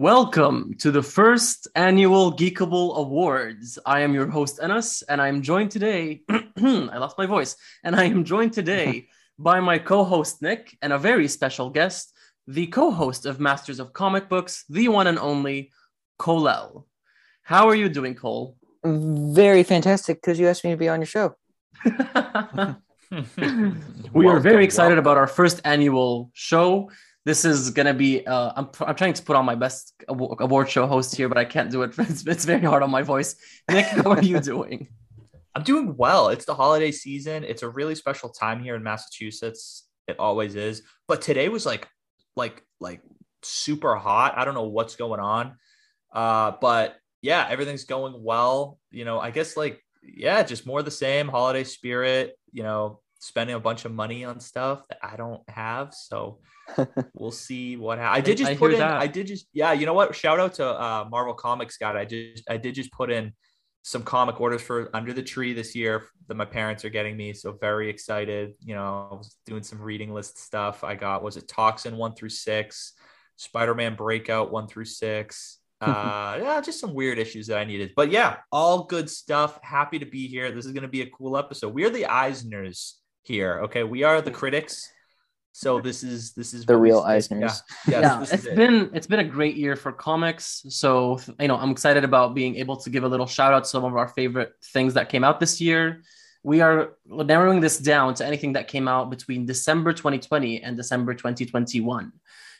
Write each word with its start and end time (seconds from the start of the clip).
Welcome 0.00 0.76
to 0.78 0.90
the 0.90 1.02
first 1.02 1.68
annual 1.74 2.32
Geekable 2.32 2.96
Awards. 2.96 3.78
I 3.84 4.00
am 4.00 4.14
your 4.14 4.28
host, 4.28 4.58
Enos, 4.64 5.02
and 5.02 5.20
I 5.20 5.28
am 5.28 5.42
joined 5.42 5.70
today. 5.70 6.22
I 6.30 6.96
lost 6.96 7.18
my 7.18 7.26
voice. 7.26 7.54
And 7.84 7.94
I 7.94 8.04
am 8.04 8.24
joined 8.24 8.54
today 8.54 9.08
by 9.38 9.60
my 9.60 9.78
co 9.78 10.04
host, 10.04 10.40
Nick, 10.40 10.74
and 10.80 10.94
a 10.94 10.98
very 10.98 11.28
special 11.28 11.68
guest, 11.68 12.14
the 12.46 12.68
co 12.68 12.90
host 12.90 13.26
of 13.26 13.40
Masters 13.40 13.78
of 13.78 13.92
Comic 13.92 14.30
Books, 14.30 14.64
the 14.70 14.88
one 14.88 15.06
and 15.06 15.18
only 15.18 15.70
Colel. 16.18 16.86
How 17.42 17.68
are 17.68 17.74
you 17.74 17.90
doing, 17.90 18.14
Cole? 18.14 18.56
Very 18.82 19.64
fantastic 19.64 20.22
because 20.22 20.40
you 20.40 20.48
asked 20.48 20.64
me 20.64 20.70
to 20.70 20.78
be 20.78 20.88
on 20.88 21.00
your 21.00 21.06
show. 21.08 21.34
we 24.14 24.26
are 24.28 24.40
very 24.40 24.64
excited 24.64 24.96
about 24.96 25.18
our 25.18 25.26
first 25.26 25.60
annual 25.64 26.30
show. 26.32 26.88
This 27.24 27.44
is 27.44 27.70
gonna 27.70 27.94
be. 27.94 28.26
Uh, 28.26 28.52
I'm, 28.56 28.68
I'm 28.80 28.94
trying 28.94 29.12
to 29.12 29.22
put 29.22 29.36
on 29.36 29.44
my 29.44 29.54
best 29.54 29.94
award 30.08 30.70
show 30.70 30.86
host 30.86 31.14
here, 31.14 31.28
but 31.28 31.36
I 31.36 31.44
can't 31.44 31.70
do 31.70 31.82
it. 31.82 31.94
It's, 31.98 32.26
it's 32.26 32.44
very 32.44 32.64
hard 32.64 32.82
on 32.82 32.90
my 32.90 33.02
voice. 33.02 33.36
Nick, 33.70 33.86
how 33.86 34.12
are 34.12 34.22
you 34.22 34.40
doing? 34.40 34.88
I'm 35.54 35.62
doing 35.62 35.96
well. 35.96 36.28
It's 36.28 36.44
the 36.44 36.54
holiday 36.54 36.92
season. 36.92 37.44
It's 37.44 37.62
a 37.62 37.68
really 37.68 37.94
special 37.94 38.30
time 38.30 38.62
here 38.62 38.74
in 38.74 38.82
Massachusetts. 38.82 39.86
It 40.06 40.18
always 40.18 40.54
is. 40.54 40.82
But 41.08 41.22
today 41.22 41.48
was 41.48 41.66
like, 41.66 41.88
like, 42.36 42.64
like 42.78 43.02
super 43.42 43.96
hot. 43.96 44.34
I 44.36 44.44
don't 44.44 44.54
know 44.54 44.68
what's 44.68 44.96
going 44.96 45.20
on. 45.20 45.56
Uh, 46.12 46.52
but 46.60 46.96
yeah, 47.20 47.46
everything's 47.48 47.84
going 47.84 48.14
well. 48.22 48.78
You 48.90 49.04
know, 49.04 49.20
I 49.20 49.30
guess 49.30 49.56
like 49.56 49.82
yeah, 50.02 50.42
just 50.42 50.66
more 50.66 50.82
the 50.82 50.90
same 50.90 51.28
holiday 51.28 51.64
spirit. 51.64 52.38
You 52.52 52.62
know, 52.62 53.00
spending 53.20 53.54
a 53.54 53.60
bunch 53.60 53.84
of 53.84 53.92
money 53.92 54.24
on 54.24 54.40
stuff 54.40 54.82
that 54.88 54.98
I 55.02 55.16
don't 55.16 55.42
have. 55.48 55.94
So 55.94 56.40
we'll 57.14 57.30
see 57.30 57.76
what 57.76 57.98
ha- 57.98 58.12
I 58.12 58.20
did 58.20 58.38
just 58.38 58.50
I 58.50 58.56
put 58.56 58.72
in. 58.72 58.80
That. 58.80 59.00
I 59.00 59.06
did 59.06 59.26
just 59.28 59.46
yeah. 59.52 59.72
You 59.72 59.86
know 59.86 59.94
what? 59.94 60.14
Shout 60.16 60.40
out 60.40 60.54
to 60.54 60.66
uh, 60.66 61.06
Marvel 61.08 61.34
Comics 61.34 61.76
God. 61.76 61.96
I 61.96 62.04
just 62.06 62.50
I 62.50 62.56
did 62.56 62.74
just 62.74 62.90
put 62.90 63.10
in 63.10 63.32
some 63.82 64.02
comic 64.02 64.40
orders 64.40 64.62
for 64.62 64.90
Under 64.94 65.12
the 65.12 65.22
Tree 65.22 65.52
this 65.52 65.76
year 65.76 66.06
that 66.26 66.34
my 66.34 66.44
parents 66.44 66.84
are 66.84 66.90
getting 66.90 67.16
me. 67.16 67.32
So 67.32 67.52
very 67.52 67.88
excited. 67.88 68.54
You 68.60 68.74
know, 68.74 69.08
I 69.12 69.14
was 69.14 69.36
doing 69.46 69.62
some 69.62 69.80
reading 69.80 70.12
list 70.12 70.38
stuff. 70.38 70.82
I 70.82 70.94
got 70.94 71.22
was 71.22 71.36
it 71.36 71.46
Toxin 71.46 71.96
one 71.96 72.14
through 72.14 72.30
six, 72.30 72.94
Spider 73.36 73.74
Man 73.74 73.94
Breakout 73.94 74.50
one 74.50 74.66
through 74.66 74.86
six. 74.86 75.58
uh 75.80 76.38
yeah 76.38 76.60
just 76.60 76.78
some 76.78 76.92
weird 76.92 77.18
issues 77.18 77.46
that 77.46 77.56
i 77.56 77.64
needed 77.64 77.90
but 77.96 78.10
yeah 78.10 78.36
all 78.52 78.84
good 78.84 79.08
stuff 79.08 79.58
happy 79.62 79.98
to 79.98 80.04
be 80.04 80.28
here 80.28 80.52
this 80.52 80.66
is 80.66 80.72
going 80.72 80.82
to 80.82 80.88
be 80.88 81.00
a 81.00 81.08
cool 81.08 81.38
episode 81.38 81.72
we 81.72 81.84
are 81.84 81.88
the 81.88 82.02
eisners 82.02 82.96
here. 83.22 83.60
Okay 83.64 83.82
we 83.84 84.02
are 84.02 84.20
the 84.20 84.30
critics. 84.30 84.90
So 85.52 85.80
this 85.80 86.02
is 86.02 86.32
this 86.32 86.54
is 86.54 86.64
the 86.64 86.76
real 86.76 87.02
eisners. 87.02 87.60
Yeah, 87.86 88.00
yeah 88.00 88.22
it's 88.22 88.46
it. 88.46 88.54
been 88.54 88.90
it's 88.94 89.06
been 89.06 89.20
a 89.20 89.24
great 89.24 89.56
year 89.56 89.76
for 89.76 89.92
comics. 89.92 90.64
So 90.68 91.18
you 91.38 91.48
know 91.48 91.56
i'm 91.56 91.70
excited 91.70 92.04
about 92.04 92.34
being 92.34 92.56
able 92.56 92.76
to 92.76 92.90
give 92.90 93.04
a 93.04 93.08
little 93.08 93.26
shout 93.26 93.52
out 93.52 93.64
to 93.64 93.70
some 93.70 93.84
of 93.84 93.96
our 93.96 94.08
favorite 94.08 94.52
things 94.72 94.94
that 94.94 95.08
came 95.08 95.24
out 95.24 95.40
this 95.40 95.60
year. 95.60 96.02
We 96.42 96.62
are 96.62 96.92
narrowing 97.06 97.60
this 97.60 97.78
down 97.78 98.14
to 98.14 98.26
anything 98.26 98.54
that 98.54 98.66
came 98.66 98.88
out 98.88 99.10
between 99.10 99.44
december 99.44 99.92
2020 99.92 100.62
and 100.62 100.74
december 100.74 101.12
2021 101.12 102.12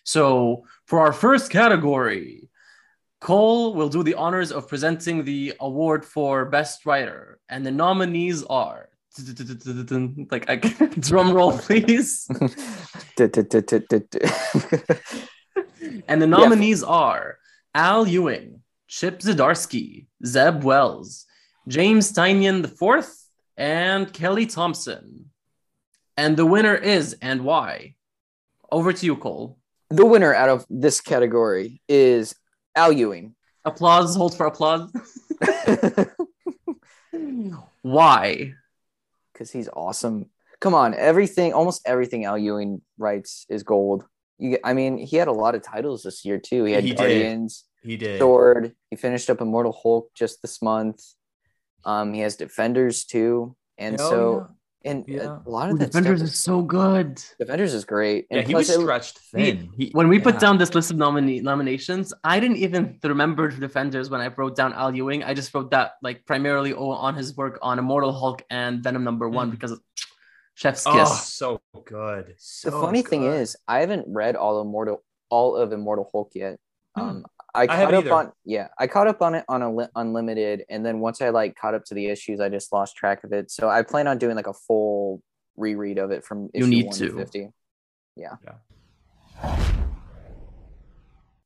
so 0.04 0.64
for 0.84 1.00
our 1.00 1.14
first 1.14 1.50
category 1.50 2.50
Cole 3.20 3.74
will 3.74 3.90
do 3.90 4.02
the 4.02 4.14
honors 4.14 4.50
of 4.50 4.66
presenting 4.66 5.24
the 5.24 5.52
award 5.60 6.06
for 6.06 6.46
Best 6.46 6.86
Writer, 6.86 7.38
and 7.50 7.64
the 7.64 7.70
nominees 7.70 8.42
are 8.44 8.88
like 10.30 10.48
I 10.48 10.56
drum 10.98 11.32
roll, 11.32 11.58
please. 11.58 12.26
and 16.08 16.22
the 16.22 16.26
nominees 16.26 16.82
are 16.82 17.38
Al 17.74 18.06
Ewing, 18.06 18.62
Chip 18.88 19.20
Zdarsky, 19.20 20.06
Zeb 20.24 20.62
Wells, 20.62 21.26
James 21.68 22.12
Tynion 22.12 22.64
IV, 22.64 23.06
and 23.56 24.12
Kelly 24.12 24.46
Thompson. 24.46 25.30
And 26.16 26.36
the 26.36 26.46
winner 26.46 26.74
is 26.74 27.16
and 27.20 27.44
why? 27.44 27.94
Over 28.70 28.92
to 28.92 29.06
you, 29.06 29.16
Cole. 29.16 29.58
The 29.88 30.06
winner 30.06 30.34
out 30.34 30.48
of 30.48 30.66
this 30.70 31.00
category 31.00 31.80
is 31.88 32.34
Al 32.76 32.92
Ewing. 32.92 33.34
Applause. 33.64 34.14
Hold 34.16 34.36
for 34.36 34.46
applause. 34.46 34.92
Why? 37.82 38.54
Because 39.40 39.50
he's 39.50 39.70
awesome. 39.72 40.26
Come 40.60 40.74
on, 40.74 40.92
everything, 40.92 41.54
almost 41.54 41.80
everything 41.86 42.26
Al 42.26 42.36
Ewing 42.36 42.82
writes 42.98 43.46
is 43.48 43.62
gold. 43.62 44.04
You, 44.36 44.58
I 44.62 44.74
mean, 44.74 44.98
he 44.98 45.16
had 45.16 45.28
a 45.28 45.32
lot 45.32 45.54
of 45.54 45.62
titles 45.62 46.02
this 46.02 46.26
year 46.26 46.36
too. 46.36 46.64
He 46.64 46.74
had 46.74 46.84
he 46.84 46.92
Guardians. 46.92 47.64
Did. 47.82 47.90
He 47.90 47.96
did. 47.96 48.18
Sword. 48.18 48.74
He 48.90 48.96
finished 48.96 49.30
up 49.30 49.40
Immortal 49.40 49.72
Hulk 49.72 50.10
just 50.14 50.42
this 50.42 50.60
month. 50.60 51.02
Um, 51.86 52.12
he 52.12 52.20
has 52.20 52.36
Defenders 52.36 53.06
too, 53.06 53.56
and 53.78 53.98
oh, 53.98 54.10
so 54.10 54.48
and 54.84 55.04
yeah. 55.06 55.38
a 55.44 55.50
lot 55.50 55.68
of 55.68 55.74
Ooh, 55.74 55.78
Defenders 55.78 56.22
is, 56.22 56.30
is 56.30 56.38
so 56.38 56.62
good. 56.62 57.22
Defenders 57.38 57.74
is 57.74 57.84
great. 57.84 58.26
And 58.30 58.40
yeah, 58.40 58.46
he 58.46 58.54
was 58.54 58.72
stretched 58.72 59.18
thin. 59.18 59.70
He, 59.76 59.90
when 59.92 60.08
we 60.08 60.18
yeah. 60.18 60.24
put 60.24 60.38
down 60.38 60.56
this 60.58 60.74
list 60.74 60.90
of 60.90 60.96
nomine- 60.96 61.42
nominations, 61.42 62.14
I 62.24 62.40
didn't 62.40 62.56
even 62.58 62.98
remember 63.02 63.50
Defenders 63.50 64.08
when 64.08 64.20
I 64.20 64.28
wrote 64.28 64.56
down 64.56 64.72
Al 64.72 64.94
Ewing. 64.94 65.22
I 65.22 65.34
just 65.34 65.52
wrote 65.54 65.70
that 65.72 65.92
like 66.02 66.24
primarily 66.24 66.72
on 66.72 67.14
his 67.14 67.36
work 67.36 67.58
on 67.60 67.78
Immortal 67.78 68.12
Hulk 68.12 68.42
and 68.50 68.82
Venom 68.82 69.04
number 69.04 69.28
one 69.28 69.48
mm. 69.48 69.52
because 69.52 69.72
of 69.72 69.80
Chef's 70.54 70.86
oh, 70.86 70.92
Kiss. 70.92 71.22
so 71.24 71.60
good. 71.84 72.34
So 72.38 72.70
the 72.70 72.80
funny 72.80 73.02
good. 73.02 73.10
thing 73.10 73.24
is, 73.24 73.56
I 73.68 73.80
haven't 73.80 74.06
read 74.08 74.36
all 74.36 74.60
Immortal 74.62 75.02
all 75.28 75.56
of 75.56 75.72
Immortal 75.72 76.08
Hulk 76.10 76.32
yet. 76.34 76.58
Hmm. 76.96 77.02
Um, 77.02 77.24
I 77.54 77.66
caught 77.66 77.94
up 77.94 78.04
either. 78.04 78.14
on 78.14 78.32
yeah, 78.44 78.68
I 78.78 78.86
caught 78.86 79.06
up 79.06 79.22
on 79.22 79.34
it 79.34 79.44
on 79.48 79.62
a 79.62 79.74
li- 79.74 79.88
unlimited, 79.96 80.64
and 80.68 80.84
then 80.84 81.00
once 81.00 81.20
I 81.20 81.30
like 81.30 81.56
caught 81.56 81.74
up 81.74 81.84
to 81.86 81.94
the 81.94 82.06
issues, 82.06 82.40
I 82.40 82.48
just 82.48 82.72
lost 82.72 82.96
track 82.96 83.24
of 83.24 83.32
it. 83.32 83.50
So 83.50 83.68
I 83.68 83.82
plan 83.82 84.06
on 84.06 84.18
doing 84.18 84.36
like 84.36 84.46
a 84.46 84.52
full 84.52 85.22
reread 85.56 85.98
of 85.98 86.10
it 86.10 86.24
from 86.24 86.50
issue 86.54 86.64
you 86.64 86.70
need 86.70 86.92
to. 86.92 87.16
50. 87.16 87.48
Yeah. 88.16 88.36
yeah. 88.44 89.80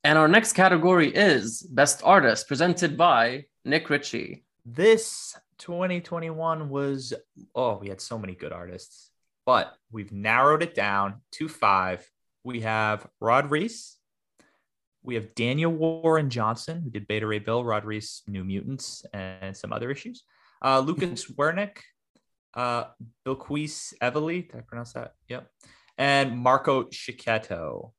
And 0.02 0.18
our 0.18 0.28
next 0.28 0.52
category 0.52 1.08
is 1.14 1.62
Best 1.62 2.02
Artist, 2.04 2.46
presented 2.46 2.96
by 2.96 3.46
Nick 3.64 3.88
Ritchie. 3.88 4.44
This 4.66 5.36
2021 5.58 6.68
was 6.68 7.14
oh, 7.54 7.78
we 7.78 7.88
had 7.88 8.00
so 8.00 8.18
many 8.18 8.34
good 8.34 8.52
artists, 8.52 9.10
but 9.46 9.74
we've 9.90 10.12
narrowed 10.12 10.62
it 10.62 10.74
down 10.74 11.22
to 11.32 11.48
five. 11.48 12.08
We 12.44 12.60
have 12.60 13.06
Rod 13.20 13.50
Reis, 13.50 13.96
we 15.04 15.14
have 15.16 15.34
Daniel 15.34 15.70
Warren 15.70 16.30
Johnson, 16.30 16.80
who 16.82 16.90
did 16.90 17.06
Beta 17.06 17.26
Ray 17.26 17.38
Bill, 17.38 17.62
Rod 17.62 17.84
Reis, 17.84 18.22
New 18.26 18.42
Mutants, 18.42 19.04
and 19.12 19.54
some 19.54 19.72
other 19.72 19.90
issues. 19.90 20.24
Uh, 20.64 20.80
Lucas 20.80 21.30
Werneck, 21.38 21.76
uh, 22.54 22.84
Bilquis 23.26 23.92
Evely, 24.02 24.50
did 24.50 24.58
I 24.58 24.62
pronounce 24.62 24.94
that? 24.94 25.12
Yep. 25.28 25.46
And 25.98 26.38
Marco 26.38 26.84
Checchetto. 26.84 27.92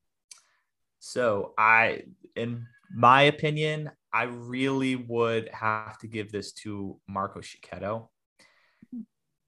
So 0.99 1.53
I, 1.57 2.01
in 2.35 2.66
my 2.91 3.23
opinion, 3.23 3.91
I 4.11 4.23
really 4.23 4.95
would 4.95 5.49
have 5.49 5.99
to 5.99 6.07
give 6.07 6.31
this 6.31 6.53
to 6.53 6.99
Marco 7.07 7.39
Checchetto. 7.39 8.09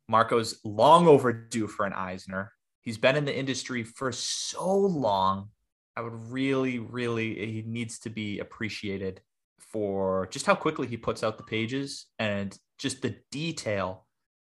Marco's 0.07 0.59
long 0.63 1.07
overdue 1.07 1.67
for 1.67 1.85
an 1.85 1.93
Eisner. 1.93 2.53
He's 2.81 2.99
been 2.99 3.15
in 3.15 3.25
the 3.25 3.35
industry 3.35 3.83
for 3.83 4.11
so 4.11 4.77
long 4.77 5.49
I 5.97 6.01
would 6.01 6.31
really, 6.31 6.77
really, 6.77 7.33
he 7.33 7.63
needs 7.65 7.97
to 7.99 8.11
be 8.11 8.37
appreciated 8.37 9.19
for 9.57 10.27
just 10.31 10.45
how 10.45 10.53
quickly 10.53 10.85
he 10.85 10.95
puts 10.95 11.23
out 11.23 11.37
the 11.37 11.43
pages 11.43 12.05
and 12.19 12.55
just 12.77 13.01
the 13.01 13.15
detail 13.31 14.05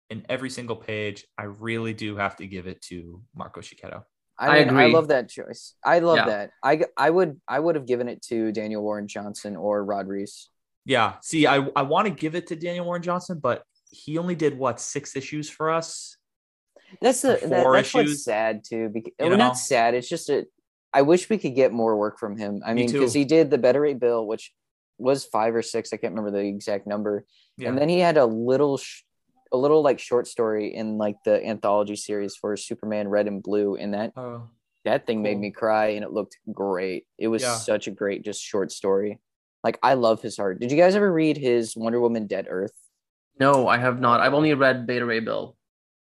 in 0.09 0.25
every 0.27 0.49
single 0.49 0.75
page. 0.75 1.25
I 1.37 1.43
really 1.43 1.93
do 1.93 2.17
have 2.17 2.35
to 2.37 2.47
give 2.47 2.67
it 2.67 2.81
to 2.83 3.21
Marco 3.33 3.61
Checchetto. 3.61 4.03
I, 4.37 4.47
mean, 4.47 4.55
I 4.55 4.57
agree. 4.57 4.83
I 4.83 4.87
love 4.87 5.07
that 5.07 5.29
choice. 5.29 5.73
I 5.85 5.99
love 5.99 6.17
yeah. 6.17 6.25
that. 6.25 6.51
I 6.61 6.81
I 6.97 7.09
would 7.09 7.39
I 7.47 7.59
would 7.59 7.75
have 7.75 7.87
given 7.87 8.09
it 8.09 8.21
to 8.23 8.51
Daniel 8.51 8.83
Warren 8.83 9.07
Johnson 9.07 9.55
or 9.55 9.83
Rod 9.83 10.07
Reis. 10.07 10.49
Yeah. 10.85 11.13
See, 11.21 11.47
I 11.47 11.65
I 11.75 11.83
want 11.83 12.07
to 12.07 12.13
give 12.13 12.35
it 12.35 12.47
to 12.47 12.55
Daniel 12.55 12.85
Warren 12.85 13.01
Johnson, 13.01 13.39
but 13.41 13.63
he 13.89 14.17
only 14.17 14.35
did 14.35 14.57
what 14.57 14.79
six 14.79 15.15
issues 15.15 15.49
for 15.49 15.71
us. 15.71 16.17
That's 17.01 17.21
the 17.21 17.39
that, 17.41 17.49
that's 17.49 17.87
issues. 17.87 17.93
what's 17.93 18.23
sad 18.23 18.63
too. 18.63 18.89
Because 18.89 19.13
well, 19.19 19.37
not 19.37 19.57
sad. 19.57 19.95
It's 19.95 20.09
just 20.09 20.29
a 20.29 20.45
I 20.93 21.01
wish 21.01 21.29
we 21.29 21.37
could 21.37 21.55
get 21.55 21.71
more 21.71 21.97
work 21.97 22.19
from 22.19 22.37
him. 22.37 22.61
I 22.65 22.73
Me 22.73 22.83
mean, 22.83 22.91
because 22.91 23.13
he 23.13 23.25
did 23.25 23.49
the 23.49 23.57
Beta 23.57 23.79
Ray 23.79 23.93
Bill, 23.93 24.25
which 24.25 24.53
was 24.97 25.25
five 25.25 25.55
or 25.55 25.61
six. 25.61 25.93
I 25.93 25.97
can't 25.97 26.13
remember 26.13 26.37
the 26.37 26.47
exact 26.47 26.87
number. 26.87 27.25
Yeah. 27.57 27.69
And 27.69 27.77
then 27.77 27.89
he 27.89 27.99
had 27.99 28.17
a 28.17 28.25
little, 28.25 28.77
sh- 28.77 29.03
a 29.51 29.57
little 29.57 29.81
like 29.81 29.99
short 29.99 30.27
story 30.27 30.73
in 30.73 30.97
like 30.97 31.17
the 31.23 31.45
anthology 31.45 31.95
series 31.95 32.35
for 32.35 32.57
Superman 32.57 33.07
Red 33.07 33.27
and 33.27 33.41
Blue, 33.43 33.75
and 33.75 33.93
that 33.93 34.13
oh, 34.17 34.49
that 34.85 35.05
thing 35.05 35.17
cool. 35.17 35.23
made 35.23 35.39
me 35.39 35.51
cry, 35.51 35.87
and 35.89 36.03
it 36.03 36.11
looked 36.11 36.37
great. 36.51 37.05
It 37.17 37.27
was 37.27 37.41
yeah. 37.41 37.55
such 37.55 37.87
a 37.87 37.91
great, 37.91 38.23
just 38.23 38.41
short 38.41 38.71
story. 38.71 39.19
Like 39.63 39.79
I 39.81 39.95
love 39.95 40.21
his 40.21 40.39
art. 40.39 40.59
Did 40.59 40.71
you 40.71 40.77
guys 40.77 40.95
ever 40.95 41.11
read 41.11 41.37
his 41.37 41.75
Wonder 41.75 41.99
Woman 41.99 42.27
Dead 42.27 42.47
Earth? 42.49 42.73
No, 43.39 43.67
I 43.67 43.77
have 43.77 43.99
not. 43.99 44.19
I've 44.19 44.33
only 44.33 44.53
read 44.53 44.87
Beta 44.87 45.05
Ray 45.05 45.19
Bill. 45.19 45.55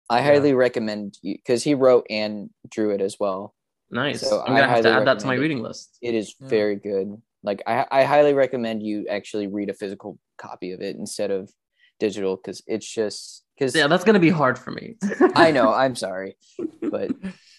I 0.09 0.19
yeah. 0.19 0.25
highly 0.25 0.53
recommend 0.53 1.17
you 1.21 1.35
because 1.35 1.63
he 1.63 1.73
wrote 1.73 2.05
and 2.09 2.49
drew 2.69 2.91
it 2.91 3.01
as 3.01 3.17
well. 3.19 3.53
Nice. 3.93 4.21
So 4.21 4.41
I'm 4.41 4.47
gonna 4.47 4.63
I 4.63 4.67
have 4.67 4.81
to 4.83 4.91
add 4.91 5.07
that 5.07 5.19
to 5.19 5.27
my 5.27 5.35
reading 5.35 5.61
list. 5.61 5.97
It 6.01 6.15
is 6.15 6.35
yeah. 6.39 6.47
very 6.47 6.75
good. 6.75 7.21
Like 7.43 7.61
I, 7.67 7.85
I 7.91 8.03
highly 8.03 8.33
recommend 8.33 8.83
you 8.83 9.07
actually 9.07 9.47
read 9.47 9.69
a 9.69 9.73
physical 9.73 10.17
copy 10.37 10.71
of 10.71 10.81
it 10.81 10.95
instead 10.95 11.29
of 11.29 11.51
digital 11.99 12.35
because 12.35 12.63
it's 12.67 12.91
just 12.91 13.43
because 13.57 13.75
yeah, 13.75 13.87
that's 13.87 14.03
gonna 14.03 14.19
be 14.19 14.29
hard 14.29 14.57
for 14.57 14.71
me. 14.71 14.95
I 15.35 15.51
know. 15.51 15.71
I'm 15.73 15.95
sorry, 15.95 16.35
but 16.81 17.11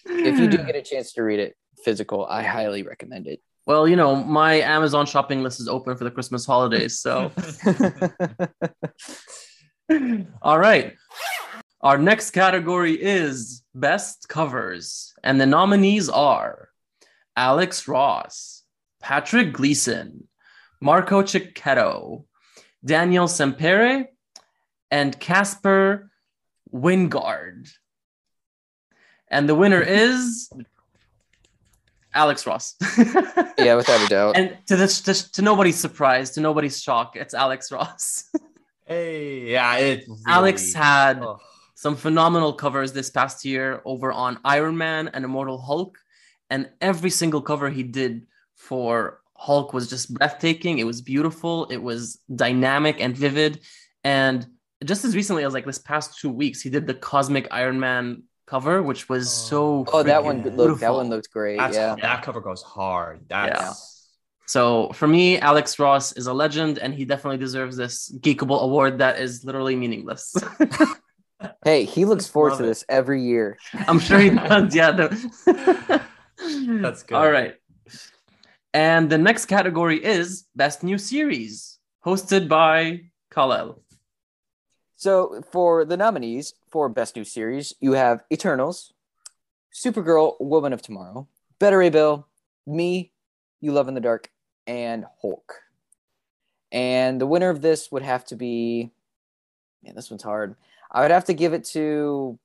if 0.05 0.39
you 0.39 0.47
do 0.47 0.57
get 0.65 0.75
a 0.75 0.81
chance 0.81 1.13
to 1.13 1.23
read 1.23 1.39
it 1.39 1.55
physical, 1.83 2.25
I 2.25 2.43
highly 2.43 2.83
recommend 2.83 3.27
it. 3.27 3.41
Well, 3.65 3.87
you 3.87 3.95
know, 3.95 4.15
my 4.15 4.55
Amazon 4.61 5.05
shopping 5.07 5.41
list 5.41 5.59
is 5.59 5.67
open 5.67 5.97
for 5.97 6.03
the 6.03 6.11
Christmas 6.11 6.45
holidays, 6.45 6.99
so. 6.99 7.31
All 10.41 10.59
right. 10.59 10.93
Our 11.85 11.99
next 11.99 12.31
category 12.31 12.93
is 12.99 13.61
best 13.75 14.27
covers, 14.27 15.13
and 15.23 15.39
the 15.39 15.45
nominees 15.45 16.09
are 16.09 16.69
Alex 17.37 17.87
Ross, 17.87 18.63
Patrick 18.99 19.53
Gleason, 19.53 20.27
Marco 20.81 21.21
Checchetto, 21.21 22.25
Daniel 22.83 23.27
Sampere, 23.27 24.07
and 24.89 25.19
Casper 25.19 26.09
Wijngaard. 26.73 27.69
And 29.27 29.47
the 29.47 29.53
winner 29.53 29.81
is 29.87 30.49
Alex 32.15 32.47
Ross. 32.47 32.73
yeah, 33.59 33.75
without 33.75 34.03
a 34.03 34.07
doubt. 34.09 34.37
And 34.37 34.57
to 34.65 34.75
this, 34.75 35.01
to, 35.01 35.31
to 35.33 35.43
nobody's 35.43 35.79
surprise, 35.79 36.31
to 36.31 36.41
nobody's 36.41 36.81
shock, 36.81 37.15
it's 37.15 37.35
Alex 37.35 37.71
Ross. 37.71 38.27
hey, 38.87 39.51
yeah, 39.51 39.77
it 39.77 40.05
really, 40.07 40.21
Alex 40.25 40.73
had 40.73 41.19
oh. 41.21 41.39
Some 41.85 41.95
phenomenal 41.95 42.51
covers 42.51 42.93
this 42.93 43.11
past 43.11 43.45
year 43.45 43.79
over 43.85 44.11
on 44.11 44.39
Iron 44.43 44.75
Man 44.75 45.07
and 45.13 45.23
Immortal 45.23 45.61
Hulk, 45.61 45.99
and 46.49 46.67
every 46.81 47.11
single 47.11 47.43
cover 47.43 47.69
he 47.69 47.83
did 47.83 48.25
for 48.55 49.19
Hulk 49.35 49.71
was 49.71 49.87
just 49.87 50.11
breathtaking. 50.11 50.79
It 50.79 50.87
was 50.87 51.03
beautiful. 51.03 51.65
It 51.65 51.77
was 51.77 52.17
dynamic 52.33 52.95
and 52.99 53.15
vivid, 53.15 53.59
and 54.03 54.47
just 54.83 55.05
as 55.05 55.15
recently 55.15 55.43
as 55.43 55.53
like 55.53 55.67
this 55.67 55.77
past 55.77 56.19
two 56.19 56.31
weeks, 56.31 56.59
he 56.59 56.71
did 56.71 56.87
the 56.87 56.95
Cosmic 56.95 57.47
Iron 57.51 57.79
Man 57.79 58.23
cover, 58.47 58.81
which 58.81 59.07
was 59.07 59.27
oh. 59.27 59.85
so. 59.85 59.85
Oh, 59.93 60.01
that 60.01 60.23
one 60.23 60.41
looked. 60.41 60.79
That 60.79 60.91
one 60.91 61.09
looked 61.09 61.29
great. 61.29 61.59
That's, 61.59 61.77
yeah, 61.77 61.95
that 62.01 62.23
cover 62.23 62.41
goes 62.41 62.63
hard. 62.63 63.25
That's. 63.29 63.61
Yeah. 63.61 63.73
So 64.47 64.91
for 64.93 65.07
me, 65.07 65.37
Alex 65.37 65.77
Ross 65.77 66.13
is 66.13 66.25
a 66.25 66.33
legend, 66.33 66.79
and 66.79 66.95
he 66.95 67.05
definitely 67.05 67.37
deserves 67.37 67.77
this 67.77 68.11
Geekable 68.21 68.61
award 68.61 68.97
that 68.97 69.19
is 69.19 69.45
literally 69.45 69.75
meaningless. 69.75 70.33
hey, 71.63 71.85
he 71.85 72.05
looks 72.05 72.27
forward 72.27 72.51
Love 72.51 72.57
to 72.59 72.63
it. 72.65 72.67
this 72.67 72.85
every 72.89 73.21
year. 73.21 73.57
I'm 73.87 73.99
sure 73.99 74.19
he 74.19 74.29
does. 74.31 74.75
Yeah. 74.75 74.91
That's 74.91 75.43
good. 77.03 77.15
All 77.15 77.29
right. 77.29 77.55
And 78.73 79.09
the 79.09 79.17
next 79.17 79.45
category 79.45 80.03
is 80.03 80.45
Best 80.55 80.83
New 80.83 80.97
Series, 80.97 81.79
hosted 82.05 82.49
by 82.49 83.01
Kal-El. 83.31 83.79
So 84.97 85.41
for 85.51 85.85
the 85.85 85.97
nominees 85.97 86.53
for 86.69 86.89
Best 86.89 87.15
New 87.15 87.23
Series, 87.23 87.73
you 87.79 87.93
have 87.93 88.23
Eternals, 88.31 88.93
Supergirl, 89.73 90.35
Woman 90.39 90.73
of 90.73 90.81
Tomorrow, 90.81 91.27
Beta 91.59 91.77
Ray 91.77 91.89
Bill, 91.89 92.27
Me, 92.67 93.11
You 93.61 93.71
Love 93.71 93.87
in 93.87 93.93
the 93.93 94.01
Dark, 94.01 94.29
and 94.67 95.05
Hulk. 95.21 95.53
And 96.71 97.21
the 97.21 97.27
winner 97.27 97.49
of 97.49 97.61
this 97.61 97.91
would 97.91 98.03
have 98.03 98.25
to 98.25 98.35
be, 98.35 98.91
man, 99.83 99.95
this 99.95 100.09
one's 100.09 100.23
hard. 100.23 100.55
I 100.95 101.01
would 101.01 101.11
have 101.11 101.25
to 101.25 101.33
give 101.33 101.51
it 101.51 101.65
to, 101.65 102.39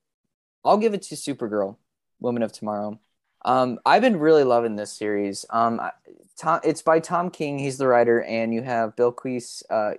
I'll 0.64 0.76
give 0.76 0.92
it 0.92 1.02
to 1.02 1.14
Supergirl, 1.14 1.76
Woman 2.18 2.42
of 2.42 2.50
Tomorrow. 2.50 2.98
Um, 3.44 3.78
I've 3.86 4.02
been 4.02 4.18
really 4.18 4.42
loving 4.42 4.74
this 4.74 4.92
series. 4.92 5.46
Um, 5.50 5.80
Tom, 6.36 6.58
it's 6.64 6.82
by 6.82 6.98
Tom 6.98 7.30
King. 7.30 7.60
He's 7.60 7.78
the 7.78 7.86
writer, 7.86 8.22
and 8.24 8.52
you 8.52 8.62
have 8.62 8.96
Bilquis 8.96 9.62
uh, 9.70 9.92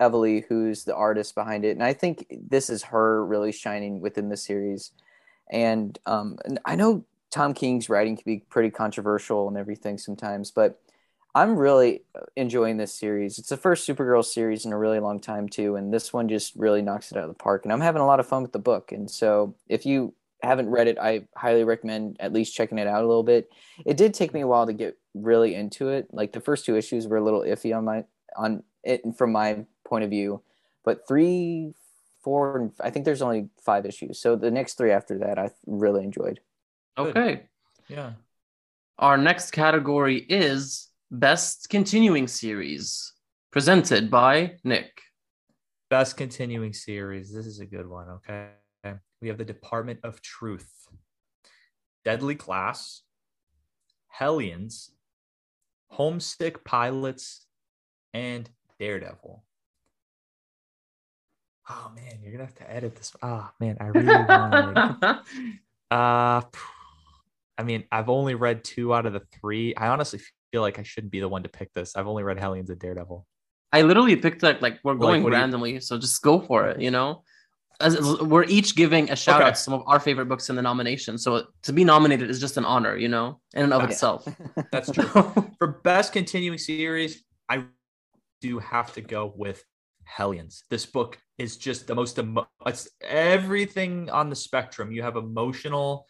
Evely, 0.00 0.46
who's 0.48 0.84
the 0.84 0.96
artist 0.96 1.34
behind 1.34 1.66
it, 1.66 1.72
and 1.72 1.82
I 1.82 1.92
think 1.92 2.26
this 2.30 2.70
is 2.70 2.84
her 2.84 3.22
really 3.24 3.52
shining 3.52 4.00
within 4.00 4.30
the 4.30 4.36
series. 4.36 4.92
And, 5.50 5.98
um, 6.06 6.38
and 6.46 6.58
I 6.64 6.76
know 6.76 7.04
Tom 7.30 7.52
King's 7.52 7.90
writing 7.90 8.16
can 8.16 8.24
be 8.24 8.38
pretty 8.48 8.70
controversial 8.70 9.46
and 9.46 9.58
everything 9.58 9.98
sometimes, 9.98 10.50
but 10.50 10.80
I'm 11.34 11.56
really 11.56 12.02
uh, 12.14 12.22
enjoying 12.36 12.76
this 12.76 12.92
series. 12.92 13.38
It's 13.38 13.48
the 13.48 13.56
first 13.56 13.88
Supergirl 13.88 14.24
series 14.24 14.64
in 14.64 14.72
a 14.72 14.78
really 14.78 15.00
long 15.00 15.20
time 15.20 15.48
too, 15.48 15.76
and 15.76 15.92
this 15.92 16.12
one 16.12 16.28
just 16.28 16.54
really 16.56 16.82
knocks 16.82 17.12
it 17.12 17.18
out 17.18 17.24
of 17.24 17.30
the 17.30 17.34
park. 17.34 17.64
And 17.64 17.72
I'm 17.72 17.80
having 17.80 18.02
a 18.02 18.06
lot 18.06 18.20
of 18.20 18.26
fun 18.26 18.42
with 18.42 18.52
the 18.52 18.58
book. 18.58 18.92
And 18.92 19.10
so, 19.10 19.54
if 19.68 19.86
you 19.86 20.14
haven't 20.42 20.70
read 20.70 20.88
it, 20.88 20.98
I 20.98 21.26
highly 21.36 21.64
recommend 21.64 22.16
at 22.18 22.32
least 22.32 22.54
checking 22.54 22.78
it 22.78 22.86
out 22.86 23.04
a 23.04 23.06
little 23.06 23.22
bit. 23.22 23.48
It 23.86 23.96
did 23.96 24.14
take 24.14 24.34
me 24.34 24.40
a 24.40 24.46
while 24.46 24.66
to 24.66 24.72
get 24.72 24.96
really 25.14 25.54
into 25.54 25.88
it. 25.88 26.08
Like 26.12 26.32
the 26.32 26.40
first 26.40 26.64
two 26.64 26.76
issues 26.76 27.06
were 27.06 27.18
a 27.18 27.24
little 27.24 27.42
iffy 27.42 27.76
on 27.76 27.84
my 27.84 28.04
on 28.36 28.62
it 28.82 29.02
from 29.16 29.32
my 29.32 29.64
point 29.84 30.04
of 30.04 30.10
view. 30.10 30.42
But 30.84 31.06
three, 31.06 31.74
four, 32.24 32.58
and 32.58 32.72
I 32.80 32.90
think 32.90 33.04
there's 33.04 33.22
only 33.22 33.50
five 33.62 33.86
issues. 33.86 34.18
So 34.20 34.34
the 34.34 34.50
next 34.50 34.74
three 34.74 34.92
after 34.92 35.18
that, 35.18 35.38
I 35.38 35.50
really 35.66 36.04
enjoyed. 36.04 36.40
Okay. 36.96 37.42
Yeah. 37.88 38.12
Our 38.98 39.16
next 39.16 39.52
category 39.52 40.18
is 40.18 40.89
Best 41.12 41.68
Continuing 41.70 42.28
Series, 42.28 43.14
presented 43.50 44.12
by 44.12 44.52
Nick. 44.62 45.00
Best 45.88 46.16
Continuing 46.16 46.72
Series. 46.72 47.32
This 47.32 47.46
is 47.46 47.58
a 47.58 47.66
good 47.66 47.88
one. 47.88 48.06
Okay. 48.08 48.50
We 49.20 49.26
have 49.26 49.36
the 49.36 49.44
Department 49.44 49.98
of 50.04 50.22
Truth, 50.22 50.70
Deadly 52.04 52.36
Class, 52.36 53.02
Hellions, 54.06 54.92
Homesick 55.88 56.64
Pilots, 56.64 57.44
and 58.14 58.48
Daredevil. 58.78 59.44
Oh 61.68 61.92
man, 61.96 62.20
you're 62.22 62.32
gonna 62.32 62.44
have 62.44 62.54
to 62.54 62.70
edit 62.70 62.94
this. 62.94 63.12
Oh 63.20 63.50
man, 63.58 63.76
I 63.80 63.86
really 63.86 64.06
want. 64.06 64.78
uh, 65.90 66.40
I 67.58 67.62
mean, 67.64 67.82
I've 67.90 68.08
only 68.08 68.36
read 68.36 68.62
two 68.62 68.94
out 68.94 69.06
of 69.06 69.12
the 69.12 69.22
three. 69.40 69.74
I 69.74 69.88
honestly 69.88 70.20
feel 70.52 70.62
like 70.62 70.78
I 70.78 70.82
shouldn't 70.82 71.12
be 71.12 71.20
the 71.20 71.28
one 71.28 71.42
to 71.42 71.48
pick 71.48 71.72
this. 71.72 71.96
I've 71.96 72.06
only 72.06 72.22
read 72.22 72.38
Hellions 72.38 72.70
and 72.70 72.78
Daredevil. 72.78 73.26
I 73.72 73.82
literally 73.82 74.16
picked 74.16 74.42
like 74.42 74.60
like 74.60 74.80
we're 74.82 74.94
going 74.94 75.22
like, 75.22 75.32
randomly, 75.32 75.74
you... 75.74 75.80
so 75.80 75.98
just 75.98 76.20
go 76.22 76.40
for 76.40 76.66
it. 76.68 76.80
You 76.80 76.90
know, 76.90 77.22
As, 77.80 78.00
we're 78.20 78.44
each 78.44 78.74
giving 78.74 79.10
a 79.10 79.16
shout 79.16 79.40
okay. 79.40 79.48
out 79.48 79.54
to 79.54 79.60
some 79.60 79.74
of 79.74 79.82
our 79.86 80.00
favorite 80.00 80.26
books 80.26 80.50
in 80.50 80.56
the 80.56 80.62
nomination. 80.62 81.18
So 81.18 81.46
to 81.62 81.72
be 81.72 81.84
nominated 81.84 82.28
is 82.30 82.40
just 82.40 82.56
an 82.56 82.64
honor, 82.64 82.96
you 82.96 83.08
know, 83.08 83.40
in 83.54 83.64
and 83.64 83.72
of 83.72 83.82
yeah. 83.82 83.88
itself. 83.88 84.28
That's 84.72 84.90
true. 84.90 85.04
for 85.58 85.80
best 85.84 86.12
continuing 86.12 86.58
series, 86.58 87.22
I 87.48 87.64
do 88.40 88.58
have 88.58 88.92
to 88.94 89.00
go 89.00 89.32
with 89.36 89.64
Hellions. 90.04 90.64
This 90.68 90.86
book 90.86 91.18
is 91.38 91.56
just 91.56 91.86
the 91.86 91.94
most 91.94 92.18
emo- 92.18 92.48
it's 92.66 92.88
everything 93.00 94.10
on 94.10 94.30
the 94.30 94.36
spectrum. 94.36 94.90
You 94.90 95.02
have 95.02 95.16
emotional 95.16 96.06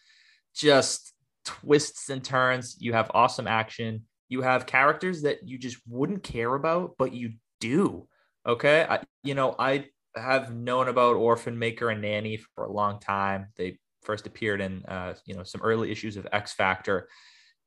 just 0.55 1.13
twists 1.45 2.09
and 2.09 2.23
turns, 2.23 2.77
you 2.79 2.93
have 2.93 3.11
awesome 3.13 3.47
action, 3.47 4.03
you 4.31 4.41
have 4.41 4.65
characters 4.65 5.23
that 5.23 5.47
you 5.47 5.57
just 5.57 5.77
wouldn't 5.87 6.23
care 6.23 6.55
about 6.55 6.95
but 6.97 7.13
you 7.13 7.33
do. 7.59 8.07
Okay? 8.47 8.87
I, 8.89 9.01
you 9.23 9.35
know, 9.35 9.53
I 9.59 9.87
have 10.15 10.55
known 10.55 10.87
about 10.87 11.17
Orphan 11.17 11.59
Maker 11.59 11.89
and 11.89 12.01
Nanny 12.01 12.37
for 12.55 12.63
a 12.63 12.71
long 12.71 12.99
time. 12.99 13.47
They 13.57 13.77
first 14.03 14.25
appeared 14.25 14.61
in 14.61 14.85
uh, 14.85 15.15
you 15.25 15.35
know, 15.35 15.43
some 15.43 15.61
early 15.61 15.91
issues 15.91 16.15
of 16.15 16.25
X 16.31 16.53
Factor 16.53 17.09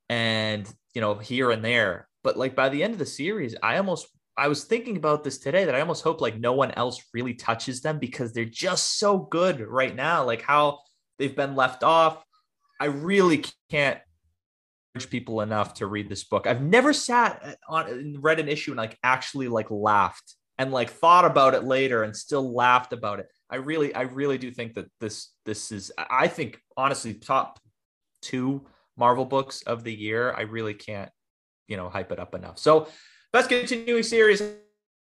and, 0.08 0.66
you 0.94 1.02
know, 1.02 1.14
here 1.14 1.50
and 1.50 1.62
there. 1.62 2.08
But 2.22 2.38
like 2.38 2.56
by 2.56 2.70
the 2.70 2.82
end 2.82 2.94
of 2.94 2.98
the 2.98 3.06
series, 3.06 3.54
I 3.62 3.76
almost 3.76 4.08
I 4.36 4.48
was 4.48 4.64
thinking 4.64 4.96
about 4.96 5.22
this 5.22 5.38
today 5.38 5.66
that 5.66 5.74
I 5.74 5.80
almost 5.80 6.02
hope 6.02 6.22
like 6.22 6.40
no 6.40 6.54
one 6.54 6.72
else 6.72 7.00
really 7.12 7.34
touches 7.34 7.82
them 7.82 7.98
because 7.98 8.32
they're 8.32 8.46
just 8.46 8.98
so 8.98 9.18
good 9.18 9.60
right 9.60 9.94
now. 9.94 10.24
Like 10.24 10.40
how 10.40 10.80
they've 11.18 11.36
been 11.36 11.54
left 11.56 11.84
off. 11.84 12.24
I 12.80 12.86
really 12.86 13.44
can't 13.70 14.00
people 15.02 15.40
enough 15.40 15.74
to 15.74 15.86
read 15.86 16.08
this 16.08 16.24
book. 16.24 16.46
I've 16.46 16.62
never 16.62 16.92
sat 16.92 17.40
uh, 17.42 17.54
on 17.68 18.16
uh, 18.16 18.20
read 18.20 18.38
an 18.38 18.48
issue 18.48 18.70
and 18.70 18.78
like 18.78 18.96
actually 19.02 19.48
like 19.48 19.70
laughed 19.70 20.34
and 20.58 20.70
like 20.70 20.90
thought 20.90 21.24
about 21.24 21.54
it 21.54 21.64
later 21.64 22.04
and 22.04 22.16
still 22.16 22.54
laughed 22.54 22.92
about 22.92 23.18
it. 23.18 23.26
I 23.50 23.56
really, 23.56 23.92
I 23.94 24.02
really 24.02 24.38
do 24.38 24.52
think 24.52 24.74
that 24.74 24.86
this 25.00 25.32
this 25.44 25.72
is 25.72 25.90
I 25.98 26.28
think 26.28 26.60
honestly 26.76 27.14
top 27.14 27.58
two 28.22 28.66
Marvel 28.96 29.24
books 29.24 29.62
of 29.62 29.82
the 29.82 29.92
year. 29.92 30.32
I 30.32 30.42
really 30.42 30.74
can't, 30.74 31.10
you 31.66 31.76
know, 31.76 31.88
hype 31.88 32.12
it 32.12 32.20
up 32.20 32.34
enough. 32.36 32.58
So 32.58 32.86
best 33.32 33.48
continuing 33.48 34.04
series, 34.04 34.40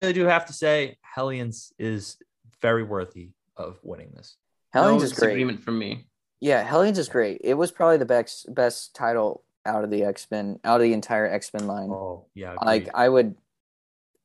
I 0.02 0.12
do 0.12 0.24
have 0.24 0.46
to 0.46 0.52
say, 0.52 0.98
Hellions 1.02 1.72
is 1.78 2.16
very 2.62 2.84
worthy 2.84 3.32
of 3.56 3.80
winning 3.82 4.12
this. 4.14 4.36
Hellions 4.72 5.02
no 5.02 5.06
is 5.06 5.12
great. 5.14 5.30
Agreement 5.30 5.64
from 5.64 5.80
me. 5.80 6.06
Yeah, 6.40 6.62
Hellions 6.62 6.98
is 6.98 7.08
great. 7.08 7.40
It 7.42 7.54
was 7.54 7.72
probably 7.72 7.96
the 7.96 8.06
best 8.06 8.54
best 8.54 8.94
title 8.94 9.42
out 9.70 9.84
of 9.84 9.90
the 9.90 10.04
X 10.04 10.26
Men, 10.30 10.58
out 10.64 10.80
of 10.80 10.82
the 10.82 10.92
entire 10.92 11.26
X 11.26 11.52
Men 11.54 11.66
line. 11.66 11.90
Oh 11.90 12.26
yeah, 12.34 12.54
agreed. 12.54 12.66
like 12.66 12.88
I 12.94 13.08
would. 13.08 13.36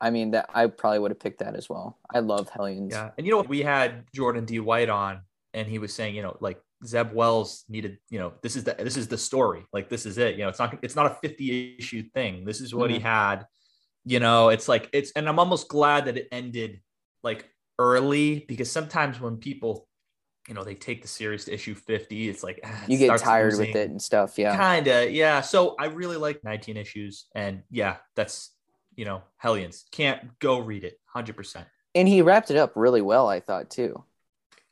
I 0.01 0.09
mean 0.09 0.31
that 0.31 0.49
I 0.53 0.67
probably 0.67 0.99
would 0.99 1.11
have 1.11 1.19
picked 1.19 1.39
that 1.39 1.55
as 1.55 1.69
well. 1.69 1.97
I 2.13 2.19
love 2.19 2.49
Hellions. 2.49 2.91
Yeah, 2.91 3.11
and 3.17 3.25
you 3.25 3.31
know 3.31 3.41
we 3.41 3.61
had 3.61 4.03
Jordan 4.13 4.45
D. 4.45 4.59
White 4.59 4.89
on, 4.89 5.21
and 5.53 5.67
he 5.67 5.79
was 5.79 5.93
saying, 5.93 6.15
you 6.15 6.21
know, 6.21 6.35
like 6.41 6.59
Zeb 6.85 7.13
Wells 7.13 7.63
needed, 7.69 7.97
you 8.09 8.19
know, 8.19 8.33
this 8.41 8.55
is 8.55 8.65
the 8.65 8.75
this 8.77 8.97
is 8.97 9.07
the 9.07 9.17
story. 9.17 9.65
Like 9.71 9.89
this 9.89 10.05
is 10.05 10.17
it. 10.17 10.35
You 10.35 10.43
know, 10.43 10.49
it's 10.49 10.59
not 10.59 10.77
it's 10.81 10.95
not 10.95 11.11
a 11.11 11.15
50 11.21 11.77
issue 11.79 12.03
thing. 12.13 12.43
This 12.43 12.59
is 12.59 12.75
what 12.75 12.89
mm-hmm. 12.89 12.97
he 12.97 13.03
had 13.03 13.45
you 14.05 14.19
know, 14.19 14.49
it's 14.49 14.69
like 14.69 14.87
it's 14.93 15.11
and 15.13 15.27
I'm 15.27 15.39
almost 15.39 15.67
glad 15.67 16.05
that 16.05 16.17
it 16.17 16.27
ended 16.31 16.79
like 17.23 17.49
early 17.79 18.45
because 18.47 18.71
sometimes 18.71 19.19
when 19.19 19.37
people 19.37 19.87
you 20.47 20.53
know 20.53 20.63
they 20.63 20.75
take 20.75 21.01
the 21.01 21.07
series 21.07 21.45
to 21.45 21.53
issue 21.53 21.73
50 21.73 22.29
it's 22.29 22.43
like 22.43 22.59
ah, 22.63 22.83
it 22.83 22.89
you 22.89 22.97
get 22.97 23.17
tired 23.19 23.53
losing. 23.53 23.67
with 23.67 23.75
it 23.75 23.89
and 23.89 24.01
stuff 24.01 24.37
yeah. 24.37 24.55
Kind 24.55 24.87
of 24.87 25.11
yeah 25.11 25.41
so 25.41 25.75
i 25.79 25.85
really 25.85 26.17
like 26.17 26.43
19 26.43 26.77
issues 26.77 27.25
and 27.35 27.63
yeah 27.69 27.97
that's 28.15 28.51
you 28.95 29.05
know 29.05 29.21
hellions. 29.37 29.85
Can't 29.91 30.39
go 30.39 30.59
read 30.59 30.83
it 30.83 30.99
100% 31.13 31.65
and 31.93 32.07
he 32.07 32.21
wrapped 32.21 32.51
it 32.51 32.57
up 32.57 32.73
really 32.75 33.01
well 33.01 33.27
i 33.27 33.39
thought 33.39 33.69
too. 33.69 34.03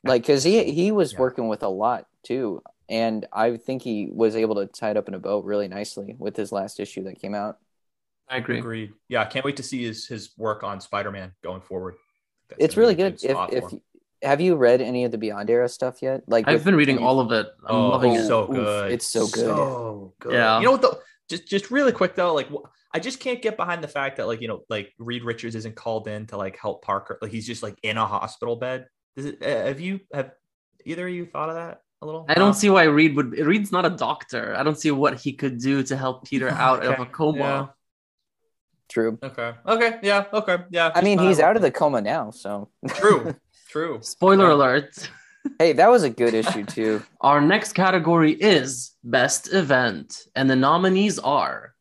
Like 0.02 0.22
because 0.22 0.44
he 0.44 0.70
he 0.70 0.92
was 0.92 1.12
yeah. 1.12 1.18
working 1.18 1.48
with 1.48 1.62
a 1.62 1.68
lot 1.68 2.06
too 2.22 2.62
and 2.88 3.26
i 3.32 3.56
think 3.56 3.80
he 3.80 4.10
was 4.12 4.36
able 4.36 4.56
to 4.56 4.66
tie 4.66 4.90
it 4.90 4.96
up 4.98 5.08
in 5.08 5.14
a 5.14 5.18
bow 5.18 5.40
really 5.40 5.68
nicely 5.68 6.14
with 6.18 6.36
his 6.36 6.52
last 6.52 6.78
issue 6.78 7.04
that 7.04 7.20
came 7.20 7.34
out. 7.34 7.58
I 8.28 8.36
agree. 8.36 8.58
Agreed. 8.58 8.92
Yeah 9.08 9.24
can't 9.24 9.44
wait 9.44 9.56
to 9.56 9.62
see 9.62 9.84
his 9.84 10.06
his 10.06 10.30
work 10.36 10.62
on 10.62 10.80
spider-man 10.80 11.32
going 11.42 11.62
forward. 11.62 11.96
That's 12.48 12.62
it's 12.62 12.76
really 12.76 12.94
good. 12.94 13.14
if, 13.24 13.36
if 13.50 13.64
have 14.24 14.40
you 14.40 14.56
read 14.56 14.80
any 14.80 15.04
of 15.04 15.12
the 15.12 15.18
Beyond 15.18 15.50
Era 15.50 15.68
stuff 15.68 16.02
yet? 16.02 16.22
Like 16.26 16.48
I've 16.48 16.64
been 16.64 16.74
reading 16.74 16.98
all 16.98 17.20
of 17.20 17.30
it. 17.32 17.46
I'm 17.66 17.76
oh, 17.76 17.88
loving 17.88 18.14
it. 18.14 18.26
So 18.26 18.46
good. 18.46 18.92
It's 18.92 19.06
so 19.06 19.26
good. 19.26 19.44
So 19.44 20.14
good. 20.20 20.34
Yeah. 20.34 20.58
You 20.58 20.66
know 20.66 20.72
what 20.72 20.82
though? 20.82 20.98
Just 21.28 21.46
just 21.46 21.70
really 21.70 21.92
quick 21.92 22.14
though, 22.14 22.34
like 22.34 22.48
I 22.92 23.00
just 23.00 23.20
can't 23.20 23.42
get 23.42 23.56
behind 23.56 23.82
the 23.82 23.88
fact 23.88 24.16
that 24.18 24.26
like 24.26 24.40
you 24.40 24.48
know 24.48 24.62
like 24.68 24.92
Reed 24.98 25.24
Richards 25.24 25.54
isn't 25.54 25.74
called 25.74 26.08
in 26.08 26.26
to 26.26 26.36
like 26.36 26.58
help 26.58 26.84
Parker. 26.84 27.18
Like 27.20 27.32
he's 27.32 27.46
just 27.46 27.62
like 27.62 27.78
in 27.82 27.96
a 27.96 28.06
hospital 28.06 28.56
bed. 28.56 28.86
Does 29.16 29.26
it? 29.26 29.42
Uh, 29.42 29.66
have 29.66 29.80
you 29.80 30.00
have 30.12 30.32
either 30.84 31.06
of 31.06 31.14
you 31.14 31.26
thought 31.26 31.48
of 31.48 31.56
that? 31.56 31.82
A 32.02 32.06
little? 32.06 32.26
I 32.28 32.34
don't 32.34 32.54
see 32.54 32.70
why 32.70 32.84
Reed 32.84 33.16
would. 33.16 33.32
Reed's 33.32 33.72
not 33.72 33.86
a 33.86 33.90
doctor. 33.90 34.54
I 34.56 34.62
don't 34.62 34.78
see 34.78 34.90
what 34.90 35.18
he 35.20 35.32
could 35.32 35.58
do 35.58 35.82
to 35.84 35.96
help 35.96 36.24
Peter 36.28 36.48
out 36.50 36.84
okay. 36.84 36.94
of 36.94 37.00
a 37.00 37.06
coma. 37.06 37.38
Yeah. 37.38 37.66
True. 38.88 39.18
Okay. 39.22 39.52
Okay. 39.66 39.98
Yeah. 40.02 40.24
Okay. 40.32 40.58
Yeah. 40.70 40.92
I 40.94 41.00
mean, 41.00 41.18
he's 41.18 41.40
out 41.40 41.56
of 41.56 41.62
the 41.62 41.70
coma 41.70 42.00
now, 42.00 42.30
so. 42.30 42.68
True. 42.88 43.34
True. 43.74 43.98
Spoiler 44.02 44.46
yeah. 44.46 44.54
alert. 44.54 45.10
hey, 45.58 45.72
that 45.72 45.90
was 45.90 46.04
a 46.04 46.08
good 46.08 46.32
issue 46.32 46.62
too. 46.64 47.02
Our 47.20 47.40
next 47.40 47.72
category 47.72 48.30
is 48.30 48.92
Best 49.02 49.52
Event, 49.52 50.16
and 50.36 50.48
the 50.48 50.54
nominees 50.54 51.18
are 51.18 51.74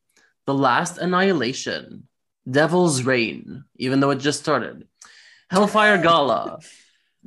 The 0.47 0.55
Last 0.55 0.97
Annihilation, 0.97 2.07
Devil's 2.49 3.03
Reign, 3.03 3.65
even 3.75 3.99
though 3.99 4.09
it 4.09 4.15
just 4.15 4.39
started, 4.39 4.87
Hellfire 5.51 6.01
Gala, 6.01 6.57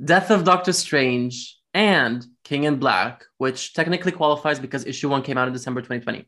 Death 0.03 0.31
of 0.31 0.43
Doctor 0.43 0.73
Strange, 0.73 1.57
and 1.73 2.25
King 2.43 2.65
in 2.65 2.75
Black, 2.75 3.23
which 3.37 3.73
technically 3.73 4.11
qualifies 4.11 4.59
because 4.59 4.85
issue 4.85 5.07
one 5.07 5.21
came 5.21 5.37
out 5.37 5.47
in 5.47 5.53
December 5.53 5.79
2020. 5.79 6.27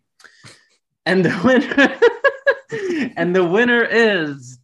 And 1.05 1.25
the 1.25 1.41
winner 1.43 3.11
and 3.17 3.35
the 3.35 3.43
winner 3.43 3.83
is 3.83 4.59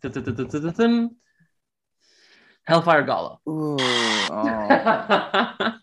Hellfire 2.68 3.04
Gala. 3.04 3.38
Ooh, 3.48 3.78
oh. 3.80 5.74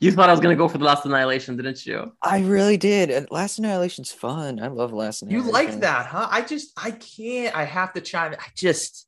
you 0.00 0.12
thought 0.12 0.28
I 0.28 0.32
was 0.32 0.40
gonna 0.40 0.56
go 0.56 0.68
for 0.68 0.78
the 0.78 0.84
Last 0.84 1.06
Annihilation, 1.06 1.56
didn't 1.56 1.86
you? 1.86 2.12
I 2.22 2.40
really 2.40 2.76
did. 2.76 3.10
And 3.10 3.26
Last 3.30 3.58
Annihilation's 3.58 4.12
fun. 4.12 4.60
I 4.60 4.68
love 4.68 4.92
Last 4.92 5.22
Annihilation. 5.22 5.46
You 5.46 5.52
like 5.52 5.80
that, 5.80 6.06
huh? 6.06 6.28
I 6.30 6.42
just 6.42 6.72
I 6.76 6.90
can't. 6.90 7.56
I 7.56 7.64
have 7.64 7.94
to 7.94 8.00
chime. 8.00 8.34
I 8.34 8.46
just 8.54 9.06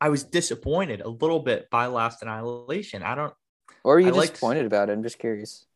I 0.00 0.08
was 0.08 0.24
disappointed 0.24 1.02
a 1.02 1.08
little 1.08 1.40
bit 1.40 1.68
by 1.70 1.86
Last 1.86 2.22
Annihilation. 2.22 3.02
I 3.02 3.14
don't. 3.14 3.34
Or 3.84 3.96
are 3.96 4.00
you 4.00 4.08
I 4.08 4.26
disappointed 4.26 4.64
about 4.64 4.88
it? 4.88 4.92
I'm 4.92 5.02
just 5.02 5.18
curious. 5.18 5.66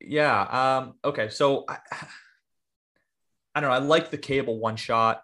Yeah. 0.00 0.42
Um. 0.42 0.94
Okay. 1.04 1.28
So 1.28 1.64
I, 1.68 1.78
I 3.54 3.60
don't 3.60 3.70
know. 3.70 3.76
I 3.76 3.78
like 3.78 4.10
the 4.10 4.18
cable 4.18 4.58
one 4.58 4.76
shot. 4.76 5.22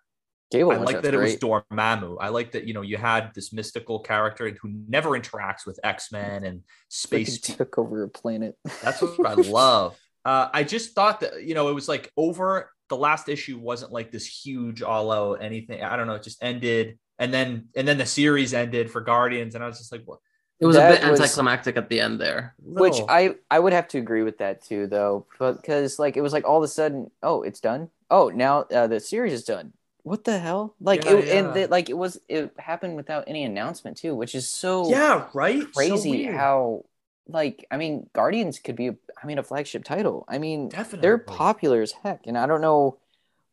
Cable 0.51 0.73
I 0.73 0.77
like 0.77 1.03
that 1.03 1.15
great. 1.15 1.41
it 1.41 1.45
was 1.45 1.65
Dormammu. 1.71 2.17
I 2.21 2.29
like 2.29 2.53
that 2.53 2.67
you 2.67 2.75
know 2.75 2.83
you 2.83 2.97
had 2.97 3.31
this 3.35 3.53
mystical 3.53 4.01
character 4.01 4.51
who 4.61 4.73
never 4.89 5.11
interacts 5.11 5.65
with 5.65 5.79
X 5.85 6.11
Men 6.11 6.45
and 6.45 6.63
space. 6.89 7.41
took 7.41 7.79
over 7.79 8.03
a 8.03 8.09
planet. 8.09 8.57
That's 8.83 9.01
what 9.01 9.27
I 9.27 9.35
love. 9.35 9.97
Uh, 10.25 10.49
I 10.53 10.65
just 10.65 10.95
thought 10.95 11.21
that 11.21 11.45
you 11.45 11.55
know 11.55 11.69
it 11.69 11.75
was 11.75 11.89
like 11.89 12.11
over. 12.17 12.73
The 12.89 12.97
last 12.97 13.29
issue 13.29 13.57
wasn't 13.57 13.93
like 13.93 14.11
this 14.11 14.27
huge 14.27 14.83
all 14.83 15.13
out 15.13 15.35
anything. 15.41 15.85
I 15.85 15.95
don't 15.95 16.09
know. 16.09 16.15
It 16.15 16.25
just 16.25 16.43
ended, 16.43 16.99
and 17.21 17.33
then 17.33 17.69
and 17.77 17.87
then 17.87 17.99
the 17.99 18.07
series 18.07 18.53
ended 18.53 18.91
for 18.91 19.01
Guardians, 19.01 19.55
and 19.55 19.63
I 19.63 19.69
was 19.69 19.79
just 19.79 19.93
like, 19.93 20.03
what? 20.05 20.19
It 20.59 20.67
was 20.67 20.75
that 20.75 20.91
a 20.91 21.01
bit 21.01 21.11
was, 21.11 21.21
anticlimactic 21.21 21.77
at 21.77 21.89
the 21.89 22.01
end 22.01 22.21
there. 22.21 22.57
Which 22.61 22.97
I 23.09 23.37
I 23.49 23.61
would 23.61 23.73
have 23.73 23.87
to 23.89 23.99
agree 23.99 24.25
with 24.25 24.39
that 24.39 24.65
too, 24.65 24.89
though, 24.89 25.27
because 25.39 26.01
like 26.01 26.17
it 26.17 26.21
was 26.21 26.33
like 26.33 26.45
all 26.45 26.59
of 26.59 26.65
a 26.65 26.69
sudden, 26.69 27.13
oh, 27.23 27.43
it's 27.43 27.61
done. 27.61 27.89
Oh, 28.11 28.31
now 28.31 28.63
uh, 28.63 28.89
the 28.89 28.99
series 28.99 29.33
is 29.33 29.45
done 29.45 29.73
what 30.11 30.25
the 30.25 30.41
hell? 30.41 30.75
Like 30.81 31.05
yeah, 31.05 31.13
it, 31.13 31.27
yeah. 31.27 31.35
and 31.35 31.55
the, 31.55 31.67
like 31.69 31.89
it 31.89 31.97
was 31.97 32.21
it 32.29 32.53
happened 32.59 32.97
without 32.97 33.25
any 33.29 33.45
announcement 33.45 33.97
too, 33.97 34.17
which 34.17 34.35
is 34.35 34.49
so 34.49 34.91
yeah, 34.91 35.29
right, 35.35 35.73
crazy 35.73 36.27
so 36.27 36.33
how 36.33 36.85
like 37.29 37.65
I 37.71 37.77
mean 37.77 38.11
Guardians 38.13 38.59
could 38.59 38.75
be 38.75 38.89
I 38.89 39.27
mean 39.27 39.39
a 39.39 39.45
flagship 39.45 39.85
title. 39.85 40.25
I 40.27 40.39
mean 40.39 40.69
Definitely. 40.69 41.03
they're 41.03 41.19
popular 41.19 41.81
as 41.81 41.93
heck, 41.93 42.27
and 42.27 42.37
I 42.37 42.47
don't 42.47 42.61
know 42.61 42.99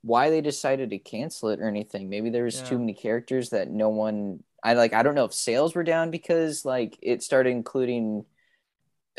why 0.02 0.32
they 0.32 0.42
decided 0.42 0.90
to 0.90 0.98
cancel 0.98 1.50
it 1.50 1.60
or 1.60 1.68
anything. 1.68 2.10
Maybe 2.10 2.32
there's 2.32 2.60
yeah. 2.62 2.66
too 2.66 2.80
many 2.80 2.96
characters 2.96 3.52
that 3.52 3.70
no 3.70 3.90
one. 3.90 4.42
I 4.64 4.74
like. 4.74 4.94
I 4.94 5.04
don't 5.04 5.14
know 5.14 5.26
if 5.26 5.36
sales 5.36 5.76
were 5.76 5.84
down 5.84 6.10
because 6.10 6.66
like 6.66 6.98
it 7.04 7.22
started 7.22 7.52
including 7.52 8.26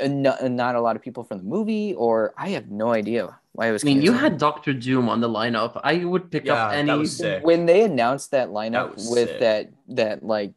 not 0.04 0.75
a 0.75 0.80
lot 0.80 0.97
of 0.97 1.02
people 1.02 1.23
from 1.23 1.38
the 1.38 1.45
movie, 1.45 1.95
or 1.95 2.35
I 2.37 2.49
have 2.49 2.68
no 2.68 2.92
idea 2.92 3.38
why 3.58 3.66
it 3.66 3.72
was. 3.72 3.82
I 3.82 3.86
mean, 3.86 4.02
you 4.02 4.12
had 4.12 4.38
Doctor 4.38 4.72
Doom 4.72 5.08
on 5.08 5.20
the 5.20 5.28
lineup. 5.28 5.80
I 5.82 6.04
would 6.04 6.30
pick 6.30 6.44
yeah, 6.44 6.66
up 6.66 6.72
any 6.74 7.08
when 7.40 7.66
they 7.66 7.82
announced 7.82 8.30
that 8.30 8.50
lineup 8.50 8.94
that 8.94 9.10
with 9.10 9.28
sick. 9.30 9.40
that 9.40 9.72
that 9.88 10.22
like 10.22 10.52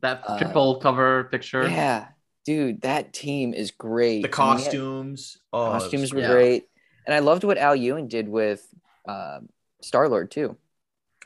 that 0.00 0.22
uh, 0.24 0.38
triple 0.38 0.76
cover 0.76 1.24
picture. 1.24 1.68
Yeah, 1.68 2.06
dude, 2.44 2.82
that 2.82 3.12
team 3.12 3.52
is 3.52 3.72
great. 3.72 4.22
The 4.22 4.28
costumes, 4.28 5.38
oh, 5.52 5.72
costumes 5.72 6.14
were 6.14 6.20
yeah. 6.20 6.30
great, 6.30 6.68
and 7.04 7.12
I 7.16 7.18
loved 7.18 7.42
what 7.42 7.58
Al 7.58 7.74
Ewing 7.74 8.06
did 8.06 8.28
with 8.28 8.64
uh, 9.08 9.40
Star 9.82 10.08
Lord 10.08 10.30
too. 10.30 10.56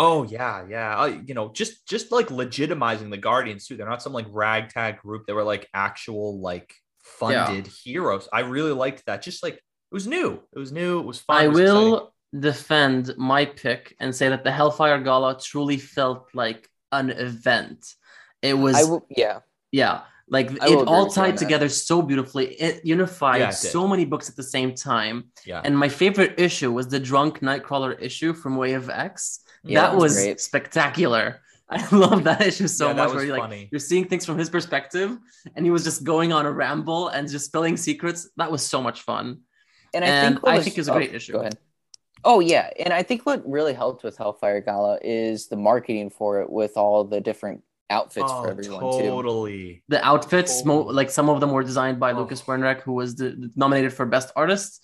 Oh 0.00 0.22
yeah, 0.22 0.64
yeah. 0.66 0.98
Uh, 0.98 1.20
you 1.26 1.34
know, 1.34 1.52
just 1.52 1.86
just 1.86 2.12
like 2.12 2.28
legitimizing 2.28 3.10
the 3.10 3.18
Guardians 3.18 3.66
too. 3.66 3.76
They're 3.76 3.86
not 3.86 4.02
some 4.02 4.14
like 4.14 4.26
ragtag 4.30 5.00
group. 5.00 5.26
They 5.26 5.34
were 5.34 5.44
like 5.44 5.68
actual 5.74 6.40
like 6.40 6.74
funded 7.02 7.66
yeah. 7.66 7.72
heroes. 7.84 8.26
I 8.32 8.40
really 8.40 8.72
liked 8.72 9.04
that. 9.04 9.20
Just 9.20 9.42
like 9.42 9.56
it 9.56 9.60
was 9.94 10.06
new. 10.06 10.40
It 10.52 10.58
was 10.58 10.72
new. 10.72 10.98
It 10.98 11.06
was 11.06 11.20
fun. 11.20 11.36
I 11.36 11.48
was 11.48 11.58
will 11.58 11.94
exciting. 11.94 12.40
defend 12.40 13.14
my 13.16 13.46
pick 13.46 13.96
and 14.00 14.14
say 14.14 14.28
that 14.28 14.44
the 14.44 14.50
Hellfire 14.50 15.00
Gala 15.00 15.38
truly 15.40 15.78
felt 15.78 16.26
like 16.34 16.68
an 16.92 17.10
event. 17.10 17.94
It 18.42 18.54
was 18.54 18.78
w- 18.80 19.06
yeah. 19.08 19.38
Yeah. 19.72 20.02
Like 20.28 20.50
I 20.62 20.68
it 20.68 20.88
all 20.88 21.08
tied 21.08 21.36
together 21.36 21.68
so 21.68 22.02
beautifully. 22.02 22.54
It 22.54 22.84
unified 22.84 23.40
yeah, 23.40 23.50
it 23.50 23.52
so 23.52 23.86
many 23.86 24.04
books 24.04 24.28
at 24.28 24.36
the 24.36 24.42
same 24.42 24.74
time. 24.74 25.24
Yeah. 25.46 25.60
And 25.64 25.78
my 25.78 25.88
favorite 25.88 26.34
issue 26.38 26.72
was 26.72 26.88
the 26.88 27.00
drunk 27.00 27.40
Nightcrawler 27.40 28.00
issue 28.00 28.32
from 28.32 28.56
Way 28.56 28.72
of 28.72 28.88
X. 28.88 29.40
Yeah, 29.62 29.82
that, 29.82 29.92
that 29.92 29.98
was, 29.98 30.16
was 30.16 30.42
spectacular. 30.42 31.40
I 31.68 31.86
love 31.94 32.24
that 32.24 32.40
issue 32.42 32.68
so 32.68 32.88
yeah, 32.88 32.94
much. 32.94 33.14
Where 33.14 33.24
you're 33.24 33.38
like 33.38 33.68
you're 33.70 33.78
seeing 33.78 34.06
things 34.06 34.24
from 34.26 34.38
his 34.38 34.50
perspective, 34.50 35.18
and 35.56 35.64
he 35.64 35.70
was 35.70 35.82
just 35.82 36.04
going 36.04 36.32
on 36.32 36.46
a 36.46 36.52
ramble 36.52 37.08
and 37.08 37.28
just 37.28 37.46
spilling 37.46 37.76
secrets. 37.76 38.28
That 38.36 38.52
was 38.52 38.62
so 38.64 38.82
much 38.82 39.02
fun. 39.02 39.40
And 39.94 40.04
I 40.04 40.08
and 40.08 40.34
think 40.34 40.46
was, 40.46 40.60
I 40.60 40.62
think 40.62 40.78
it's 40.78 40.88
a 40.88 40.92
great 40.92 41.10
oh, 41.12 41.16
issue. 41.16 41.32
Go 41.32 41.40
ahead. 41.40 41.58
Oh 42.24 42.40
yeah, 42.40 42.70
and 42.78 42.92
I 42.92 43.02
think 43.02 43.26
what 43.26 43.48
really 43.48 43.74
helped 43.74 44.02
with 44.02 44.16
Hellfire 44.16 44.60
Gala 44.60 44.98
is 45.02 45.48
the 45.48 45.56
marketing 45.56 46.10
for 46.10 46.40
it 46.40 46.50
with 46.50 46.76
all 46.76 47.04
the 47.04 47.20
different 47.20 47.62
outfits 47.90 48.26
oh, 48.28 48.42
for 48.42 48.50
everyone 48.50 48.80
totally. 48.80 49.74
too. 49.74 49.80
The 49.88 50.04
outfits, 50.04 50.62
totally. 50.62 50.84
mo- 50.84 50.90
like 50.90 51.10
some 51.10 51.28
of 51.28 51.40
them 51.40 51.52
were 51.52 51.62
designed 51.62 52.00
by 52.00 52.12
oh. 52.12 52.18
Lucas 52.18 52.42
Werneck, 52.42 52.80
who 52.80 52.92
was 52.92 53.16
the, 53.16 53.50
nominated 53.54 53.92
for 53.92 54.06
best 54.06 54.32
artist. 54.34 54.82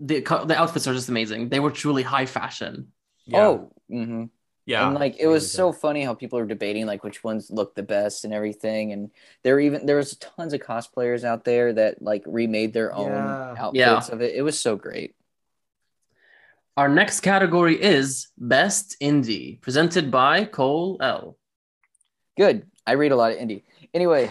The 0.00 0.20
the 0.20 0.56
outfits 0.58 0.86
are 0.86 0.94
just 0.94 1.08
amazing. 1.08 1.50
They 1.50 1.60
were 1.60 1.70
truly 1.70 2.02
high 2.02 2.26
fashion. 2.26 2.88
Yeah. 3.26 3.46
Oh, 3.46 3.72
mm-hmm. 3.90 4.24
Yeah. 4.66 4.86
And 4.86 4.94
like 4.94 5.16
it 5.18 5.26
was 5.26 5.50
so 5.50 5.72
funny 5.72 6.02
how 6.02 6.14
people 6.14 6.38
are 6.38 6.46
debating 6.46 6.86
like 6.86 7.04
which 7.04 7.22
ones 7.22 7.50
look 7.50 7.74
the 7.74 7.82
best 7.82 8.24
and 8.24 8.32
everything. 8.32 8.92
And 8.92 9.10
there 9.42 9.60
even 9.60 9.84
there 9.84 9.96
was 9.96 10.16
tons 10.16 10.54
of 10.54 10.60
cosplayers 10.60 11.22
out 11.22 11.44
there 11.44 11.72
that 11.74 12.00
like 12.00 12.22
remade 12.26 12.72
their 12.72 12.92
own 12.94 13.10
yeah. 13.10 13.54
outfits 13.58 14.08
yeah. 14.08 14.14
of 14.14 14.22
it. 14.22 14.34
It 14.34 14.42
was 14.42 14.58
so 14.58 14.76
great. 14.76 15.14
Our 16.76 16.88
next 16.88 17.20
category 17.20 17.80
is 17.80 18.28
Best 18.36 18.96
Indie, 19.00 19.60
presented 19.60 20.10
by 20.10 20.44
Cole 20.44 20.96
L. 21.00 21.36
Good. 22.36 22.66
I 22.86 22.92
read 22.94 23.12
a 23.12 23.16
lot 23.16 23.30
of 23.30 23.38
indie. 23.38 23.62
Anyway, 23.92 24.28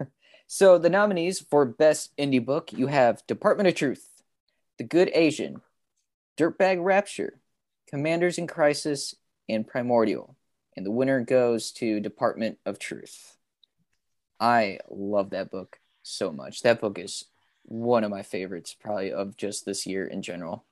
so 0.48 0.76
the 0.78 0.90
nominees 0.90 1.40
for 1.40 1.64
Best 1.64 2.10
Indie 2.16 2.44
Book 2.44 2.72
you 2.72 2.88
have 2.88 3.24
Department 3.26 3.68
of 3.68 3.76
Truth, 3.76 4.08
The 4.78 4.84
Good 4.84 5.10
Asian, 5.14 5.60
Dirtbag 6.36 6.82
Rapture, 6.82 7.38
Commanders 7.88 8.38
in 8.38 8.48
Crisis, 8.48 9.14
and 9.48 9.66
Primordial. 9.66 10.36
And 10.76 10.84
the 10.84 10.90
winner 10.90 11.20
goes 11.20 11.70
to 11.72 12.00
Department 12.00 12.58
of 12.66 12.78
Truth. 12.78 13.36
I 14.40 14.78
love 14.90 15.30
that 15.30 15.50
book 15.50 15.78
so 16.02 16.32
much. 16.32 16.62
That 16.62 16.80
book 16.80 16.98
is 16.98 17.24
one 17.64 18.04
of 18.04 18.10
my 18.10 18.22
favorites, 18.22 18.74
probably 18.78 19.12
of 19.12 19.36
just 19.36 19.64
this 19.64 19.86
year 19.86 20.06
in 20.06 20.22
general. 20.22 20.64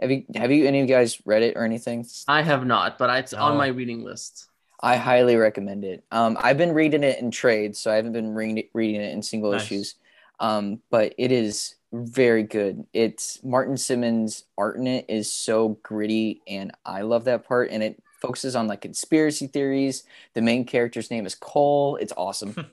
Have 0.00 0.10
you 0.10 0.24
have 0.34 0.50
you 0.50 0.66
any 0.66 0.80
of 0.80 0.88
you 0.88 0.94
guys 0.94 1.20
read 1.24 1.42
it 1.42 1.56
or 1.56 1.64
anything? 1.64 2.04
I 2.26 2.42
have 2.42 2.66
not, 2.66 2.98
but 2.98 3.16
it's 3.18 3.32
no. 3.32 3.40
on 3.40 3.56
my 3.56 3.68
reading 3.68 4.02
list. 4.02 4.48
I 4.80 4.96
highly 4.96 5.36
recommend 5.36 5.84
it. 5.84 6.04
Um, 6.10 6.36
I've 6.40 6.58
been 6.58 6.72
reading 6.72 7.04
it 7.04 7.20
in 7.20 7.30
trades, 7.30 7.78
so 7.78 7.92
I 7.92 7.96
haven't 7.96 8.12
been 8.12 8.34
reading 8.34 8.68
reading 8.72 9.00
it 9.00 9.12
in 9.12 9.22
single 9.22 9.52
nice. 9.52 9.62
issues. 9.62 9.94
Um, 10.40 10.80
but 10.90 11.14
it 11.16 11.30
is 11.30 11.76
very 11.92 12.42
good. 12.42 12.84
It's 12.92 13.42
Martin 13.44 13.76
Simmonds' 13.76 14.44
art 14.58 14.76
in 14.76 14.88
it 14.88 15.06
is 15.08 15.32
so 15.32 15.78
gritty, 15.84 16.42
and 16.48 16.72
I 16.84 17.02
love 17.02 17.24
that 17.24 17.46
part. 17.46 17.70
And 17.70 17.82
it 17.82 18.02
focuses 18.24 18.56
on 18.56 18.66
like 18.66 18.80
conspiracy 18.80 19.46
theories. 19.46 20.04
The 20.34 20.42
main 20.42 20.64
character's 20.64 21.10
name 21.10 21.26
is 21.26 21.34
Cole. 21.34 21.96
It's 21.96 22.12
awesome. 22.16 22.54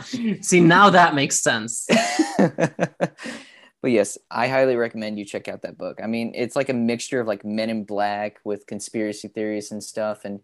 See, 0.40 0.60
now 0.60 0.90
that 0.90 1.14
makes 1.14 1.38
sense. 1.38 1.86
but 2.38 3.90
yes, 3.90 4.16
I 4.30 4.48
highly 4.48 4.76
recommend 4.76 5.18
you 5.18 5.24
check 5.24 5.48
out 5.48 5.62
that 5.62 5.76
book. 5.76 6.00
I 6.02 6.06
mean, 6.06 6.32
it's 6.34 6.54
like 6.54 6.68
a 6.68 6.74
mixture 6.74 7.20
of 7.20 7.26
like 7.26 7.44
Men 7.44 7.70
in 7.70 7.84
Black 7.84 8.38
with 8.44 8.66
conspiracy 8.66 9.28
theories 9.28 9.72
and 9.72 9.82
stuff, 9.82 10.24
and 10.24 10.40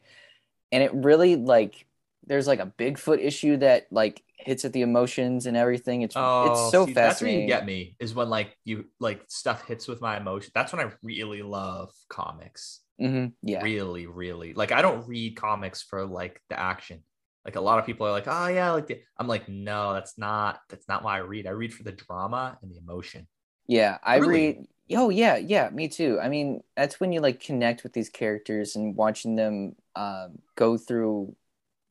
and 0.73 0.83
it 0.83 0.93
really 0.93 1.37
like 1.37 1.87
there's 2.26 2.47
like 2.47 2.61
a 2.61 2.73
Bigfoot 2.79 3.19
issue 3.19 3.57
that 3.59 3.87
like 3.90 4.23
hits 4.38 4.64
at 4.64 4.73
the 4.73 4.83
emotions 4.83 5.47
and 5.47 5.57
everything. 5.57 6.02
It's 6.02 6.14
oh, 6.17 6.50
it's 6.50 6.71
so 6.73 6.87
see, 6.87 6.95
fascinating. 6.95 6.97
That's 6.97 7.23
where 7.23 7.31
you 7.33 7.47
get 7.47 7.67
me 7.67 7.97
is 8.00 8.14
when 8.14 8.29
like 8.29 8.57
you 8.64 8.87
like 8.99 9.23
stuff 9.29 9.67
hits 9.67 9.87
with 9.87 10.00
my 10.00 10.17
emotion. 10.17 10.50
That's 10.55 10.73
when 10.73 10.85
I 10.85 10.90
really 11.02 11.43
love 11.43 11.93
comics. 12.09 12.81
Mm-hmm. 13.00 13.26
Yeah, 13.42 13.62
really, 13.62 14.07
really. 14.07 14.54
Like 14.54 14.73
I 14.73 14.83
don't 14.83 15.07
read 15.07 15.37
comics 15.37 15.83
for 15.83 16.04
like 16.07 16.40
the 16.50 16.59
action. 16.59 17.02
Like 17.45 17.57
a 17.57 17.61
lot 17.61 17.78
of 17.78 17.87
people 17.87 18.07
are 18.07 18.12
like, 18.12 18.28
oh 18.28 18.49
yeah, 18.49 18.73
like 18.73 18.87
the... 18.87 19.00
I'm 19.16 19.26
like, 19.26 19.49
no, 19.49 19.95
that's 19.95 20.19
not 20.19 20.61
that's 20.69 20.87
not 20.88 21.02
why 21.02 21.16
I 21.16 21.21
read. 21.21 21.47
I 21.47 21.50
read 21.50 21.73
for 21.73 21.83
the 21.83 21.92
drama 21.92 22.59
and 22.62 22.71
the 22.71 22.76
emotion. 22.76 23.26
Yeah, 23.66 23.99
I 24.02 24.16
really? 24.16 24.35
read. 24.35 24.66
Oh 24.92 25.09
yeah, 25.09 25.37
yeah, 25.37 25.71
me 25.71 25.88
too. 25.88 26.19
I 26.21 26.28
mean, 26.28 26.62
that's 26.76 27.00
when 27.00 27.12
you 27.12 27.21
like 27.21 27.40
connect 27.40 27.83
with 27.83 27.92
these 27.92 28.11
characters 28.11 28.76
and 28.76 28.97
watching 28.97 29.37
them 29.37 29.76
uh, 29.95 30.28
go 30.57 30.76
through 30.76 31.35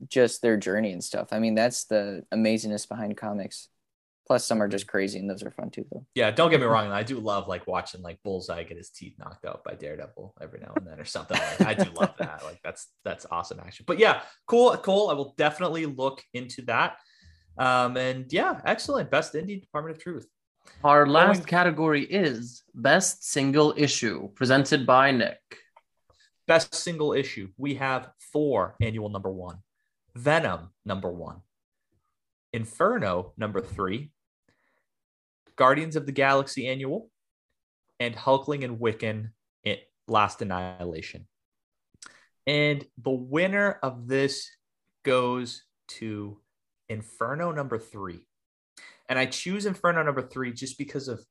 just 0.08 0.42
their 0.42 0.58
journey 0.58 0.92
and 0.92 1.04
stuff. 1.04 1.30
I 1.32 1.39
mean, 1.39 1.56
that's 1.56 1.86
the 1.86 2.25
amazingness 2.34 2.88
behind 2.88 3.18
comics. 3.18 3.70
Plus, 4.29 4.45
some 4.45 4.62
are 4.62 4.67
just 4.67 4.86
crazy, 4.86 5.17
and 5.17 5.27
those 5.27 5.41
are 5.41 5.50
fun 5.50 5.71
too, 5.71 5.86
though. 5.91 6.05
Yeah, 6.13 6.29
don't 6.29 6.51
get 6.51 6.59
me 6.59 6.67
wrong. 6.67 6.91
I 6.91 7.01
do 7.01 7.19
love 7.19 7.48
like 7.48 7.65
watching 7.65 8.03
like 8.03 8.19
Bullseye 8.24 8.62
get 8.62 8.77
his 8.77 8.91
teeth 8.91 9.15
knocked 9.17 9.43
out 9.43 9.63
by 9.63 9.74
Daredevil 9.74 10.36
every 10.39 10.59
now 10.59 10.71
and 10.75 10.86
then, 10.86 11.00
or 11.00 11.05
something. 11.05 11.36
Like 11.36 11.62
I 11.62 11.74
do 11.74 11.89
love 12.00 12.13
that. 12.19 12.43
Like 12.43 12.59
that's 12.63 12.89
that's 13.03 13.25
awesome 13.31 13.59
action. 13.59 13.86
But 13.88 13.98
yeah, 13.98 14.21
cool, 14.45 14.77
cool. 14.77 15.09
I 15.09 15.13
will 15.13 15.33
definitely 15.36 15.88
look 15.88 16.21
into 16.36 16.62
that. 16.63 16.98
Um, 17.57 17.98
and 17.98 18.31
yeah, 18.31 18.62
excellent. 18.65 19.09
Best 19.09 19.33
indie 19.33 19.59
Department 19.59 19.98
of 19.98 20.03
Truth. 20.03 20.27
Our 20.83 21.07
last 21.07 21.38
Going... 21.38 21.48
category 21.48 22.03
is 22.05 22.62
best 22.75 23.27
single 23.27 23.74
issue, 23.75 24.29
presented 24.36 24.86
by 24.86 25.09
Nick. 25.09 25.39
Best 26.45 26.75
single 26.75 27.13
issue. 27.13 27.50
We 27.57 27.74
have 27.75 28.12
Thor 28.31 28.75
annual 28.79 29.09
number 29.09 29.31
one. 29.31 29.57
Venom, 30.15 30.69
number 30.86 31.12
one. 31.12 31.38
Inferno, 32.53 33.33
number 33.38 33.59
three. 33.59 34.12
Guardians 35.60 35.96
of 35.96 36.06
the 36.06 36.12
Galaxy 36.12 36.68
Annual, 36.68 37.10
and 38.00 38.16
Hulkling 38.16 38.63
and 38.63 38.80
Wiccan 38.80 39.32
Last 40.08 40.42
Annihilation. 40.42 41.28
And 42.48 42.86
the 42.98 43.12
winner 43.12 43.78
of 43.84 44.08
this 44.08 44.50
goes 45.04 45.63
to 46.00 46.39
Inferno 46.88 47.51
number 47.51 47.78
three. 47.78 48.22
And 49.08 49.20
I 49.20 49.25
choose 49.28 49.66
Inferno 49.66 50.01
number 50.01 50.24
three 50.24 50.54
just 50.54 50.78
because 50.78 51.08
of 51.08 51.24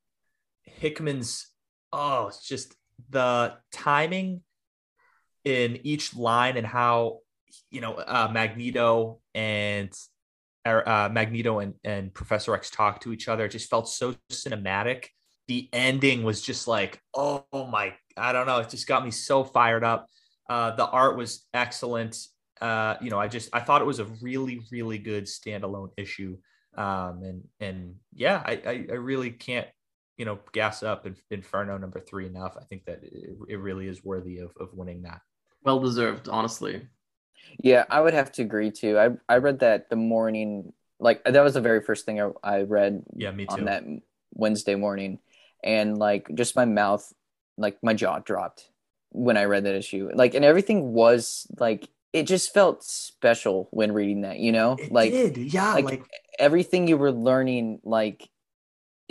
Hickman's, 0.62 1.48
oh, 1.92 2.28
it's 2.28 2.46
just 2.46 2.76
the 3.10 3.54
timing 3.72 4.42
in 5.44 5.80
each 5.84 6.14
line 6.14 6.56
and 6.56 6.66
how 6.66 7.20
you 7.70 7.80
know, 7.80 7.94
uh, 7.94 8.28
Magneto 8.32 9.20
and 9.34 9.90
uh, 10.68 11.08
Magneto 11.08 11.60
and, 11.60 11.74
and 11.84 12.12
Professor 12.12 12.54
X 12.54 12.70
talk 12.70 13.00
to 13.00 13.12
each 13.12 13.28
other. 13.28 13.46
It 13.46 13.50
just 13.50 13.70
felt 13.70 13.88
so 13.88 14.14
cinematic. 14.30 15.06
The 15.46 15.68
ending 15.72 16.24
was 16.24 16.42
just 16.42 16.68
like, 16.68 17.00
oh, 17.14 17.44
my, 17.52 17.94
I 18.16 18.32
don't 18.32 18.46
know. 18.46 18.58
It 18.58 18.68
just 18.68 18.86
got 18.86 19.04
me 19.04 19.10
so 19.10 19.44
fired 19.44 19.84
up. 19.84 20.06
Uh, 20.48 20.74
the 20.76 20.86
art 20.86 21.16
was 21.16 21.46
excellent. 21.54 22.16
Uh, 22.60 22.96
you 23.00 23.10
know, 23.10 23.18
I 23.18 23.28
just 23.28 23.48
I 23.52 23.60
thought 23.60 23.80
it 23.80 23.86
was 23.86 24.00
a 24.00 24.06
really, 24.20 24.60
really 24.72 24.98
good 24.98 25.24
standalone 25.24 25.90
issue. 25.96 26.36
Um, 26.76 27.22
and 27.22 27.42
and 27.60 27.94
yeah, 28.12 28.42
I, 28.44 28.52
I, 28.66 28.86
I 28.90 28.94
really 28.94 29.30
can't 29.30 29.68
you 30.16 30.24
know 30.24 30.38
gas 30.52 30.82
up 30.82 31.06
Inferno 31.30 31.78
number 31.78 32.00
three 32.00 32.26
enough. 32.26 32.56
I 32.60 32.64
think 32.64 32.84
that 32.86 33.00
it, 33.02 33.36
it 33.48 33.56
really 33.56 33.86
is 33.86 34.04
worthy 34.04 34.38
of, 34.38 34.50
of 34.60 34.74
winning 34.74 35.02
that. 35.02 35.20
Well 35.62 35.80
deserved, 35.80 36.28
honestly. 36.28 36.86
Yeah, 37.62 37.84
I 37.90 38.00
would 38.00 38.14
have 38.14 38.32
to 38.32 38.42
agree 38.42 38.70
too. 38.70 38.98
I 38.98 39.10
I 39.28 39.38
read 39.38 39.60
that 39.60 39.90
the 39.90 39.96
morning, 39.96 40.72
like 41.00 41.24
that 41.24 41.42
was 41.42 41.54
the 41.54 41.60
very 41.60 41.80
first 41.80 42.06
thing 42.06 42.20
I, 42.20 42.30
I 42.42 42.62
read. 42.62 43.02
Yeah, 43.16 43.30
me 43.30 43.46
too. 43.46 43.54
On 43.54 43.64
that 43.64 43.84
Wednesday 44.34 44.74
morning, 44.74 45.18
and 45.62 45.98
like 45.98 46.28
just 46.34 46.56
my 46.56 46.64
mouth, 46.64 47.12
like 47.56 47.78
my 47.82 47.94
jaw 47.94 48.18
dropped 48.20 48.70
when 49.10 49.36
I 49.36 49.44
read 49.44 49.64
that 49.64 49.74
issue. 49.74 50.10
Like, 50.14 50.34
and 50.34 50.44
everything 50.44 50.92
was 50.92 51.46
like 51.58 51.88
it 52.12 52.24
just 52.24 52.54
felt 52.54 52.84
special 52.84 53.68
when 53.70 53.92
reading 53.92 54.22
that. 54.22 54.38
You 54.38 54.52
know, 54.52 54.76
it 54.78 54.92
like 54.92 55.12
did. 55.12 55.36
yeah, 55.36 55.74
like, 55.74 55.84
like 55.84 56.04
everything 56.38 56.88
you 56.88 56.96
were 56.96 57.12
learning, 57.12 57.80
like 57.84 58.28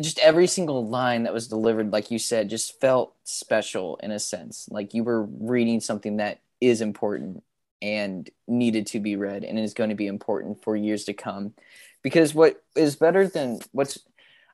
just 0.02 0.20
every 0.20 0.48
single 0.48 0.88
line 0.88 1.24
that 1.24 1.34
was 1.34 1.48
delivered, 1.48 1.92
like 1.92 2.12
you 2.12 2.20
said, 2.20 2.50
just 2.50 2.80
felt 2.80 3.16
special 3.24 3.98
in 3.98 4.12
a 4.12 4.20
sense. 4.20 4.68
Like 4.72 4.94
you 4.94 5.04
were 5.04 5.24
reading 5.24 5.80
something 5.80 6.18
that 6.18 6.40
is 6.62 6.82
important 6.82 7.44
and 7.82 8.30
needed 8.48 8.88
to 8.88 9.00
be 9.00 9.16
read 9.16 9.44
and 9.44 9.60
is 9.60 9.74
going 9.74 9.90
to 9.90 9.96
be 9.96 10.08
important 10.08 10.64
for 10.64 10.76
years 10.76 11.06
to 11.06 11.14
come. 11.14 11.54
Because 12.04 12.34
what 12.34 12.62
is 12.76 12.96
better 12.96 13.28
than 13.28 13.60
what's 13.72 14.00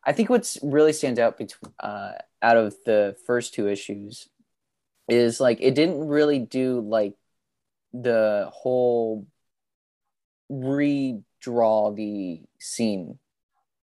i 0.06 0.12
think 0.12 0.30
what's 0.30 0.58
really 0.62 0.94
stands 0.94 1.20
out 1.20 1.38
between 1.38 1.72
uh, 1.80 2.14
out 2.42 2.58
of 2.58 2.76
the 2.86 3.16
first 3.26 3.54
two 3.54 3.68
issues 3.68 4.28
is 5.08 5.40
like 5.40 5.60
it 5.62 5.76
didn't 5.76 6.08
really 6.08 6.40
do 6.40 6.80
like 6.82 7.14
the 7.94 8.50
whole 8.52 9.28
redraw 10.52 11.96
the 11.96 12.42
scene 12.60 13.18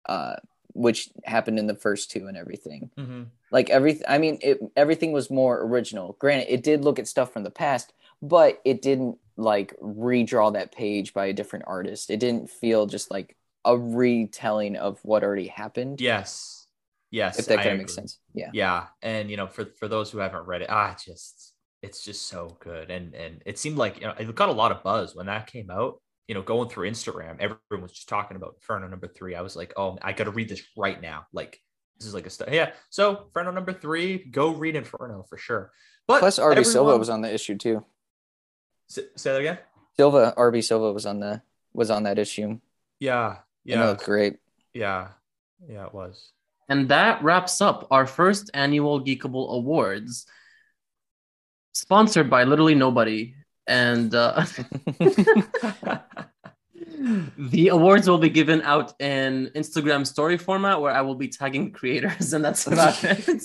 uh 0.08 0.36
which 0.74 1.10
happened 1.24 1.58
in 1.58 1.68
the 1.68 1.76
first 1.76 2.12
two 2.12 2.28
and 2.28 2.36
everything. 2.36 2.90
Mm-hmm. 2.98 3.24
like 3.52 3.70
everything 3.70 4.04
i 4.08 4.18
mean 4.18 4.40
it, 4.42 4.60
everything 4.76 5.12
was 5.12 5.30
more 5.30 5.62
original. 5.62 6.16
Granted 6.20 6.54
it 6.54 6.64
did 6.64 6.84
look 6.84 7.00
at 7.00 7.08
stuff 7.08 7.32
from 7.32 7.44
the 7.44 7.52
past 7.52 7.94
but 8.28 8.62
it 8.66 8.82
didn't 8.82 9.18
like 9.38 9.76
redraw 9.82 10.54
that 10.54 10.72
page 10.72 11.14
by 11.14 11.28
a 11.28 11.34
different 11.34 11.66
artist. 11.68 12.10
It 12.10 12.20
didn't 12.20 12.50
feel 12.50 12.86
just 12.86 13.12
like 13.12 13.36
a 13.64 13.78
retelling 13.78 14.78
of 14.78 15.00
what 15.04 15.24
already 15.24 15.48
happened. 15.48 16.00
Yes. 16.00 16.68
Yes. 17.12 17.40
If 17.40 17.46
that 17.48 17.58
kind 17.58 17.72
of 17.72 17.78
makes 17.78 17.94
sense. 17.94 18.20
Yeah. 18.34 18.50
Yeah. 18.54 18.86
And 19.02 19.30
you 19.30 19.38
know, 19.38 19.48
for 19.48 19.66
for 19.80 19.88
those 19.88 20.12
who 20.12 20.20
haven't 20.20 20.46
read 20.46 20.62
it, 20.62 20.70
ah 20.70 20.96
just 21.04 21.54
it's 21.82 22.04
just 22.04 22.28
so 22.28 22.58
good. 22.60 22.90
And 22.90 23.14
and 23.14 23.42
it 23.46 23.60
seemed 23.60 23.78
like 23.78 24.00
you 24.00 24.08
know 24.08 24.14
it 24.18 24.34
got 24.36 24.50
a 24.50 24.54
lot 24.54 24.72
of 24.72 24.84
buzz 24.84 25.16
when 25.16 25.26
that 25.28 25.48
came 25.48 25.70
out. 25.70 26.02
You 26.28 26.34
know, 26.34 26.42
going 26.42 26.70
through 26.70 26.90
Instagram, 26.90 27.36
everyone 27.40 27.84
was 27.84 27.92
just 27.92 28.10
talking 28.10 28.36
about 28.36 28.56
Inferno 28.56 28.88
number 28.88 29.08
three. 29.08 29.36
I 29.36 29.42
was 29.42 29.56
like, 29.56 29.74
oh, 29.78 29.98
I 30.02 30.14
gotta 30.14 30.32
read 30.32 30.50
this 30.50 30.64
right 30.76 31.00
now. 31.00 31.28
Like 31.34 31.60
this 31.98 32.08
is 32.08 32.14
like 32.14 32.26
a 32.26 32.30
stuff. 32.30 32.50
Yeah. 32.52 32.72
So 32.90 33.26
Inferno 33.26 33.52
number 33.52 33.74
three, 33.74 34.26
go 34.32 34.50
read 34.50 34.76
Inferno 34.76 35.26
for 35.30 35.38
sure. 35.38 35.72
But 36.08 36.20
plus 36.20 36.40
RB 36.40 36.52
everyone... 36.52 36.66
Silva 36.66 36.98
was 36.98 37.10
on 37.10 37.22
the 37.22 37.34
issue 37.34 37.58
too. 37.58 37.86
Say 38.88 39.04
that 39.15 39.39
again. 39.39 39.58
Silva, 39.98 40.34
RB 40.38 40.63
Silva 40.63 40.91
was 40.91 41.06
on 41.06 41.19
the 41.19 41.41
was 41.74 41.89
on 41.89 42.04
that 42.04 42.19
issue. 42.19 42.60
Yeah, 43.00 43.38
yeah, 43.63 43.84
it 43.84 43.88
looked 43.88 44.06
great. 44.06 44.38
Yeah, 44.74 45.10
yeah, 45.67 45.86
it 45.86 45.93
was. 45.93 46.32
And 46.67 46.89
that 46.89 47.24
wraps 47.24 47.62
up 47.62 47.88
our 47.91 48.08
first 48.08 48.50
annual 48.54 49.04
Geekable 49.04 49.50
Awards, 49.52 50.26
sponsored 51.74 52.30
by 52.30 52.43
literally 52.43 52.76
nobody. 52.76 53.36
And 53.67 54.13
uh, 54.13 54.45
the 57.38 57.69
awards 57.69 58.10
will 58.10 58.17
be 58.17 58.30
given 58.30 58.62
out 58.62 58.93
in 59.00 59.52
Instagram 59.56 60.06
story 60.06 60.38
format, 60.38 60.82
where 60.82 60.91
I 60.91 61.02
will 61.02 61.15
be 61.15 61.28
tagging 61.28 61.71
creators, 61.71 62.34
and 62.34 62.43
that's 62.43 62.67
about 62.67 63.04
it. 63.04 63.41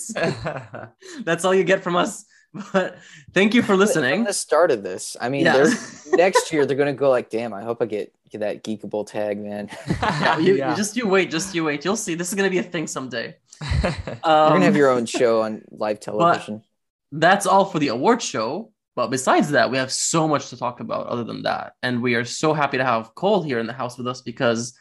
that's 1.25 1.45
all 1.45 1.53
you 1.53 1.63
get 1.63 1.83
from 1.83 1.95
us 1.95 2.25
but 2.73 2.97
thank 3.33 3.53
you 3.53 3.61
for 3.61 3.75
listening. 3.75 4.19
From 4.19 4.25
the 4.25 4.33
start 4.33 4.71
of 4.71 4.83
this, 4.83 5.15
I 5.19 5.29
mean, 5.29 5.45
yeah. 5.45 5.73
next 6.13 6.51
year 6.51 6.65
they're 6.65 6.77
gonna 6.77 6.93
go 6.93 7.09
like, 7.09 7.29
"Damn, 7.29 7.53
I 7.53 7.63
hope 7.63 7.81
I 7.81 7.85
get 7.85 8.13
get 8.29 8.39
that 8.39 8.63
geekable 8.63 9.07
tag, 9.07 9.39
man." 9.39 9.69
yeah, 10.01 10.37
you, 10.37 10.55
yeah. 10.55 10.75
just 10.75 10.97
you 10.97 11.07
wait, 11.07 11.31
just 11.31 11.55
you 11.55 11.63
wait. 11.63 11.85
You'll 11.85 11.95
see. 11.95 12.15
This 12.15 12.29
is 12.29 12.35
gonna 12.35 12.49
be 12.49 12.57
a 12.57 12.63
thing 12.63 12.87
someday. 12.87 13.35
um, 13.61 13.69
You're 13.83 14.49
gonna 14.49 14.65
have 14.65 14.75
your 14.75 14.89
own 14.89 15.05
show 15.05 15.41
on 15.41 15.63
live 15.71 15.99
television. 15.99 16.63
That's 17.11 17.45
all 17.45 17.65
for 17.65 17.79
the 17.79 17.89
award 17.89 18.21
show. 18.21 18.71
But 18.93 19.07
besides 19.07 19.51
that, 19.51 19.71
we 19.71 19.77
have 19.77 19.91
so 19.91 20.27
much 20.27 20.49
to 20.49 20.57
talk 20.57 20.81
about 20.81 21.07
other 21.07 21.23
than 21.23 21.43
that. 21.43 21.75
And 21.81 22.01
we 22.01 22.15
are 22.15 22.25
so 22.25 22.53
happy 22.53 22.77
to 22.77 22.83
have 22.83 23.15
Cole 23.15 23.41
here 23.41 23.57
in 23.59 23.65
the 23.65 23.73
house 23.73 23.97
with 23.97 24.05
us 24.05 24.21
because 24.21 24.77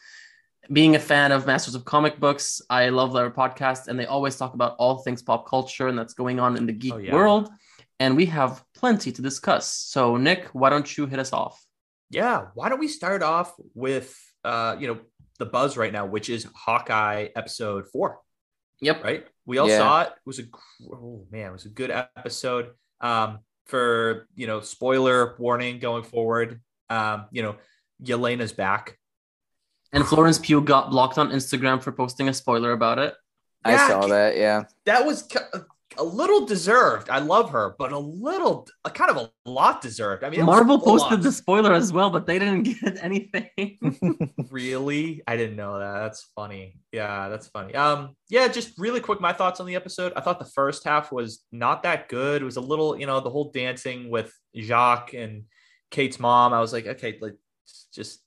being 0.72 0.94
a 0.94 0.98
fan 0.98 1.32
of 1.32 1.46
Masters 1.46 1.74
of 1.74 1.84
Comic 1.84 2.20
Books, 2.20 2.62
I 2.70 2.90
love 2.90 3.12
their 3.12 3.30
podcast, 3.30 3.88
and 3.88 3.98
they 3.98 4.06
always 4.06 4.36
talk 4.36 4.54
about 4.54 4.76
all 4.78 4.98
things 4.98 5.22
pop 5.22 5.48
culture 5.48 5.88
and 5.88 5.98
that's 5.98 6.14
going 6.14 6.38
on 6.38 6.56
in 6.56 6.66
the 6.66 6.72
geek 6.72 6.94
oh, 6.94 6.98
yeah. 6.98 7.14
world. 7.14 7.50
and 7.98 8.16
we 8.16 8.26
have 8.26 8.62
plenty 8.74 9.12
to 9.12 9.22
discuss. 9.22 9.68
So, 9.68 10.16
Nick, 10.16 10.48
why 10.52 10.70
don't 10.70 10.96
you 10.96 11.06
hit 11.06 11.18
us 11.18 11.32
off? 11.32 11.62
Yeah, 12.08 12.46
why 12.54 12.68
don't 12.68 12.80
we 12.80 12.88
start 12.88 13.22
off 13.22 13.54
with 13.74 14.16
uh, 14.44 14.76
you 14.78 14.88
know, 14.88 14.98
the 15.38 15.46
buzz 15.46 15.76
right 15.76 15.92
now, 15.92 16.06
which 16.06 16.28
is 16.28 16.46
Hawkeye 16.54 17.28
episode 17.36 17.88
four. 17.88 18.20
Yep. 18.80 19.04
Right. 19.04 19.26
We 19.46 19.58
all 19.58 19.68
yeah. 19.68 19.78
saw 19.78 20.02
it. 20.02 20.08
It 20.08 20.26
was 20.26 20.38
a 20.38 20.42
oh 20.92 21.26
man, 21.30 21.50
it 21.50 21.52
was 21.52 21.66
a 21.66 21.70
good 21.70 21.90
episode. 21.90 22.70
Um, 23.00 23.40
for 23.66 24.26
you 24.34 24.46
know, 24.46 24.60
spoiler 24.60 25.36
warning 25.38 25.78
going 25.78 26.02
forward. 26.02 26.60
Um, 26.88 27.26
you 27.30 27.42
know, 27.42 27.56
Yelena's 28.02 28.52
back. 28.52 28.98
And 29.92 30.06
Florence 30.06 30.38
Pugh 30.38 30.60
got 30.60 30.90
blocked 30.90 31.18
on 31.18 31.30
Instagram 31.30 31.82
for 31.82 31.92
posting 31.92 32.28
a 32.28 32.34
spoiler 32.34 32.72
about 32.72 32.98
it. 32.98 33.14
I 33.64 33.72
yeah, 33.72 33.88
saw 33.88 34.06
that. 34.06 34.36
Yeah. 34.36 34.64
That 34.86 35.04
was 35.04 35.28
a 35.98 36.04
little 36.04 36.46
deserved. 36.46 37.10
I 37.10 37.18
love 37.18 37.50
her, 37.50 37.74
but 37.78 37.92
a 37.92 37.98
little, 37.98 38.68
a 38.84 38.90
kind 38.90 39.10
of 39.10 39.16
a 39.16 39.30
lot 39.48 39.82
deserved. 39.82 40.22
I 40.22 40.30
mean, 40.30 40.44
Marvel 40.44 40.78
posted 40.78 41.22
the 41.22 41.32
spoiler 41.32 41.72
as 41.72 41.92
well, 41.92 42.10
but 42.10 42.26
they 42.26 42.38
didn't 42.38 42.62
get 42.80 43.02
anything. 43.02 43.78
really? 44.50 45.22
I 45.26 45.36
didn't 45.36 45.56
know 45.56 45.78
that. 45.78 46.00
That's 46.00 46.30
funny. 46.34 46.78
Yeah, 46.92 47.28
that's 47.28 47.48
funny. 47.48 47.74
Um, 47.74 48.16
yeah, 48.28 48.48
just 48.48 48.78
really 48.78 49.00
quick, 49.00 49.20
my 49.20 49.32
thoughts 49.32 49.60
on 49.60 49.66
the 49.66 49.74
episode. 49.74 50.12
I 50.14 50.20
thought 50.20 50.38
the 50.38 50.44
first 50.44 50.84
half 50.84 51.10
was 51.12 51.44
not 51.50 51.82
that 51.82 52.08
good. 52.08 52.42
It 52.42 52.44
was 52.44 52.56
a 52.56 52.62
little, 52.62 52.98
you 52.98 53.06
know, 53.06 53.20
the 53.20 53.30
whole 53.30 53.50
dancing 53.50 54.10
with 54.10 54.32
Jacques 54.56 55.12
and 55.12 55.44
Kate's 55.90 56.20
mom. 56.20 56.52
I 56.52 56.60
was 56.60 56.72
like, 56.72 56.86
okay, 56.86 57.18
let's 57.20 57.36
just 57.92 58.20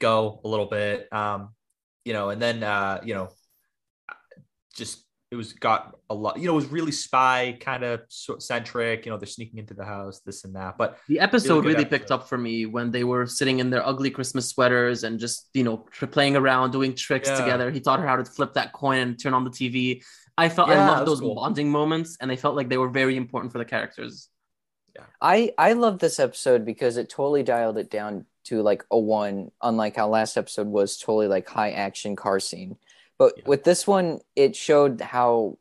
go 0.00 0.40
a 0.44 0.48
little 0.48 0.66
bit. 0.66 1.12
Um, 1.12 1.50
you 2.04 2.12
know, 2.12 2.30
and 2.30 2.42
then 2.42 2.62
uh, 2.62 3.00
you 3.04 3.14
know, 3.14 3.28
just 4.74 5.04
it 5.30 5.36
was 5.36 5.52
got 5.52 5.94
a 6.10 6.14
lot 6.14 6.38
you 6.38 6.46
know 6.46 6.52
it 6.52 6.56
was 6.56 6.66
really 6.66 6.90
spy 6.90 7.56
kind 7.60 7.84
of 7.84 8.00
centric 8.08 9.06
you 9.06 9.12
know 9.12 9.16
they're 9.16 9.26
sneaking 9.26 9.58
into 9.58 9.74
the 9.74 9.84
house 9.84 10.20
this 10.26 10.44
and 10.44 10.56
that 10.56 10.76
but 10.76 10.98
the 11.08 11.20
episode 11.20 11.64
really, 11.64 11.76
really 11.76 11.84
picked 11.84 12.10
up 12.10 12.28
for 12.28 12.36
me 12.36 12.66
when 12.66 12.90
they 12.90 13.04
were 13.04 13.26
sitting 13.26 13.60
in 13.60 13.70
their 13.70 13.86
ugly 13.86 14.10
christmas 14.10 14.48
sweaters 14.48 15.04
and 15.04 15.20
just 15.20 15.48
you 15.54 15.62
know 15.62 15.76
playing 16.10 16.34
around 16.34 16.72
doing 16.72 16.94
tricks 16.94 17.28
yeah. 17.28 17.36
together 17.36 17.70
he 17.70 17.80
taught 17.80 18.00
her 18.00 18.06
how 18.06 18.16
to 18.16 18.24
flip 18.24 18.52
that 18.54 18.72
coin 18.72 18.98
and 18.98 19.22
turn 19.22 19.32
on 19.32 19.44
the 19.44 19.50
tv 19.50 20.02
i 20.36 20.48
felt 20.48 20.68
yeah, 20.68 20.84
i 20.84 20.88
loved 20.90 21.06
those 21.06 21.20
cool. 21.20 21.36
bonding 21.36 21.70
moments 21.70 22.16
and 22.20 22.28
they 22.28 22.36
felt 22.36 22.56
like 22.56 22.68
they 22.68 22.78
were 22.78 22.90
very 22.90 23.16
important 23.16 23.52
for 23.52 23.58
the 23.58 23.64
characters 23.64 24.28
yeah 24.94 25.04
i 25.20 25.52
i 25.58 25.72
love 25.72 25.98
this 25.98 26.18
episode 26.18 26.64
because 26.64 26.96
it 26.96 27.08
totally 27.08 27.42
dialed 27.42 27.78
it 27.78 27.90
down 27.90 28.24
to 28.44 28.62
like 28.62 28.84
a 28.90 28.98
one 28.98 29.50
unlike 29.62 29.96
how 29.96 30.08
last 30.08 30.36
episode 30.36 30.66
was 30.66 30.96
totally 30.96 31.28
like 31.28 31.48
high 31.48 31.70
action 31.70 32.16
car 32.16 32.40
scene 32.40 32.76
but 33.20 33.34
yeah. 33.36 33.42
with 33.48 33.64
this 33.64 33.86
one, 33.86 34.20
it 34.34 34.56
showed 34.56 35.02
how 35.02 35.58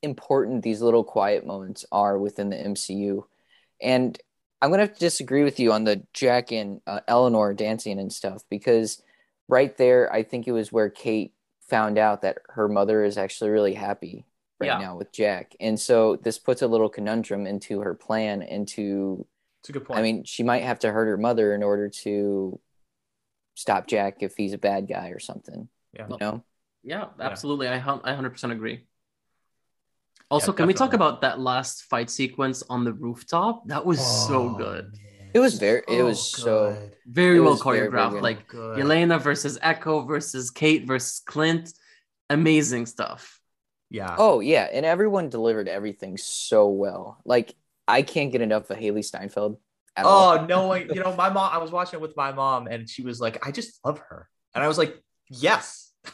important 0.00 0.62
these 0.62 0.80
little 0.80 1.04
quiet 1.04 1.46
moments 1.46 1.84
are 1.92 2.16
within 2.16 2.48
the 2.48 2.56
MCU. 2.56 3.22
And 3.82 4.18
I'm 4.62 4.70
going 4.70 4.78
to 4.78 4.86
have 4.86 4.94
to 4.94 5.00
disagree 5.00 5.44
with 5.44 5.60
you 5.60 5.72
on 5.74 5.84
the 5.84 6.02
Jack 6.14 6.52
and 6.52 6.80
uh, 6.86 7.00
Eleanor 7.06 7.52
dancing 7.52 8.00
and 8.00 8.10
stuff 8.10 8.44
because 8.48 9.02
right 9.46 9.76
there, 9.76 10.10
I 10.10 10.22
think 10.22 10.48
it 10.48 10.52
was 10.52 10.72
where 10.72 10.88
Kate 10.88 11.34
found 11.68 11.98
out 11.98 12.22
that 12.22 12.38
her 12.48 12.66
mother 12.66 13.04
is 13.04 13.18
actually 13.18 13.50
really 13.50 13.74
happy 13.74 14.24
right 14.60 14.66
yeah. 14.66 14.78
now 14.78 14.96
with 14.96 15.12
Jack. 15.12 15.54
And 15.60 15.78
so 15.78 16.16
this 16.16 16.38
puts 16.38 16.62
a 16.62 16.66
little 16.66 16.88
conundrum 16.88 17.46
into 17.46 17.80
her 17.80 17.94
plan 17.94 18.42
into 18.42 19.26
It's 19.60 19.70
a 19.70 19.72
good 19.72 19.84
point. 19.84 19.98
I 19.98 20.02
mean, 20.02 20.24
she 20.24 20.42
might 20.42 20.62
have 20.62 20.78
to 20.80 20.92
hurt 20.92 21.06
her 21.06 21.18
mother 21.18 21.54
in 21.54 21.62
order 21.62 21.88
to 21.88 22.58
stop 23.54 23.86
Jack 23.86 24.18
if 24.20 24.36
he's 24.36 24.52
a 24.52 24.58
bad 24.58 24.88
guy 24.88 25.08
or 25.08 25.18
something. 25.18 25.68
Yeah. 25.92 26.06
You 26.08 26.16
know? 26.20 26.44
Yeah, 26.82 27.06
absolutely. 27.20 27.66
Yeah. 27.66 27.98
I 28.04 28.12
I 28.12 28.16
100% 28.16 28.52
agree. 28.52 28.86
Also, 30.30 30.52
yeah, 30.52 30.56
can 30.56 30.66
we 30.66 30.74
talk 30.74 30.92
about 30.92 31.20
that 31.20 31.38
last 31.38 31.84
fight 31.84 32.10
sequence 32.10 32.62
on 32.68 32.84
the 32.84 32.92
rooftop? 32.92 33.66
That 33.68 33.84
was 33.84 33.98
oh, 34.00 34.26
so 34.28 34.48
good. 34.50 34.92
Man. 34.92 35.30
It 35.34 35.38
was 35.38 35.58
very, 35.58 35.82
it 35.86 36.02
was 36.02 36.34
good. 36.34 36.42
so 36.42 36.90
very 37.06 37.40
well 37.40 37.56
choreographed. 37.56 38.12
Very, 38.12 38.22
like 38.22 38.48
good. 38.48 38.78
Yelena 38.78 39.20
versus 39.20 39.58
Echo 39.62 40.02
versus 40.02 40.50
Kate 40.50 40.86
versus 40.86 41.20
Clint. 41.24 41.72
Amazing 42.30 42.86
stuff. 42.86 43.35
Yeah. 43.90 44.14
Oh, 44.18 44.40
yeah. 44.40 44.68
And 44.72 44.84
everyone 44.84 45.28
delivered 45.28 45.68
everything 45.68 46.16
so 46.16 46.68
well. 46.68 47.20
Like, 47.24 47.54
I 47.86 48.02
can't 48.02 48.32
get 48.32 48.40
enough 48.40 48.70
of 48.70 48.78
Hailee 48.78 49.04
Steinfeld. 49.04 49.58
oh, 49.96 50.08
all. 50.08 50.46
no. 50.46 50.74
You 50.74 51.02
know, 51.02 51.14
my 51.16 51.30
mom, 51.30 51.50
I 51.52 51.58
was 51.58 51.70
watching 51.70 51.98
it 51.98 52.02
with 52.02 52.16
my 52.16 52.32
mom 52.32 52.66
and 52.66 52.88
she 52.88 53.02
was 53.02 53.20
like, 53.20 53.46
I 53.46 53.52
just 53.52 53.78
love 53.84 53.98
her. 54.08 54.28
And 54.54 54.64
I 54.64 54.68
was 54.68 54.78
like, 54.78 55.00
yes, 55.28 55.92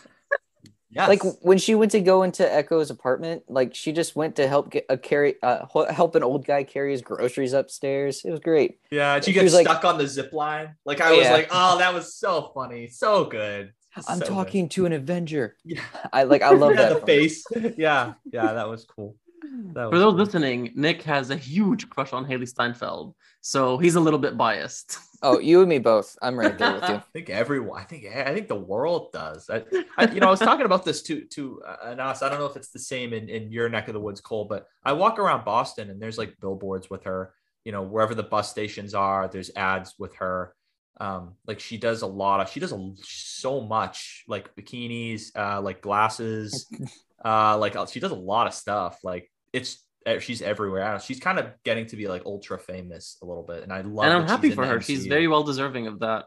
Yes. 0.94 1.08
Like 1.08 1.22
when 1.40 1.56
she 1.56 1.74
went 1.74 1.92
to 1.92 2.00
go 2.00 2.22
into 2.22 2.50
Echo's 2.50 2.90
apartment, 2.90 3.44
like 3.48 3.74
she 3.74 3.92
just 3.92 4.14
went 4.14 4.37
to 4.37 4.46
help 4.46 4.70
get 4.70 4.85
a 4.90 4.98
carry, 4.98 5.37
uh, 5.42 5.64
help 5.90 6.14
an 6.16 6.22
old 6.22 6.46
guy 6.46 6.64
carry 6.64 6.92
his 6.92 7.00
groceries 7.00 7.54
upstairs. 7.54 8.22
It 8.26 8.30
was 8.30 8.40
great. 8.40 8.78
Yeah, 8.90 9.18
she, 9.20 9.32
she 9.32 9.32
gets 9.32 9.54
stuck 9.54 9.66
like, 9.66 9.85
on 9.87 9.96
the 9.96 10.06
zip 10.06 10.35
line. 10.35 10.76
Like 10.85 11.00
I 11.00 11.12
was 11.12 11.24
yeah. 11.24 11.32
like, 11.32 11.48
oh, 11.50 11.78
that 11.78 11.94
was 11.94 12.14
so 12.14 12.50
funny, 12.54 12.88
so 12.88 13.24
good. 13.24 13.72
I'm 14.09 14.18
so 14.18 14.26
talking 14.26 14.64
good. 14.64 14.72
to 14.72 14.87
an 14.87 14.92
Avenger. 14.92 15.57
Yeah, 15.64 15.83
I 16.12 16.24
like. 16.24 16.42
I 16.42 16.50
love 16.55 16.76
that 16.76 17.00
the 17.00 17.07
face. 17.07 17.44
Yeah, 17.76 18.14
yeah, 18.31 18.52
that 18.52 18.68
was 18.68 18.85
cool. 18.85 19.16
That 19.74 19.90
For 19.90 19.98
those 19.98 20.14
listening, 20.14 20.70
Nick 20.76 21.02
has 21.02 21.31
a 21.31 21.37
huge 21.37 21.90
crush 21.90 22.12
on 22.12 22.24
Hailee 22.24 22.48
Steinfeld, 22.48 23.16
so 23.40 23.76
he's 23.76 23.96
a 23.96 24.00
little 24.00 24.18
bit 24.18 24.37
biased. 24.37 24.98
Oh, 25.24 25.38
you 25.38 25.61
and 25.61 25.68
me 25.68 25.78
both. 25.78 26.16
I'm 26.20 26.37
right 26.37 26.59
there 26.59 26.72
with 26.72 26.88
you. 26.88 26.96
I 26.96 27.02
think 27.12 27.31
everyone. 27.31 27.81
I 27.81 27.85
think. 27.85 28.07
I 28.07 28.35
think 28.35 28.48
the 28.48 28.57
world 28.57 29.12
does. 29.12 29.48
I, 29.48 29.62
I 29.96 30.11
you 30.11 30.18
know, 30.18 30.26
I 30.26 30.31
was 30.31 30.40
talking 30.40 30.66
about 30.66 30.85
this 30.85 31.00
to 31.02 31.24
to 31.26 31.62
uh, 31.64 31.90
Anas. 31.90 32.22
I 32.22 32.28
don't 32.28 32.40
know 32.40 32.46
if 32.46 32.57
it's 32.57 32.70
the 32.70 32.81
same 32.81 33.12
in 33.12 33.28
in 33.28 33.52
your 33.52 33.68
neck 33.68 33.87
of 33.87 33.94
the 33.94 34.00
woods, 34.00 34.20
Cole, 34.20 34.46
but 34.46 34.66
I 34.85 34.94
walk 34.94 35.20
around 35.20 35.44
Boston 35.44 35.90
and 35.90 36.02
there's 36.02 36.18
like 36.18 36.35
billboards 36.40 36.90
with 36.90 37.05
her. 37.05 37.35
You 37.64 37.70
know, 37.70 37.83
wherever 37.83 38.16
the 38.16 38.24
bus 38.24 38.50
stations 38.50 38.94
are, 38.94 39.28
there's 39.28 39.52
ads 39.55 39.94
with 39.96 40.16
her. 40.16 40.57
Um, 41.00 41.35
like 41.46 41.61
she 41.61 41.78
does 41.78 42.02
a 42.02 42.07
lot 42.07 42.40
of. 42.40 42.50
She 42.50 42.61
does 42.61 42.72
a, 42.72 42.92
so 43.02 43.61
much, 43.61 44.24
like 44.28 44.55
bikinis, 44.55 45.37
uh, 45.37 45.61
like 45.61 45.81
glasses. 45.81 46.66
uh, 47.24 47.59
like 47.59 47.76
she 47.88 48.00
does 48.00 48.12
a 48.12 48.16
lot 48.16 48.46
of 48.46 48.55
stuff. 48.55 48.98
Like 49.02 49.31
it's 49.52 49.85
she's 50.20 50.42
everywhere. 50.42 51.00
She's 51.00 51.20
kind 51.20 51.38
of 51.38 51.46
getting 51.64 51.87
to 51.87 51.96
be 51.96 52.09
like 52.09 52.24
ultra 52.26 52.59
famous 52.59 53.18
a 53.22 53.26
little 53.26 53.42
bit, 53.42 53.62
and 53.62 53.72
I 53.72 53.81
love. 53.83 54.05
And 54.05 54.14
I'm 54.14 54.28
happy 54.28 54.50
for 54.50 54.66
her. 54.66 54.78
MCU. 54.78 54.85
She's 54.85 55.07
very 55.07 55.28
well 55.28 55.42
deserving 55.42 55.87
of 55.87 56.00
that. 56.00 56.26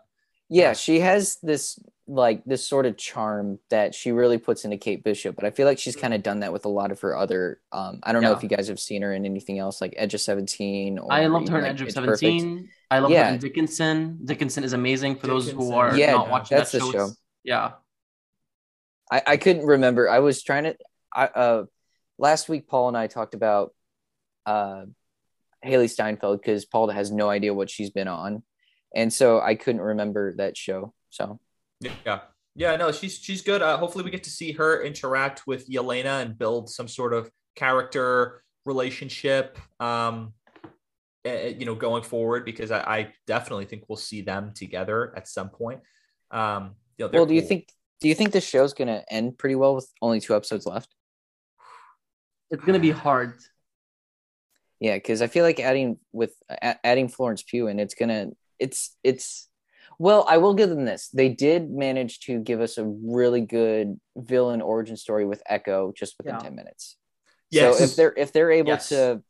Yeah, 0.49 0.73
she 0.73 0.99
has 0.99 1.37
this 1.41 1.79
like 2.07 2.43
this 2.45 2.67
sort 2.67 2.85
of 2.85 2.97
charm 2.97 3.57
that 3.71 3.95
she 3.95 4.11
really 4.11 4.37
puts 4.37 4.63
into 4.63 4.77
Kate 4.77 5.03
Bishop, 5.03 5.35
but 5.35 5.43
I 5.43 5.49
feel 5.49 5.65
like 5.65 5.79
she's 5.79 5.95
kind 5.95 6.13
of 6.13 6.21
done 6.21 6.41
that 6.41 6.53
with 6.53 6.65
a 6.65 6.69
lot 6.69 6.91
of 6.91 7.01
her 7.01 7.17
other. 7.17 7.59
Um, 7.71 7.99
I 8.03 8.13
don't 8.13 8.21
yeah. 8.21 8.29
know 8.29 8.35
if 8.35 8.43
you 8.43 8.49
guys 8.49 8.67
have 8.67 8.79
seen 8.79 9.01
her 9.01 9.13
in 9.13 9.25
anything 9.25 9.57
else 9.57 9.81
like 9.81 9.95
Edge 9.97 10.13
of 10.13 10.21
Seventeen. 10.21 10.99
Or, 10.99 11.11
I 11.11 11.25
loved 11.25 11.49
her 11.49 11.57
in 11.57 11.63
like, 11.63 11.71
Edge 11.71 11.81
of 11.81 11.91
Seventeen. 11.91 12.55
Perfect. 12.57 12.74
I 12.95 12.99
love 12.99 13.11
yeah. 13.11 13.35
Dickinson. 13.37 14.19
Dickinson 14.23 14.63
is 14.63 14.73
amazing 14.73 15.15
for 15.15 15.27
Dickinson. 15.27 15.57
those 15.57 15.67
who 15.67 15.73
are 15.73 15.97
yeah, 15.97 16.11
not 16.11 16.29
watching 16.29 16.57
that's 16.57 16.71
that 16.71 16.79
show. 16.79 16.91
The 16.91 16.91
show. 16.91 17.09
Yeah, 17.43 17.71
I 19.11 19.21
I 19.27 19.37
couldn't 19.37 19.65
remember. 19.65 20.09
I 20.09 20.19
was 20.19 20.43
trying 20.43 20.63
to. 20.63 20.77
I 21.13 21.25
uh 21.25 21.65
last 22.17 22.49
week 22.49 22.67
Paul 22.67 22.87
and 22.87 22.97
I 22.97 23.07
talked 23.07 23.33
about 23.33 23.73
uh, 24.45 24.85
Hailee 25.65 25.89
Steinfeld 25.89 26.41
because 26.41 26.65
Paul 26.65 26.89
has 26.89 27.11
no 27.11 27.29
idea 27.29 27.53
what 27.53 27.69
she's 27.69 27.89
been 27.89 28.07
on, 28.07 28.43
and 28.95 29.11
so 29.11 29.41
I 29.41 29.55
couldn't 29.55 29.81
remember 29.81 30.35
that 30.37 30.57
show. 30.57 30.93
So 31.09 31.39
yeah, 31.81 32.21
yeah, 32.55 32.75
no, 32.75 32.91
she's 32.91 33.17
she's 33.17 33.41
good. 33.41 33.61
Uh, 33.61 33.77
hopefully, 33.77 34.03
we 34.03 34.11
get 34.11 34.23
to 34.23 34.29
see 34.29 34.53
her 34.53 34.83
interact 34.83 35.45
with 35.45 35.69
Yelena 35.69 36.21
and 36.21 36.37
build 36.37 36.69
some 36.69 36.87
sort 36.87 37.13
of 37.13 37.29
character 37.55 38.43
relationship. 38.65 39.57
Um, 39.79 40.33
you 41.25 41.65
know, 41.65 41.75
going 41.75 42.03
forward 42.03 42.45
because 42.45 42.71
I, 42.71 42.79
I 42.79 43.13
definitely 43.25 43.65
think 43.65 43.83
we'll 43.87 43.97
see 43.97 44.21
them 44.21 44.51
together 44.53 45.13
at 45.17 45.27
some 45.27 45.49
point. 45.49 45.81
Um, 46.31 46.75
you 46.97 47.05
know, 47.05 47.11
well, 47.11 47.25
do 47.25 47.29
cool. 47.29 47.35
you 47.35 47.41
think 47.41 47.69
do 48.01 48.07
you 48.07 48.15
think 48.15 48.31
this 48.31 48.47
show's 48.47 48.73
gonna 48.73 49.03
end 49.09 49.37
pretty 49.37 49.55
well 49.55 49.75
with 49.75 49.89
only 50.01 50.19
two 50.19 50.35
episodes 50.35 50.65
left? 50.65 50.93
It's 52.51 52.63
gonna 52.63 52.79
be 52.79 52.91
hard. 52.91 53.37
Yeah, 54.79 54.95
because 54.95 55.21
I 55.21 55.27
feel 55.27 55.43
like 55.43 55.59
adding 55.59 55.97
with 56.11 56.33
adding 56.61 57.09
Florence 57.09 57.43
Pugh 57.43 57.67
and 57.67 57.79
it's 57.79 57.95
gonna 57.95 58.29
it's 58.59 58.95
it's 59.03 59.49
well, 59.97 60.25
I 60.27 60.37
will 60.37 60.53
give 60.53 60.69
them 60.69 60.85
this. 60.85 61.07
They 61.09 61.29
did 61.29 61.71
manage 61.71 62.19
to 62.21 62.39
give 62.39 62.59
us 62.59 62.77
a 62.77 62.85
really 62.85 63.41
good 63.41 63.99
villain 64.17 64.61
origin 64.61 64.97
story 64.97 65.25
with 65.25 65.41
Echo 65.47 65.93
just 65.95 66.15
within 66.17 66.35
yeah. 66.35 66.41
10 66.41 66.55
minutes. 66.55 66.97
Yes. 67.49 67.77
So 67.77 67.83
if 67.83 67.95
they're 67.95 68.13
if 68.17 68.33
they're 68.33 68.51
able 68.51 68.71
yes. 68.71 68.89
to 68.89 69.23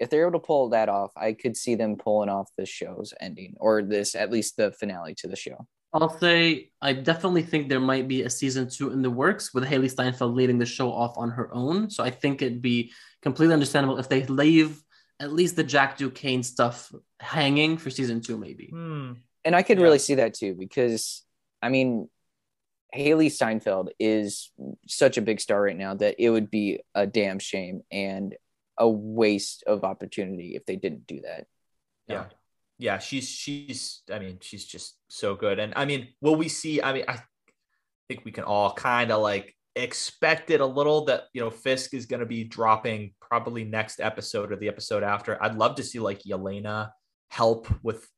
if 0.00 0.08
they're 0.08 0.22
able 0.22 0.40
to 0.40 0.46
pull 0.46 0.70
that 0.70 0.88
off, 0.88 1.12
I 1.16 1.34
could 1.34 1.56
see 1.56 1.74
them 1.74 1.96
pulling 1.96 2.30
off 2.30 2.50
the 2.56 2.66
show's 2.66 3.12
ending 3.20 3.54
or 3.60 3.82
this 3.82 4.14
at 4.14 4.32
least 4.32 4.56
the 4.56 4.72
finale 4.72 5.14
to 5.16 5.28
the 5.28 5.36
show. 5.36 5.66
I'll 5.92 6.18
say 6.18 6.70
I 6.80 6.94
definitely 6.94 7.42
think 7.42 7.68
there 7.68 7.80
might 7.80 8.08
be 8.08 8.22
a 8.22 8.30
season 8.30 8.68
two 8.70 8.92
in 8.92 9.02
the 9.02 9.10
works 9.10 9.52
with 9.52 9.64
Hailee 9.64 9.90
Steinfeld 9.90 10.34
leading 10.34 10.58
the 10.58 10.66
show 10.66 10.90
off 10.90 11.18
on 11.18 11.30
her 11.30 11.52
own. 11.52 11.90
So 11.90 12.02
I 12.02 12.10
think 12.10 12.40
it'd 12.40 12.62
be 12.62 12.92
completely 13.22 13.52
understandable 13.52 13.98
if 13.98 14.08
they 14.08 14.24
leave 14.24 14.82
at 15.18 15.32
least 15.32 15.56
the 15.56 15.64
Jack 15.64 15.98
Duquesne 15.98 16.42
stuff 16.42 16.90
hanging 17.18 17.76
for 17.76 17.90
season 17.90 18.22
two, 18.22 18.38
maybe. 18.38 18.68
Hmm. 18.72 19.12
And 19.44 19.54
I 19.54 19.62
could 19.62 19.78
yeah. 19.78 19.84
really 19.84 19.98
see 19.98 20.14
that 20.14 20.34
too, 20.34 20.54
because 20.54 21.22
I 21.60 21.68
mean, 21.68 22.08
Hailee 22.94 23.30
Steinfeld 23.30 23.90
is 23.98 24.50
such 24.88 25.18
a 25.18 25.22
big 25.22 25.40
star 25.40 25.60
right 25.60 25.76
now 25.76 25.94
that 25.94 26.16
it 26.18 26.30
would 26.30 26.50
be 26.50 26.80
a 26.94 27.06
damn 27.06 27.38
shame 27.38 27.82
and 27.90 28.34
a 28.80 28.88
waste 28.88 29.62
of 29.66 29.84
opportunity 29.84 30.56
if 30.56 30.66
they 30.66 30.74
didn't 30.74 31.06
do 31.06 31.20
that. 31.20 31.46
Yeah. 32.08 32.24
Yeah, 32.78 32.98
she's 32.98 33.28
she's 33.28 34.02
I 34.10 34.18
mean, 34.18 34.38
she's 34.40 34.64
just 34.64 34.96
so 35.08 35.36
good. 35.36 35.58
And 35.58 35.74
I 35.76 35.84
mean, 35.84 36.08
will 36.22 36.34
we 36.34 36.48
see 36.48 36.82
I 36.82 36.94
mean, 36.94 37.04
I 37.06 37.20
think 38.08 38.24
we 38.24 38.32
can 38.32 38.44
all 38.44 38.72
kind 38.72 39.12
of 39.12 39.20
like 39.20 39.54
expect 39.76 40.50
it 40.50 40.60
a 40.60 40.66
little 40.66 41.04
that 41.04 41.24
you 41.34 41.42
know 41.42 41.50
Fisk 41.50 41.92
is 41.92 42.06
going 42.06 42.20
to 42.20 42.26
be 42.26 42.42
dropping 42.42 43.12
probably 43.20 43.64
next 43.64 44.00
episode 44.00 44.50
or 44.50 44.56
the 44.56 44.68
episode 44.68 45.02
after. 45.02 45.40
I'd 45.42 45.56
love 45.56 45.74
to 45.76 45.82
see 45.82 45.98
like 45.98 46.22
Yelena 46.22 46.90
help 47.28 47.68
with 47.82 48.08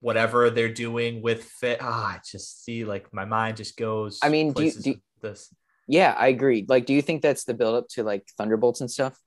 whatever 0.00 0.50
they're 0.50 0.68
doing 0.68 1.22
with 1.22 1.44
fit. 1.44 1.78
Ah, 1.80 2.16
I 2.16 2.20
just 2.28 2.64
see 2.64 2.84
like 2.84 3.12
my 3.14 3.24
mind 3.24 3.56
just 3.56 3.76
goes. 3.76 4.18
I 4.22 4.30
mean, 4.30 4.52
do 4.52 4.64
you, 4.64 4.72
do 4.72 4.90
you, 4.90 4.96
this? 5.22 5.54
Yeah, 5.86 6.14
I 6.16 6.28
agree. 6.28 6.66
Like, 6.68 6.86
do 6.86 6.92
you 6.92 7.02
think 7.02 7.22
that's 7.22 7.44
the 7.44 7.54
build 7.54 7.76
up 7.76 7.88
to 7.90 8.02
like 8.02 8.26
Thunderbolts 8.36 8.80
and 8.80 8.90
stuff? 8.90 9.18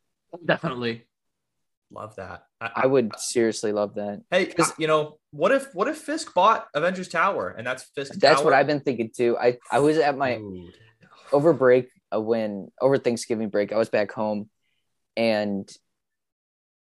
Definitely. 0.45 1.05
Love 1.91 2.15
that. 2.15 2.43
I, 2.61 2.71
I 2.83 2.87
would 2.87 3.11
seriously 3.19 3.73
love 3.73 3.95
that. 3.95 4.21
Hey, 4.31 4.53
you 4.77 4.87
know, 4.87 5.17
what 5.31 5.51
if 5.51 5.73
what 5.73 5.87
if 5.87 5.97
Fisk 5.97 6.33
bought 6.33 6.67
Avengers 6.73 7.09
Tower 7.09 7.49
and 7.49 7.67
that's 7.67 7.83
Fisk? 7.95 8.13
That's 8.13 8.37
Tower? 8.37 8.45
what 8.45 8.53
I've 8.53 8.67
been 8.67 8.79
thinking 8.79 9.11
too. 9.15 9.37
I 9.37 9.57
I 9.69 9.79
was 9.79 9.97
at 9.97 10.17
my 10.17 10.35
Dude. 10.35 10.73
over 11.33 11.51
break 11.51 11.89
uh, 12.15 12.21
when 12.21 12.71
over 12.79 12.97
Thanksgiving 12.97 13.49
break. 13.49 13.73
I 13.73 13.77
was 13.77 13.89
back 13.89 14.11
home, 14.13 14.49
and 15.17 15.69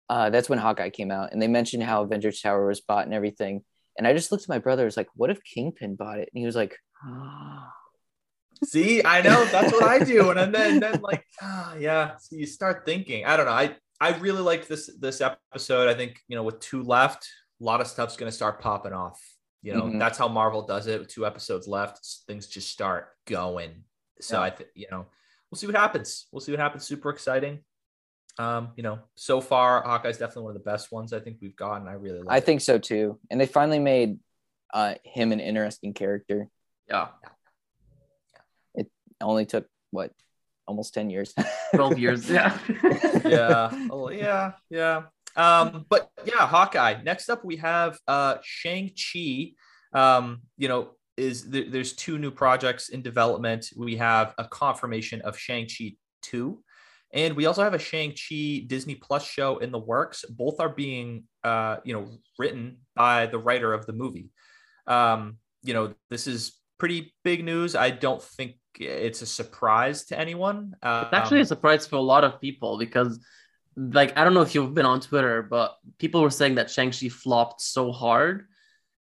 uh, 0.10 0.30
that's 0.30 0.50
when 0.50 0.60
Hawkeye 0.60 0.90
came 0.90 1.12
out, 1.12 1.32
and 1.32 1.42
they 1.42 1.48
mentioned 1.48 1.84
how 1.84 2.04
Avengers 2.04 2.42
Tower 2.42 2.68
was 2.68 2.82
bought 2.82 3.06
and 3.06 3.14
everything. 3.14 3.64
And 3.98 4.06
I 4.06 4.14
just 4.14 4.32
looked 4.32 4.44
at 4.44 4.50
my 4.50 4.60
brother. 4.60 4.84
I 4.84 4.86
was 4.86 4.98
like, 4.98 5.10
"What 5.16 5.30
if 5.30 5.42
Kingpin 5.42 5.96
bought 5.96 6.20
it?" 6.20 6.30
And 6.34 6.40
he 6.40 6.46
was 6.46 6.56
like, 6.56 6.76
"See, 8.64 9.04
I 9.04 9.22
know 9.22 9.46
that's 9.46 9.72
what 9.72 9.84
I 9.84 10.00
do." 10.00 10.32
And 10.32 10.54
then, 10.54 10.80
then 10.80 11.02
like, 11.02 11.26
ah, 11.42 11.76
yeah. 11.76 12.18
So 12.18 12.36
you 12.36 12.46
start 12.46 12.86
thinking. 12.86 13.26
I 13.26 13.38
don't 13.38 13.46
know. 13.46 13.52
I 13.52 13.76
I 14.00 14.18
really 14.18 14.42
liked 14.42 14.68
this 14.68 14.90
this 15.00 15.22
episode. 15.22 15.90
I 15.90 15.94
think 15.94 16.20
you 16.28 16.36
know 16.36 16.44
with 16.44 16.60
two 16.60 16.84
left, 16.84 17.28
a 17.60 17.64
lot 17.64 17.82
of 17.82 17.88
stuff's 17.88 18.18
going 18.18 18.30
to 18.30 18.36
start 18.36 18.60
popping 18.60 18.94
off. 18.94 19.22
You 19.64 19.74
know, 19.74 19.84
mm-hmm. 19.84 20.00
that's 20.00 20.18
how 20.18 20.28
Marvel 20.28 20.62
does 20.62 20.88
it. 20.88 21.00
With 21.00 21.10
two 21.10 21.26
episodes 21.26 21.68
left, 21.68 22.06
things 22.28 22.48
just 22.48 22.70
start 22.70 23.10
going. 23.26 23.84
So 24.22 24.38
yeah. 24.38 24.44
I 24.44 24.50
think 24.52 24.70
you 24.76 24.88
know 24.92 25.06
we'll 25.50 25.58
see 25.58 25.68
what 25.68 25.76
happens. 25.76 26.28
We'll 26.32 26.42
see 26.42 26.52
what 26.52 26.60
happens. 26.60 26.86
Super 26.86 27.10
exciting. 27.10 27.60
Um, 28.40 28.70
you 28.76 28.84
know, 28.84 29.00
so 29.16 29.42
far 29.42 29.82
Hawkeye's 29.82 30.20
definitely 30.20 30.44
one 30.44 30.56
of 30.56 30.64
the 30.64 30.70
best 30.70 30.92
ones 30.92 31.12
I 31.12 31.20
think 31.20 31.38
we've 31.42 31.56
gotten. 31.56 31.88
I 31.88 31.94
really 31.94 32.20
like. 32.20 32.34
I 32.34 32.38
it. 32.38 32.44
think 32.44 32.62
so 32.62 32.78
too. 32.78 33.20
And 33.32 33.42
they 33.42 33.48
finally 33.48 33.80
made 33.80 34.20
uh 34.74 34.96
him 35.04 35.32
an 35.32 35.40
interesting 35.40 35.94
character. 35.94 36.50
Yeah. 36.88 37.08
It 39.20 39.24
only 39.24 39.46
took 39.46 39.68
what 39.92 40.12
almost 40.68 40.94
10 40.94 41.10
years? 41.10 41.34
12 41.76 42.00
years. 42.00 42.30
Yeah. 42.30 42.58
Yeah. 43.26 43.72
Oh, 43.90 44.10
yeah 44.10 44.54
yeah. 44.70 45.04
Um 45.36 45.86
but 45.90 46.10
yeah 46.26 46.48
hawkeye. 46.48 47.02
Next 47.04 47.30
up 47.30 47.44
we 47.44 47.58
have 47.58 48.00
uh 48.08 48.36
shang-chi. 48.44 49.54
Um 49.94 50.42
you 50.58 50.68
know 50.68 50.92
is 51.18 51.50
th- 51.50 51.72
there's 51.72 51.94
two 51.94 52.18
new 52.18 52.32
projects 52.32 52.90
in 52.90 53.02
development. 53.02 53.70
We 53.76 53.98
have 53.98 54.34
a 54.38 54.46
confirmation 54.46 55.22
of 55.22 55.38
shang-chi 55.38 55.96
2 56.22 56.64
and 57.14 57.36
we 57.36 57.46
also 57.46 57.64
have 57.64 57.74
a 57.74 57.80
shang-chi 57.80 58.66
disney 58.68 58.96
plus 58.96 59.26
show 59.26 59.58
in 59.58 59.72
the 59.72 59.80
works. 59.80 60.24
Both 60.30 60.60
are 60.60 60.70
being 60.70 61.24
uh 61.44 61.78
you 61.84 61.94
know 61.94 62.08
written 62.40 62.78
by 62.96 63.26
the 63.26 63.40
writer 63.40 63.74
of 63.74 63.86
the 63.86 63.94
movie. 63.94 64.30
Um 64.86 65.38
you 65.64 65.74
know 65.74 65.94
this 66.10 66.28
is 66.28 66.54
pretty 66.78 67.14
big 67.24 67.44
news. 67.44 67.76
I 67.76 67.90
don't 67.90 68.22
think 68.22 68.56
it's 68.80 69.22
a 69.22 69.26
surprise 69.26 70.06
to 70.06 70.20
anyone. 70.20 70.76
Um, 70.82 71.06
it's 71.06 71.14
actually 71.14 71.42
a 71.42 71.46
surprise 71.46 71.88
for 71.88 71.98
a 71.98 72.02
lot 72.02 72.24
of 72.24 72.42
people 72.42 72.78
because, 72.78 73.20
like, 73.76 74.18
I 74.18 74.24
don't 74.24 74.34
know 74.34 74.42
if 74.42 74.56
you've 74.56 74.74
been 74.74 74.86
on 74.86 75.00
Twitter, 75.00 75.44
but 75.44 75.78
people 75.98 76.22
were 76.22 76.30
saying 76.30 76.56
that 76.56 76.70
Shang-Chi 76.70 77.10
flopped 77.10 77.62
so 77.62 77.92
hard. 77.92 78.48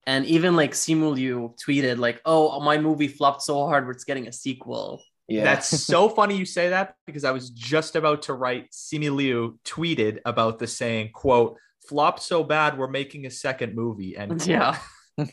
And 0.08 0.26
even 0.26 0.56
like 0.56 0.72
Simu 0.72 1.14
Liu 1.14 1.56
tweeted, 1.64 2.00
like, 2.00 2.22
oh, 2.26 2.60
my 2.62 2.78
movie 2.78 3.08
flopped 3.08 3.44
so 3.44 3.66
hard, 3.68 3.86
where 3.86 3.92
it's 3.92 4.06
getting 4.06 4.28
a 4.28 4.34
sequel. 4.34 5.04
Yeah. 5.28 5.44
That's 5.44 5.68
so 5.86 6.10
funny 6.10 6.36
you 6.36 6.46
say 6.46 6.70
that 6.70 6.96
because 7.06 7.24
I 7.24 7.32
was 7.32 7.52
just 7.52 7.96
about 7.96 8.24
to 8.24 8.34
write 8.34 8.72
Simu 8.72 9.16
Liu 9.16 9.60
tweeted 9.64 10.20
about 10.26 10.60
the 10.60 10.68
saying, 10.68 11.12
quote, 11.14 11.58
flopped 11.88 12.22
so 12.22 12.44
bad, 12.44 12.78
we're 12.78 12.88
making 12.88 13.26
a 13.26 13.32
second 13.32 13.76
movie. 13.76 14.16
And 14.18 14.46
yeah. 14.48 14.78
so 15.20 15.26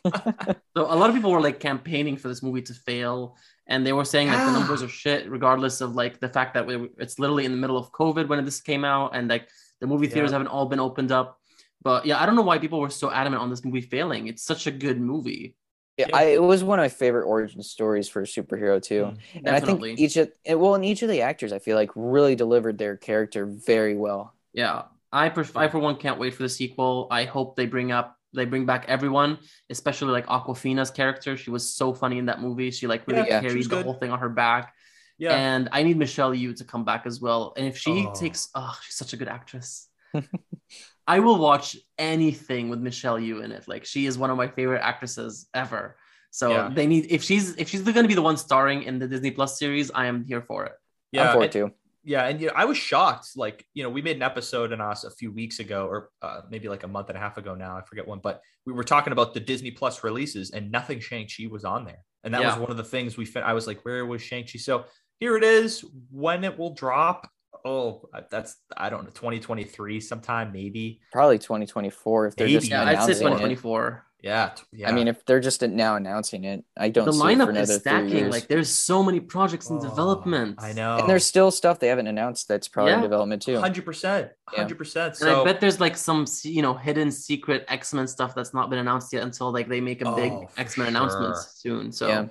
a 0.75 0.96
lot 0.96 1.09
of 1.09 1.14
people 1.14 1.31
were 1.31 1.40
like 1.40 1.61
campaigning 1.61 2.16
for 2.16 2.29
this 2.29 2.42
movie 2.42 2.62
to 2.62 2.75
fail 2.75 3.37
and 3.68 3.87
they 3.87 3.92
were 3.92 4.05
saying 4.05 4.29
like 4.29 4.38
the 4.38 4.52
numbers 4.52 4.83
are 4.83 4.88
shit 4.88 5.29
regardless 5.31 5.81
of 5.81 5.94
like 5.94 6.20
the 6.20 6.29
fact 6.29 6.55
that 6.55 6.66
we, 6.66 6.88
it's 6.98 7.18
literally 7.18 7.44
in 7.44 7.50
the 7.50 7.57
middle 7.57 7.76
of 7.76 7.90
covid 7.92 8.29
when 8.29 8.44
this 8.44 8.61
came 8.61 8.85
out 8.85 9.14
and 9.14 9.29
like 9.29 9.48
the 9.81 9.87
movie 9.87 10.07
theaters 10.07 10.31
yeah. 10.31 10.35
haven't 10.35 10.48
all 10.48 10.66
been 10.66 10.81
opened 10.81 11.12
up 11.12 11.40
but 11.83 12.07
yeah 12.07 12.20
i 12.20 12.26
don't 12.26 12.37
know 12.37 12.42
why 12.42 12.59
people 12.59 12.81
were 12.81 12.90
so 12.90 13.11
adamant 13.11 13.42
on 13.42 13.50
this 13.50 13.64
movie 13.64 13.81
failing 13.81 14.29
it's 14.29 14.42
such 14.42 14.66
a 14.66 14.70
good 14.70 15.00
movie 15.00 15.55
yeah, 15.96 16.09
I, 16.12 16.24
it 16.24 16.42
was 16.42 16.62
one 16.62 16.79
of 16.79 16.83
my 16.83 16.90
favorite 16.90 17.24
origin 17.24 17.62
stories 17.62 18.07
for 18.07 18.20
a 18.20 18.26
superhero 18.26 18.83
too, 18.83 19.05
mm, 19.05 19.18
and 19.37 19.48
I 19.48 19.61
think 19.61 19.83
each 19.98 20.18
of 20.18 20.31
well, 20.46 20.74
and 20.74 20.85
each 20.85 21.02
of 21.02 21.09
the 21.09 21.22
actors 21.22 21.55
I 21.55 21.59
feel 21.59 21.74
like 21.74 21.90
really 21.94 22.37
delivered 22.37 22.76
their 22.76 22.98
character 22.98 23.46
very 23.46 23.96
well. 23.96 24.35
Yeah, 24.52 24.83
I, 25.11 25.31
pref- 25.31 25.57
I 25.57 25.68
for 25.68 25.79
one 25.79 25.96
can't 25.96 26.18
wait 26.18 26.35
for 26.35 26.42
the 26.42 26.50
sequel. 26.50 27.09
I 27.11 27.24
hope 27.24 27.57
they 27.57 27.64
bring 27.64 27.92
up 27.92 28.18
they 28.34 28.44
bring 28.44 28.66
back 28.66 28.84
everyone, 28.88 29.38
especially 29.70 30.12
like 30.12 30.26
Awkwafina's 30.26 30.90
character. 30.90 31.36
She 31.36 31.50
was 31.50 31.68
so 31.68 31.94
funny 31.94 32.18
in 32.18 32.26
that 32.26 32.40
movie. 32.40 32.70
She 32.70 32.86
like 32.86 33.06
really 33.06 33.28
yeah, 33.28 33.40
carried 33.40 33.64
the 33.64 33.68
good. 33.68 33.84
whole 33.84 33.94
thing 33.94 34.10
on 34.10 34.18
her 34.18 34.28
back. 34.28 34.74
Yeah. 35.18 35.34
And 35.34 35.68
I 35.72 35.82
need 35.82 35.96
Michelle 35.96 36.32
Yeoh 36.32 36.56
to 36.56 36.64
come 36.64 36.84
back 36.84 37.06
as 37.06 37.20
well. 37.20 37.54
And 37.56 37.66
if 37.66 37.78
she 37.78 38.06
oh. 38.06 38.12
takes, 38.14 38.48
oh, 38.54 38.76
she's 38.84 38.96
such 38.96 39.12
a 39.12 39.16
good 39.16 39.28
actress. 39.28 39.88
I 41.06 41.20
will 41.20 41.38
watch 41.38 41.76
anything 41.98 42.68
with 42.68 42.80
Michelle 42.80 43.18
Yeoh 43.18 43.42
in 43.44 43.52
it. 43.52 43.66
Like 43.66 43.84
she 43.84 44.06
is 44.06 44.18
one 44.18 44.30
of 44.30 44.36
my 44.36 44.48
favorite 44.48 44.82
actresses 44.82 45.48
ever. 45.54 45.96
So 46.30 46.50
yeah. 46.50 46.70
they 46.72 46.86
need 46.86 47.06
if 47.08 47.22
she's 47.22 47.56
if 47.56 47.68
she's 47.68 47.82
going 47.82 48.02
to 48.02 48.08
be 48.08 48.14
the 48.14 48.22
one 48.22 48.36
starring 48.36 48.82
in 48.82 48.98
the 48.98 49.08
Disney 49.08 49.30
Plus 49.30 49.58
series, 49.58 49.90
I 49.94 50.06
am 50.06 50.24
here 50.24 50.42
for 50.42 50.66
it. 50.66 50.72
Yeah, 51.12 51.30
I'm 51.30 51.38
for 51.38 51.44
it 51.44 51.52
too 51.52 51.72
yeah, 52.06 52.28
and 52.28 52.40
you 52.40 52.46
know, 52.46 52.52
I 52.54 52.64
was 52.66 52.78
shocked. 52.78 53.30
Like, 53.34 53.66
you 53.74 53.82
know, 53.82 53.90
we 53.90 54.00
made 54.00 54.14
an 54.14 54.22
episode 54.22 54.70
in 54.70 54.80
us 54.80 55.02
a 55.02 55.10
few 55.10 55.32
weeks 55.32 55.58
ago, 55.58 55.88
or 55.88 56.10
uh, 56.22 56.42
maybe 56.48 56.68
like 56.68 56.84
a 56.84 56.88
month 56.88 57.08
and 57.08 57.18
a 57.18 57.20
half 57.20 57.36
ago 57.36 57.56
now. 57.56 57.76
I 57.76 57.82
forget 57.82 58.06
when, 58.06 58.20
but 58.20 58.40
we 58.64 58.72
were 58.72 58.84
talking 58.84 59.12
about 59.12 59.34
the 59.34 59.40
Disney 59.40 59.72
Plus 59.72 60.04
releases, 60.04 60.52
and 60.52 60.70
nothing 60.70 61.00
Shang 61.00 61.26
Chi 61.26 61.48
was 61.50 61.64
on 61.64 61.84
there, 61.84 61.98
and 62.22 62.32
that 62.32 62.42
yeah. 62.42 62.50
was 62.50 62.60
one 62.60 62.70
of 62.70 62.76
the 62.76 62.84
things 62.84 63.16
we. 63.16 63.24
Fin- 63.24 63.42
I 63.42 63.54
was 63.54 63.66
like, 63.66 63.84
where 63.84 64.06
was 64.06 64.22
Shang 64.22 64.44
Chi? 64.44 64.56
So 64.58 64.84
here 65.18 65.36
it 65.36 65.42
is. 65.42 65.84
When 66.12 66.44
it 66.44 66.56
will 66.56 66.74
drop? 66.74 67.28
Oh, 67.64 68.08
that's 68.30 68.54
I 68.76 68.88
don't 68.88 69.02
know, 69.02 69.10
2023 69.10 69.98
sometime 70.00 70.52
maybe. 70.52 71.00
Probably 71.10 71.38
2024 71.38 72.28
if 72.28 72.36
they're 72.36 72.46
maybe. 72.46 72.60
just 72.60 72.70
yeah, 72.70 72.84
I'd 72.84 73.00
say 73.00 73.14
2024. 73.14 74.05
Yeah, 74.22 74.52
yeah. 74.72 74.88
I 74.88 74.92
mean, 74.92 75.09
if 75.09 75.24
they're 75.26 75.40
just 75.40 75.62
now 75.62 75.96
announcing 75.96 76.44
it, 76.44 76.64
I 76.76 76.88
don't. 76.88 77.05
The 77.05 77.12
lineup 77.12 77.55
is 77.55 77.72
stacking. 77.74 78.31
Like, 78.31 78.48
there's 78.48 78.70
so 78.70 79.02
many 79.02 79.20
projects 79.20 79.68
in 79.68 79.76
oh, 79.76 79.81
development. 79.81 80.57
I 80.59 80.72
know, 80.72 80.96
and 80.96 81.09
there's 81.09 81.24
still 81.24 81.50
stuff 81.50 81.79
they 81.79 81.88
haven't 81.88 82.07
announced 82.07 82.48
that's 82.48 82.66
probably 82.66 82.92
yeah. 82.92 82.96
in 82.96 83.02
development 83.02 83.42
too. 83.42 83.61
Hundred 83.61 83.85
percent, 83.85 84.31
hundred 84.48 84.79
percent. 84.79 85.20
And 85.20 85.31
I 85.31 85.44
bet 85.44 85.61
there's 85.61 85.81
like 85.81 85.96
some 85.96 86.26
you 86.42 86.62
know 86.62 86.74
hidden 86.74 87.12
secret 87.12 87.66
X 87.68 87.92
Men 87.92 88.09
stuff 88.09 88.35
that's 88.35 88.55
not 88.55 88.70
been 88.70 88.79
announced 88.79 89.12
yet 89.12 89.22
until 89.22 89.52
like 89.52 89.68
they 89.68 89.81
make 89.81 90.00
a 90.00 90.14
big 90.14 90.33
oh, 90.33 90.48
X 90.57 90.79
Men 90.79 90.87
sure. 90.87 90.96
announcement 90.96 91.37
soon. 91.37 91.92
So 91.92 92.09
yeah. 92.09 92.26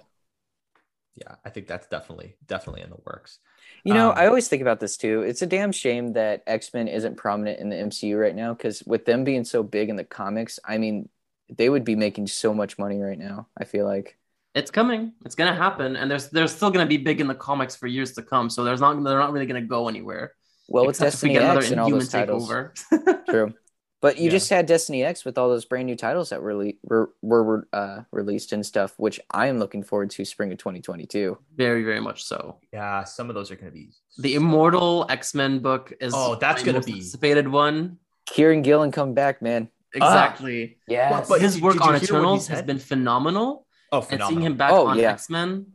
yeah, 1.16 1.36
I 1.46 1.50
think 1.50 1.68
that's 1.68 1.88
definitely 1.88 2.36
definitely 2.48 2.82
in 2.82 2.90
the 2.90 2.98
works. 3.06 3.40
You 3.84 3.94
know, 3.94 4.10
um, 4.10 4.18
I 4.18 4.26
always 4.26 4.48
think 4.48 4.64
about 4.64 4.80
this 4.80 4.98
too. 4.98 5.22
It's 5.22 5.44
a 5.44 5.48
damn 5.48 5.72
shame 5.72 6.14
that 6.14 6.42
X 6.48 6.74
Men 6.74 6.88
isn't 6.88 7.18
prominent 7.18 7.60
in 7.60 7.70
the 7.70 7.76
MCU 7.76 8.20
right 8.20 8.36
now 8.36 8.54
because 8.54 8.82
with 8.84 9.06
them 9.06 9.24
being 9.24 9.46
so 9.46 9.62
big 9.62 9.90
in 9.90 9.96
the 9.96 10.04
comics, 10.04 10.60
I 10.66 10.80
mean, 10.80 11.08
they 11.50 11.70
would 11.70 11.84
be 11.84 11.96
making 11.96 12.28
so 12.28 12.54
much 12.54 12.78
money 12.78 13.00
right 13.00 13.20
now. 13.20 13.48
I 13.58 13.66
feel 13.66 13.86
like 13.86 14.18
it's 14.54 14.72
coming. 14.72 15.14
It's 15.26 15.36
gonna 15.36 15.56
happen, 15.56 15.96
and 15.96 16.10
there's 16.10 16.30
they're 16.30 16.48
still 16.48 16.72
gonna 16.72 16.86
be 16.86 16.98
big 16.98 17.22
in 17.22 17.28
the 17.28 17.36
comics 17.36 17.76
for 17.76 17.88
years 17.88 18.14
to 18.14 18.22
come. 18.22 18.50
So 18.50 18.64
there's 18.64 18.82
not 18.82 19.02
they're 19.04 19.20
not 19.20 19.34
really 19.34 19.46
gonna 19.46 19.62
go 19.62 19.88
anywhere. 19.88 20.34
Well, 20.68 20.90
it's 20.90 21.00
Destiny 21.00 21.38
X 21.38 21.72
and 21.72 21.80
all 21.80 21.90
those 21.90 22.10
titles. 22.10 22.52
True, 23.30 23.54
but 24.02 24.18
you 24.18 24.26
yeah. 24.26 24.32
just 24.32 24.50
had 24.50 24.66
Destiny 24.66 25.04
X 25.04 25.26
with 25.26 25.38
all 25.38 25.50
those 25.50 25.66
brand 25.66 25.88
new 25.88 25.96
titles 25.96 26.30
that 26.30 26.42
were 26.42 26.72
were, 26.84 27.12
were 27.22 27.68
uh, 27.74 28.02
released 28.12 28.54
and 28.54 28.66
stuff, 28.66 28.94
which 28.98 29.20
I 29.32 29.48
am 29.48 29.60
looking 29.60 29.84
forward 29.84 30.10
to 30.12 30.26
spring 30.26 30.52
of 30.52 30.58
2022. 30.58 31.38
Very, 31.56 31.84
very 31.84 32.00
much 32.00 32.24
so. 32.24 32.58
Yeah, 32.72 33.04
some 33.04 33.30
of 33.30 33.36
those 33.36 33.52
are 33.52 33.56
gonna 33.56 33.72
be 33.72 33.90
the 34.18 34.36
Immortal 34.36 35.06
X 35.10 35.36
Men 35.36 35.60
book 35.60 35.94
is 36.00 36.14
oh, 36.16 36.36
that's 36.36 36.64
gonna 36.64 36.82
be 36.82 36.94
anticipated 36.94 37.48
one. 37.48 37.98
Kieron 38.30 38.64
Gillen 38.64 38.92
come 38.92 39.14
back, 39.14 39.42
man. 39.42 39.70
Exactly. 39.96 40.78
yeah. 40.88 41.10
But, 41.10 41.28
but 41.28 41.42
his 41.42 41.60
work 41.60 41.82
on 41.82 41.96
Eternals 41.96 42.48
has 42.48 42.62
been 42.62 42.80
phenomenal. 42.80 43.66
Oh, 43.92 44.02
phenomenal. 44.02 44.28
And 44.28 44.36
seeing 44.36 44.46
him 44.46 44.58
back 44.58 44.72
oh, 44.72 44.88
on 44.88 45.00
yeah. 45.00 45.12
X 45.12 45.30
Men. 45.30 45.68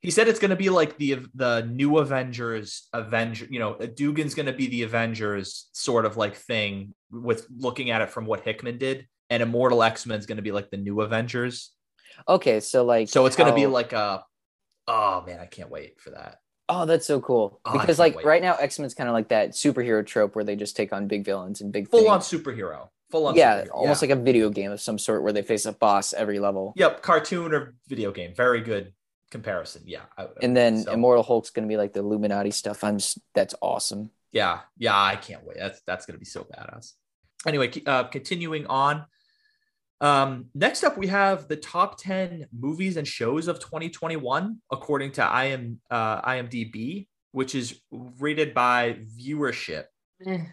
He 0.00 0.12
said 0.12 0.28
it's 0.28 0.38
going 0.38 0.50
to 0.50 0.56
be 0.56 0.70
like 0.70 0.96
the 0.96 1.18
the 1.34 1.62
new 1.62 1.98
Avengers 1.98 2.86
Avenger. 2.92 3.46
You 3.50 3.58
know, 3.58 3.74
Duggan's 3.74 4.34
going 4.34 4.46
to 4.46 4.52
be 4.52 4.68
the 4.68 4.82
Avengers 4.84 5.68
sort 5.72 6.06
of 6.06 6.16
like 6.16 6.36
thing 6.36 6.94
with 7.10 7.46
looking 7.56 7.90
at 7.90 8.00
it 8.00 8.10
from 8.10 8.24
what 8.24 8.40
Hickman 8.40 8.78
did, 8.78 9.08
and 9.28 9.42
Immortal 9.42 9.82
X 9.82 10.06
Men 10.06 10.18
is 10.18 10.26
going 10.26 10.36
to 10.36 10.42
be 10.42 10.52
like 10.52 10.70
the 10.70 10.76
new 10.76 11.00
Avengers. 11.00 11.72
Okay, 12.28 12.60
so 12.60 12.84
like, 12.84 13.08
so 13.08 13.26
it's 13.26 13.36
going 13.36 13.50
to 13.50 13.54
be 13.54 13.66
like 13.66 13.92
a. 13.92 14.24
Oh 14.86 15.24
man, 15.26 15.40
I 15.40 15.46
can't 15.46 15.70
wait 15.70 16.00
for 16.00 16.10
that. 16.10 16.38
Oh, 16.68 16.84
that's 16.84 17.06
so 17.06 17.20
cool. 17.20 17.60
Oh, 17.64 17.72
because 17.72 17.98
like 17.98 18.16
wait. 18.16 18.26
right 18.26 18.42
now, 18.42 18.54
X 18.54 18.78
Men's 18.78 18.94
kind 18.94 19.08
of 19.08 19.14
like 19.14 19.28
that 19.28 19.50
superhero 19.50 20.06
trope 20.06 20.36
where 20.36 20.44
they 20.44 20.54
just 20.54 20.76
take 20.76 20.92
on 20.92 21.08
big 21.08 21.24
villains 21.24 21.60
and 21.60 21.72
big 21.72 21.88
full 21.88 22.00
things. 22.00 22.10
on 22.10 22.20
superhero. 22.20 22.88
Full 23.10 23.26
on. 23.26 23.36
Yeah, 23.36 23.64
almost 23.72 24.02
yeah. 24.02 24.08
like 24.10 24.18
a 24.18 24.22
video 24.22 24.50
game 24.50 24.70
of 24.70 24.80
some 24.80 24.98
sort 24.98 25.22
where 25.22 25.32
they 25.32 25.42
face 25.42 25.64
a 25.66 25.72
boss 25.72 26.12
every 26.12 26.38
level. 26.38 26.74
Yep, 26.76 27.02
cartoon 27.02 27.54
or 27.54 27.74
video 27.88 28.12
game. 28.12 28.34
Very 28.34 28.60
good 28.60 28.92
comparison. 29.30 29.82
Yeah. 29.86 30.02
and 30.42 30.56
then 30.56 30.82
so. 30.82 30.92
Immortal 30.92 31.22
Hulk's 31.22 31.50
gonna 31.50 31.66
be 31.66 31.76
like 31.76 31.92
the 31.92 32.00
Illuminati 32.00 32.50
stuff. 32.50 32.84
I'm 32.84 32.98
just 32.98 33.18
that's 33.34 33.54
awesome. 33.62 34.10
Yeah, 34.32 34.60
yeah, 34.76 35.00
I 35.00 35.16
can't 35.16 35.44
wait. 35.44 35.56
That's 35.58 35.80
that's 35.86 36.06
gonna 36.06 36.18
be 36.18 36.26
so 36.26 36.44
badass. 36.44 36.92
Anyway, 37.46 37.70
uh, 37.86 38.04
continuing 38.04 38.66
on. 38.66 39.06
Um, 40.00 40.46
next 40.54 40.84
up, 40.84 40.96
we 40.96 41.08
have 41.08 41.48
the 41.48 41.56
top 41.56 41.98
10 41.98 42.46
movies 42.56 42.96
and 42.96 43.06
shows 43.06 43.48
of 43.48 43.58
2021, 43.58 44.58
according 44.70 45.12
to 45.12 45.44
IM, 45.44 45.80
uh, 45.90 46.22
IMDb, 46.22 47.08
which 47.32 47.54
is 47.54 47.80
rated 47.90 48.54
by 48.54 48.98
viewership. 49.18 49.84
Eh, 50.24 50.44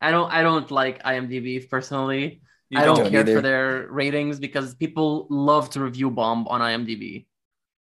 I 0.00 0.10
don't, 0.10 0.30
I 0.30 0.42
don't 0.42 0.70
like 0.70 1.02
IMDb 1.02 1.68
personally. 1.68 2.42
You 2.68 2.80
I 2.80 2.84
don't, 2.84 2.96
don't 2.96 3.10
care 3.10 3.20
either. 3.20 3.36
for 3.36 3.42
their 3.42 3.86
ratings 3.90 4.40
because 4.40 4.74
people 4.74 5.26
love 5.30 5.70
to 5.70 5.80
review 5.80 6.10
bomb 6.10 6.48
on 6.48 6.60
IMDb. 6.60 7.26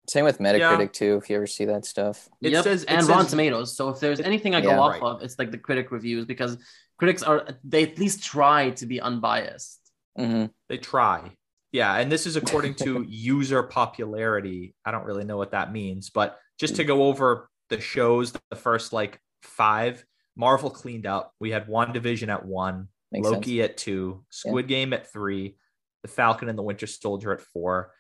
Same 0.09 0.25
with 0.25 0.39
Metacritic 0.39 0.81
yeah. 0.81 0.87
too. 0.93 1.21
If 1.23 1.31
you 1.31 1.37
ever 1.37 1.47
see 1.47 1.65
that 1.65 1.85
stuff, 1.85 2.29
it 2.41 2.53
yep. 2.53 2.63
says 2.63 2.85
it 2.85 2.91
and 2.91 3.01
says, 3.01 3.09
Rotten 3.09 3.27
Tomatoes. 3.27 3.77
So 3.77 3.89
if 3.89 3.99
there's 3.99 4.21
anything 4.21 4.55
I 4.55 4.61
go 4.61 4.71
yeah, 4.71 4.79
off 4.79 4.93
right. 4.93 5.03
of, 5.03 5.23
it's 5.23 5.39
like 5.39 5.51
the 5.51 5.59
critic 5.59 5.91
reviews 5.91 6.27
because 6.27 6.59
critics 6.99 7.23
are 7.23 7.49
they 7.65 7.83
at 7.83 7.99
least 7.99 8.23
try 8.23 8.71
to 8.71 8.87
be 8.87 9.01
unbiased. 9.01 9.81
Mm-hmm. 10.19 10.47
They 10.69 10.79
try. 10.79 11.33
Yeah. 11.73 11.97
And 11.97 12.11
this 12.11 12.27
is 12.27 12.37
according 12.37 12.75
to 12.77 13.03
user 13.09 13.63
popularity. 13.65 14.75
I 14.85 14.93
don't 14.93 15.05
really 15.05 15.25
know 15.25 15.37
what 15.37 15.51
that 15.51 15.73
means, 15.73 16.11
but 16.11 16.39
just 16.59 16.77
to 16.77 16.85
go 16.85 17.05
over 17.05 17.51
the 17.69 17.81
shows, 17.81 18.33
the 18.51 18.57
first 18.57 18.93
like 18.93 19.21
five, 19.43 20.05
Marvel 20.37 20.71
cleaned 20.71 21.07
up. 21.07 21.33
We 21.41 21.51
had 21.51 21.67
WandaVision 21.67 22.29
at 22.29 22.45
one, 22.45 22.89
Makes 23.11 23.29
Loki 23.29 23.59
sense. 23.59 23.71
at 23.71 23.77
two, 23.79 24.25
Squid 24.31 24.71
yeah. 24.71 24.77
Game 24.77 24.93
at 24.93 25.11
three, 25.11 25.57
The 26.03 26.09
Falcon 26.09 26.49
and 26.49 26.59
the 26.59 26.63
Winter 26.63 26.87
Soldier 26.87 27.33
at 27.33 27.41
four, 27.41 27.93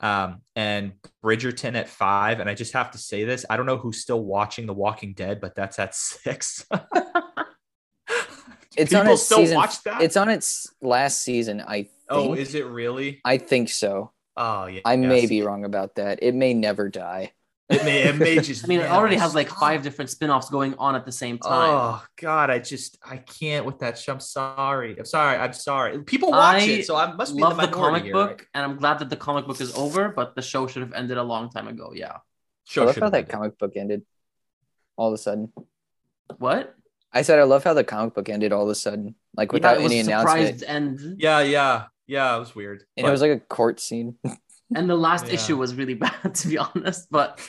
um, 0.00 0.42
and 0.54 0.92
Bridgerton 1.24 1.74
at 1.74 1.88
five. 1.88 2.40
And 2.40 2.48
I 2.48 2.54
just 2.54 2.74
have 2.74 2.90
to 2.92 2.98
say 2.98 3.24
this 3.24 3.46
I 3.48 3.56
don't 3.56 3.66
know 3.66 3.78
who's 3.78 4.00
still 4.00 4.22
watching 4.22 4.66
The 4.66 4.74
Walking 4.74 5.14
Dead, 5.14 5.40
but 5.40 5.54
that's 5.54 5.78
at 5.78 5.94
six. 5.94 6.66
it's 8.76 8.90
People 8.90 8.98
on 8.98 9.08
its 9.08 9.22
still 9.22 9.38
season, 9.38 9.56
watch 9.56 9.82
that. 9.84 10.02
It's 10.02 10.16
on 10.16 10.28
its 10.28 10.72
last 10.82 11.22
season. 11.22 11.60
I 11.60 11.88
oh, 12.08 12.20
think. 12.20 12.30
oh, 12.30 12.34
is 12.34 12.54
it 12.54 12.66
really? 12.66 13.20
I 13.24 13.38
think 13.38 13.70
so. 13.70 14.12
Oh 14.36 14.66
yeah. 14.66 14.80
I 14.84 14.96
may 14.96 15.26
be 15.26 15.42
wrong 15.42 15.64
about 15.64 15.96
that. 15.96 16.20
It 16.22 16.34
may 16.34 16.54
never 16.54 16.88
die. 16.88 17.32
It 17.70 17.84
may 17.84 18.02
it 18.02 18.16
may 18.16 18.40
just 18.40 18.64
I 18.64 18.66
mean 18.66 18.80
it 18.80 18.90
already 18.90 19.14
has 19.14 19.32
like 19.32 19.48
five 19.48 19.82
different 19.82 20.10
spin-offs 20.10 20.50
going 20.50 20.74
on 20.74 20.96
at 20.96 21.06
the 21.06 21.12
same 21.12 21.38
oh, 21.42 21.48
time. 21.48 21.70
Oh 21.70 22.04
god, 22.16 22.50
I 22.50 22.58
just 22.58 22.98
I 23.02 23.18
can't 23.18 23.64
with 23.64 23.78
that 23.78 23.96
show. 23.96 24.12
I'm 24.12 24.20
sorry. 24.20 24.98
I'm 24.98 25.04
sorry. 25.04 25.36
I'm 25.38 25.52
sorry. 25.52 26.02
People 26.02 26.30
watch 26.30 26.62
I 26.62 26.66
it, 26.66 26.86
so 26.86 26.96
I 26.96 27.12
must 27.12 27.36
be 27.36 27.42
love 27.42 27.56
the, 27.56 27.66
the 27.66 27.72
comic 27.72 28.04
here, 28.04 28.12
book, 28.12 28.30
right? 28.30 28.46
and 28.54 28.64
I'm 28.64 28.76
glad 28.76 28.98
that 28.98 29.08
the 29.08 29.16
comic 29.16 29.46
book 29.46 29.60
is 29.60 29.72
over, 29.76 30.08
but 30.08 30.34
the 30.34 30.42
show 30.42 30.66
should 30.66 30.82
have 30.82 30.92
ended 30.92 31.16
a 31.16 31.22
long 31.22 31.48
time 31.48 31.68
ago. 31.68 31.92
Yeah. 31.94 32.16
Show 32.64 32.82
I 32.82 32.86
love 32.86 32.96
how 32.96 33.10
that 33.10 33.18
ended. 33.18 33.32
comic 33.32 33.58
book 33.58 33.76
ended 33.76 34.02
all 34.96 35.08
of 35.08 35.14
a 35.14 35.18
sudden. 35.18 35.52
What? 36.38 36.74
I 37.12 37.22
said 37.22 37.38
I 37.38 37.44
love 37.44 37.62
how 37.62 37.74
the 37.74 37.84
comic 37.84 38.14
book 38.14 38.28
ended 38.28 38.52
all 38.52 38.64
of 38.64 38.68
a 38.68 38.74
sudden, 38.74 39.14
like 39.36 39.52
without 39.52 39.78
yeah, 39.78 39.86
any 39.86 40.00
announcement. 40.00 40.64
And 40.66 41.20
yeah, 41.20 41.40
yeah, 41.40 41.84
yeah, 42.08 42.36
it 42.36 42.40
was 42.40 42.54
weird. 42.54 42.84
And 42.96 43.04
but... 43.04 43.08
it 43.08 43.12
was 43.12 43.20
like 43.20 43.30
a 43.30 43.40
court 43.40 43.78
scene. 43.78 44.16
and 44.74 44.88
the 44.88 44.96
last 44.96 45.26
yeah. 45.26 45.34
issue 45.34 45.56
was 45.56 45.74
really 45.74 45.94
bad, 46.06 46.34
to 46.34 46.48
be 46.48 46.58
honest. 46.58 47.08
But 47.10 47.40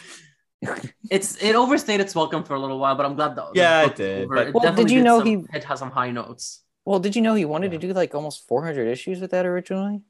it's 1.09 1.41
it 1.41 1.55
overstayed 1.55 1.99
its 1.99 2.15
welcome 2.15 2.43
for 2.43 2.55
a 2.55 2.59
little 2.59 2.79
while. 2.79 2.95
But 2.95 3.05
I'm 3.05 3.15
glad 3.15 3.35
that 3.35 3.51
yeah, 3.53 3.85
it 3.85 3.95
did. 3.95 4.29
But 4.29 4.47
it 4.47 4.53
well, 4.53 4.73
did 4.73 4.89
you 4.89 4.99
did 4.99 5.05
know 5.05 5.19
some, 5.19 5.27
he 5.27 5.45
it 5.53 5.63
has 5.63 5.79
some 5.79 5.91
high 5.91 6.11
notes? 6.11 6.61
Well, 6.85 6.99
did 6.99 7.15
you 7.15 7.21
know 7.21 7.35
he 7.35 7.45
wanted 7.45 7.71
yeah. 7.71 7.79
to 7.79 7.87
do 7.87 7.93
like 7.93 8.15
almost 8.15 8.47
400 8.47 8.87
issues 8.87 9.19
with 9.19 9.31
that 9.31 9.45
originally? 9.45 10.01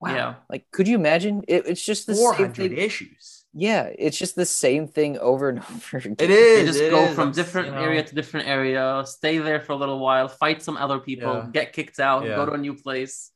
Wow. 0.00 0.14
Yeah. 0.14 0.34
Like, 0.50 0.66
could 0.70 0.86
you 0.86 0.96
imagine? 0.96 1.42
It, 1.48 1.66
it's 1.66 1.84
just 1.84 2.06
the 2.06 2.14
400 2.14 2.72
issues. 2.72 3.44
Yeah, 3.56 3.88
it's 3.96 4.18
just 4.18 4.34
the 4.34 4.44
same 4.44 4.88
thing 4.88 5.16
over 5.18 5.48
and 5.48 5.58
over 5.74 5.98
again. 5.98 6.16
It 6.18 6.30
is. 6.30 6.58
They 6.58 6.66
just 6.66 6.80
it 6.80 6.90
go 6.90 7.04
is. 7.04 7.14
from 7.14 7.32
different 7.32 7.68
you 7.68 7.74
know. 7.74 7.82
area 7.82 8.02
to 8.02 8.14
different 8.14 8.48
area, 8.48 9.02
stay 9.06 9.38
there 9.38 9.60
for 9.60 9.72
a 9.72 9.76
little 9.76 10.00
while, 10.00 10.28
fight 10.28 10.62
some 10.62 10.76
other 10.76 10.98
people, 10.98 11.34
yeah. 11.34 11.48
get 11.52 11.72
kicked 11.72 12.00
out, 12.00 12.24
yeah. 12.24 12.36
go 12.36 12.46
to 12.46 12.52
a 12.52 12.58
new 12.58 12.74
place. 12.74 13.30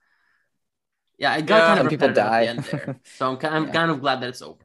Yeah, 1.18 1.36
it 1.36 1.46
got 1.46 1.58
yeah. 1.58 1.74
kind 1.74 1.80
of 1.80 1.90
people 1.90 2.12
die. 2.12 2.44
At 2.44 2.64
the 2.64 2.76
end 2.76 2.84
there. 2.86 3.00
so 3.16 3.30
I'm, 3.30 3.38
I'm 3.44 3.72
kind 3.72 3.90
of 3.90 4.00
glad 4.00 4.20
that 4.20 4.28
it's 4.28 4.42
over. 4.42 4.58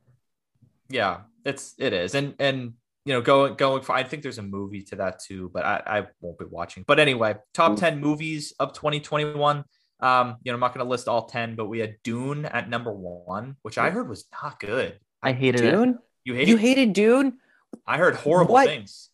Yeah, 0.90 1.22
it's 1.44 1.74
it 1.78 1.94
is, 1.94 2.14
and 2.14 2.36
and 2.40 2.74
you 3.06 3.14
know, 3.14 3.22
going 3.22 3.56
going 3.56 3.82
for 3.82 3.94
I 3.94 4.04
think 4.04 4.24
there's 4.24 4.38
a 4.38 4.44
movie 4.44 4.82
to 4.84 4.96
that 4.98 5.20
too, 5.20 5.50
but 5.54 5.66
I, 5.66 5.82
I 5.86 6.08
won't 6.22 6.40
be 6.40 6.46
watching. 6.46 6.84
But 6.88 7.00
anyway, 7.00 7.36
top 7.54 7.74
Ooh. 7.74 7.78
10 7.78 8.00
movies 8.00 8.54
of 8.60 8.74
2021. 8.74 9.66
Um, 10.00 10.38
you 10.44 10.52
know, 10.52 10.56
I'm 10.56 10.60
not 10.60 10.74
gonna 10.74 10.90
list 10.90 11.08
all 11.08 11.26
10, 11.26 11.56
but 11.56 11.66
we 11.66 11.80
had 11.80 11.96
Dune 12.04 12.46
at 12.46 12.70
number 12.70 12.94
one, 12.94 13.58
which 13.62 13.78
I 13.78 13.90
heard 13.90 14.08
was 14.08 14.26
not 14.32 14.60
good. 14.60 15.00
I 15.22 15.34
hated 15.34 15.62
Dune. 15.62 15.90
It. 15.90 15.96
You 16.26 16.34
hated 16.36 16.50
you 16.50 16.58
hated 16.58 16.94
Dune? 16.94 17.40
I 17.86 17.98
heard 17.98 18.16
horrible 18.16 18.54
what? 18.54 18.68
things. 18.68 19.10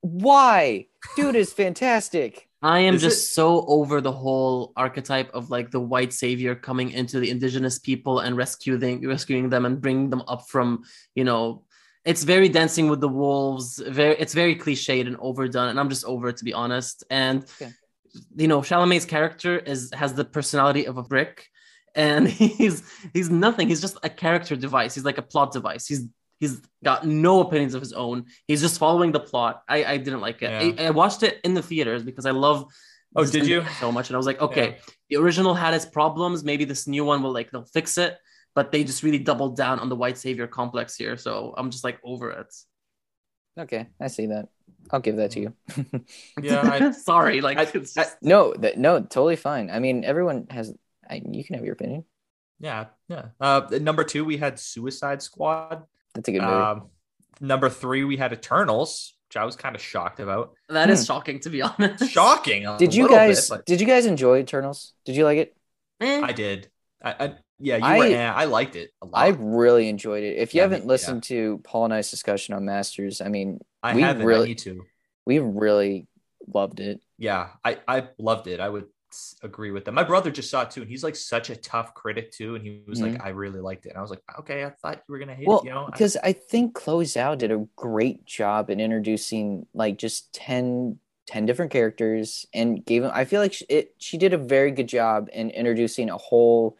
Why? 0.00 0.86
Dune 1.16 1.36
is 1.36 1.52
fantastic. 1.52 2.47
I 2.60 2.80
am 2.80 2.96
is 2.96 3.02
just 3.02 3.30
it? 3.30 3.34
so 3.34 3.64
over 3.66 4.00
the 4.00 4.12
whole 4.12 4.72
archetype 4.76 5.30
of 5.32 5.50
like 5.50 5.70
the 5.70 5.80
white 5.80 6.12
savior 6.12 6.54
coming 6.54 6.90
into 6.90 7.20
the 7.20 7.30
indigenous 7.30 7.78
people 7.78 8.18
and 8.20 8.36
rescuing 8.36 9.06
rescuing 9.06 9.48
them 9.48 9.64
and 9.64 9.80
bringing 9.80 10.10
them 10.10 10.22
up 10.26 10.48
from, 10.48 10.82
you 11.14 11.24
know, 11.24 11.64
it's 12.04 12.24
very 12.24 12.48
dancing 12.48 12.88
with 12.88 13.00
the 13.00 13.08
wolves. 13.08 13.82
Very, 13.86 14.16
it's 14.18 14.34
very 14.34 14.56
cliched 14.56 15.06
and 15.06 15.16
overdone, 15.20 15.68
and 15.68 15.78
I'm 15.78 15.88
just 15.88 16.04
over 16.04 16.28
it 16.28 16.36
to 16.38 16.44
be 16.44 16.54
honest. 16.54 17.04
And 17.10 17.44
you 18.34 18.48
know, 18.48 18.60
Chalamet's 18.60 19.04
character 19.04 19.58
is 19.58 19.90
has 19.92 20.14
the 20.14 20.24
personality 20.24 20.86
of 20.86 20.96
a 20.96 21.02
brick 21.02 21.48
and 21.94 22.28
he's 22.58 22.82
he's 23.12 23.28
nothing. 23.28 23.68
He's 23.68 23.80
just 23.80 23.98
a 24.02 24.08
character 24.08 24.56
device. 24.56 24.94
He's 24.94 25.04
like 25.04 25.18
a 25.18 25.22
plot 25.22 25.52
device. 25.52 25.86
He's 25.86 26.06
he's 26.38 26.60
got 26.84 27.06
no 27.06 27.40
opinions 27.40 27.74
of 27.74 27.80
his 27.80 27.92
own. 27.92 28.26
He's 28.46 28.60
just 28.60 28.78
following 28.78 29.12
the 29.12 29.20
plot. 29.20 29.62
I 29.68 29.84
I 29.84 29.96
didn't 29.96 30.20
like 30.20 30.42
it. 30.42 30.78
Yeah. 30.78 30.84
I, 30.84 30.86
I, 30.88 30.90
watched 30.90 31.22
it 31.22 31.40
in 31.44 31.54
the 31.54 31.62
theaters 31.62 32.02
because 32.02 32.26
I 32.26 32.30
love. 32.30 32.66
Oh, 33.16 33.24
did 33.24 33.46
you 33.46 33.64
so 33.80 33.90
much? 33.90 34.08
And 34.08 34.16
I 34.16 34.18
was 34.18 34.26
like, 34.26 34.40
okay, 34.40 34.68
yeah. 34.70 34.94
the 35.10 35.16
original 35.16 35.54
had 35.54 35.74
its 35.74 35.86
problems. 35.86 36.44
Maybe 36.44 36.64
this 36.64 36.86
new 36.86 37.04
one 37.04 37.22
will 37.22 37.32
like 37.32 37.50
they'll 37.50 37.64
fix 37.64 37.98
it. 37.98 38.18
But 38.54 38.72
they 38.72 38.82
just 38.82 39.02
really 39.02 39.18
doubled 39.18 39.56
down 39.56 39.78
on 39.78 39.88
the 39.88 39.96
white 39.96 40.18
savior 40.18 40.46
complex 40.46 40.96
here. 40.96 41.16
So 41.16 41.54
I'm 41.56 41.70
just 41.70 41.84
like 41.84 41.98
over 42.02 42.30
it. 42.30 42.54
Okay, 43.58 43.86
I 44.00 44.08
see 44.08 44.26
that. 44.26 44.48
I'll 44.90 45.00
give 45.00 45.16
that 45.16 45.32
to 45.32 45.40
you. 45.40 45.52
yeah, 46.42 46.62
I, 46.62 46.90
sorry. 46.92 47.40
Like, 47.40 47.58
I, 47.58 47.64
just... 47.66 47.98
no, 48.22 48.54
that 48.54 48.78
no, 48.78 49.00
totally 49.00 49.36
fine. 49.36 49.70
I 49.70 49.78
mean, 49.78 50.04
everyone 50.04 50.46
has 50.50 50.74
I, 51.08 51.22
you 51.28 51.44
can 51.44 51.54
have 51.54 51.64
your 51.64 51.74
opinion. 51.74 52.04
Yeah, 52.60 52.86
yeah. 53.08 53.26
Uh, 53.40 53.68
number 53.80 54.04
two, 54.04 54.24
we 54.24 54.36
had 54.36 54.58
Suicide 54.58 55.22
Squad. 55.22 55.84
That's 56.18 56.28
a 56.28 56.32
good 56.32 56.42
movie. 56.42 56.52
Um, 56.52 56.90
number 57.40 57.68
three, 57.68 58.02
we 58.02 58.16
had 58.16 58.32
Eternals, 58.32 59.14
which 59.28 59.36
I 59.36 59.44
was 59.44 59.54
kind 59.54 59.76
of 59.76 59.80
shocked 59.82 60.18
about. 60.18 60.54
That 60.68 60.88
hmm. 60.88 60.94
is 60.94 61.06
shocking, 61.06 61.38
to 61.40 61.50
be 61.50 61.62
honest. 61.62 62.10
Shocking. 62.10 62.66
Did 62.76 62.92
you 62.92 63.08
guys? 63.08 63.48
Bit, 63.48 63.58
but... 63.58 63.66
Did 63.66 63.80
you 63.80 63.86
guys 63.86 64.04
enjoy 64.04 64.40
Eternals? 64.40 64.94
Did 65.04 65.14
you 65.14 65.24
like 65.24 65.38
it? 65.38 65.56
Eh. 66.00 66.20
I 66.20 66.32
did. 66.32 66.68
I, 67.00 67.10
I, 67.12 67.34
yeah, 67.60 67.76
you 67.76 67.84
I, 67.84 67.98
were. 67.98 68.04
Eh, 68.06 68.32
I 68.32 68.44
liked 68.46 68.74
it 68.74 68.90
a 69.00 69.06
lot. 69.06 69.14
I 69.14 69.28
really 69.28 69.88
enjoyed 69.88 70.24
it. 70.24 70.38
If 70.38 70.54
you 70.54 70.58
yeah, 70.58 70.64
haven't 70.64 70.86
listened 70.86 71.28
yeah. 71.30 71.36
to 71.36 71.60
Paul 71.62 71.84
and 71.84 71.94
I's 71.94 72.10
discussion 72.10 72.54
on 72.54 72.64
Masters, 72.64 73.20
I 73.20 73.28
mean, 73.28 73.60
I 73.80 73.94
we 73.94 74.02
haven't. 74.02 74.26
Really, 74.26 74.44
I 74.44 74.48
need 74.48 74.58
to. 74.58 74.82
We 75.24 75.38
really 75.38 76.08
loved 76.52 76.80
it. 76.80 77.00
Yeah, 77.16 77.50
I 77.64 77.78
I 77.86 78.08
loved 78.18 78.48
it. 78.48 78.58
I 78.58 78.68
would 78.68 78.86
agree 79.42 79.70
with 79.70 79.84
them. 79.84 79.94
My 79.94 80.02
brother 80.02 80.30
just 80.30 80.50
saw 80.50 80.62
it 80.62 80.70
too, 80.70 80.82
and 80.82 80.90
he's 80.90 81.04
like 81.04 81.16
such 81.16 81.50
a 81.50 81.56
tough 81.56 81.94
critic 81.94 82.32
too. 82.32 82.54
And 82.54 82.64
he 82.64 82.82
was 82.86 83.00
mm-hmm. 83.00 83.14
like, 83.14 83.24
I 83.24 83.30
really 83.30 83.60
liked 83.60 83.86
it. 83.86 83.90
And 83.90 83.98
I 83.98 84.00
was 84.00 84.10
like, 84.10 84.22
okay, 84.40 84.64
I 84.64 84.70
thought 84.70 85.02
you 85.08 85.12
were 85.12 85.18
gonna 85.18 85.34
hate 85.34 85.46
well, 85.46 85.60
it, 85.60 85.66
you 85.66 85.70
know? 85.70 85.86
Because 85.86 86.16
I, 86.16 86.28
I 86.28 86.32
think 86.32 86.74
Chloe 86.74 87.04
Zhao 87.04 87.36
did 87.36 87.50
a 87.50 87.66
great 87.76 88.24
job 88.24 88.70
in 88.70 88.80
introducing 88.80 89.66
like 89.74 89.98
just 89.98 90.32
10, 90.34 90.98
10 91.26 91.46
different 91.46 91.70
characters 91.70 92.46
and 92.54 92.84
gave 92.84 93.02
them 93.02 93.12
I 93.14 93.24
feel 93.24 93.40
like 93.40 93.52
she, 93.52 93.66
it 93.68 93.94
she 93.98 94.16
did 94.16 94.32
a 94.32 94.38
very 94.38 94.70
good 94.70 94.88
job 94.88 95.28
in 95.32 95.50
introducing 95.50 96.08
a 96.08 96.16
whole 96.16 96.76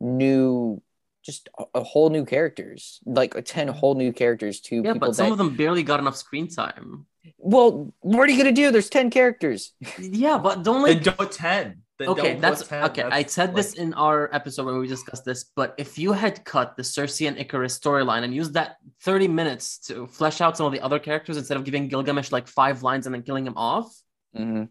new 0.00 0.80
just 1.28 1.50
a, 1.58 1.64
a 1.74 1.82
whole 1.82 2.08
new 2.08 2.24
characters, 2.24 3.00
like 3.04 3.34
10 3.44 3.68
whole 3.68 3.94
new 3.94 4.12
characters 4.12 4.60
to 4.62 4.82
yeah, 4.82 4.94
but 4.94 5.14
some 5.14 5.26
that, 5.26 5.32
of 5.32 5.38
them 5.38 5.54
barely 5.54 5.82
got 5.82 6.00
enough 6.00 6.16
screen 6.16 6.48
time. 6.48 7.06
Well, 7.36 7.92
what 8.00 8.28
are 8.28 8.32
you 8.32 8.38
gonna 8.38 8.52
do? 8.52 8.70
There's 8.70 8.88
ten 8.88 9.10
characters. 9.10 9.72
Yeah, 9.98 10.38
but 10.38 10.64
don't 10.64 10.82
like 10.82 11.04
then 11.04 11.14
don't 11.14 11.30
ten. 11.30 11.82
Then 11.98 12.08
okay, 12.08 12.36
that's 12.36 12.66
10. 12.66 12.84
okay. 12.84 13.02
That's 13.02 13.14
I 13.14 13.22
said 13.24 13.48
like... 13.48 13.56
this 13.56 13.74
in 13.74 13.92
our 13.94 14.32
episode 14.32 14.66
when 14.66 14.78
we 14.78 14.86
discussed 14.86 15.24
this, 15.24 15.44
but 15.56 15.74
if 15.78 15.98
you 15.98 16.12
had 16.12 16.44
cut 16.44 16.76
the 16.76 16.82
Sersi 16.82 17.26
and 17.26 17.36
Ikaris 17.36 17.78
storyline 17.78 18.22
and 18.22 18.32
used 18.32 18.54
that 18.54 18.76
30 19.02 19.26
minutes 19.26 19.78
to 19.88 20.06
flesh 20.06 20.40
out 20.40 20.56
some 20.56 20.66
of 20.66 20.72
the 20.72 20.80
other 20.80 21.00
characters 21.00 21.36
instead 21.36 21.56
of 21.56 21.64
giving 21.64 21.88
Gilgamesh 21.88 22.30
like 22.30 22.46
five 22.46 22.84
lines 22.84 23.06
and 23.06 23.14
then 23.14 23.22
killing 23.22 23.44
him 23.44 23.56
off. 23.56 23.92
Mm-hmm. 24.36 24.64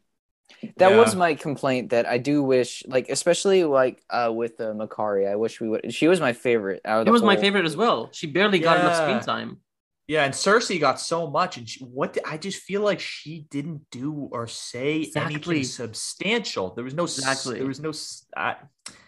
That 0.78 0.92
yeah. 0.92 0.98
was 0.98 1.16
my 1.16 1.36
complaint. 1.36 1.90
That 1.92 2.06
I 2.06 2.18
do 2.18 2.44
wish, 2.44 2.84
like, 2.88 3.10
especially 3.10 3.64
like 3.64 4.04
uh, 4.10 4.32
with 4.34 4.60
uh, 4.60 4.74
Makkari, 4.74 5.30
I 5.30 5.36
wish 5.36 5.62
we 5.62 5.70
would. 5.70 5.94
She 5.94 6.08
was 6.08 6.20
my 6.20 6.34
favorite. 6.34 6.82
Out 6.86 7.02
of 7.02 7.08
it 7.08 7.12
was 7.12 7.22
whole... 7.22 7.28
my 7.28 7.38
favorite 7.38 7.66
as 7.66 7.78
well. 7.78 8.10
She 8.12 8.28
barely 8.28 8.60
got 8.60 8.80
enough 8.80 8.98
screen 8.98 9.20
time. 9.20 9.62
Yeah, 10.08 10.24
and 10.24 10.34
Sersi 10.34 10.80
got 10.80 11.02
so 11.02 11.30
much, 11.30 11.58
and 11.58 11.68
she, 11.68 11.84
what 11.84 12.14
did, 12.14 12.24
I 12.26 12.38
just 12.38 12.62
feel 12.62 12.82
like 12.82 13.02
she 13.02 13.46
didn't 13.50 13.82
do 13.92 14.30
or 14.32 14.48
say 14.48 15.02
exactly. 15.02 15.36
anything 15.36 15.64
substantial. 15.66 16.74
There 16.74 16.86
was 16.86 16.94
no 16.94 17.04
exactly. 17.04 17.58
There 17.58 17.68
was 17.68 17.82
no 17.82 17.92
uh, 18.38 18.54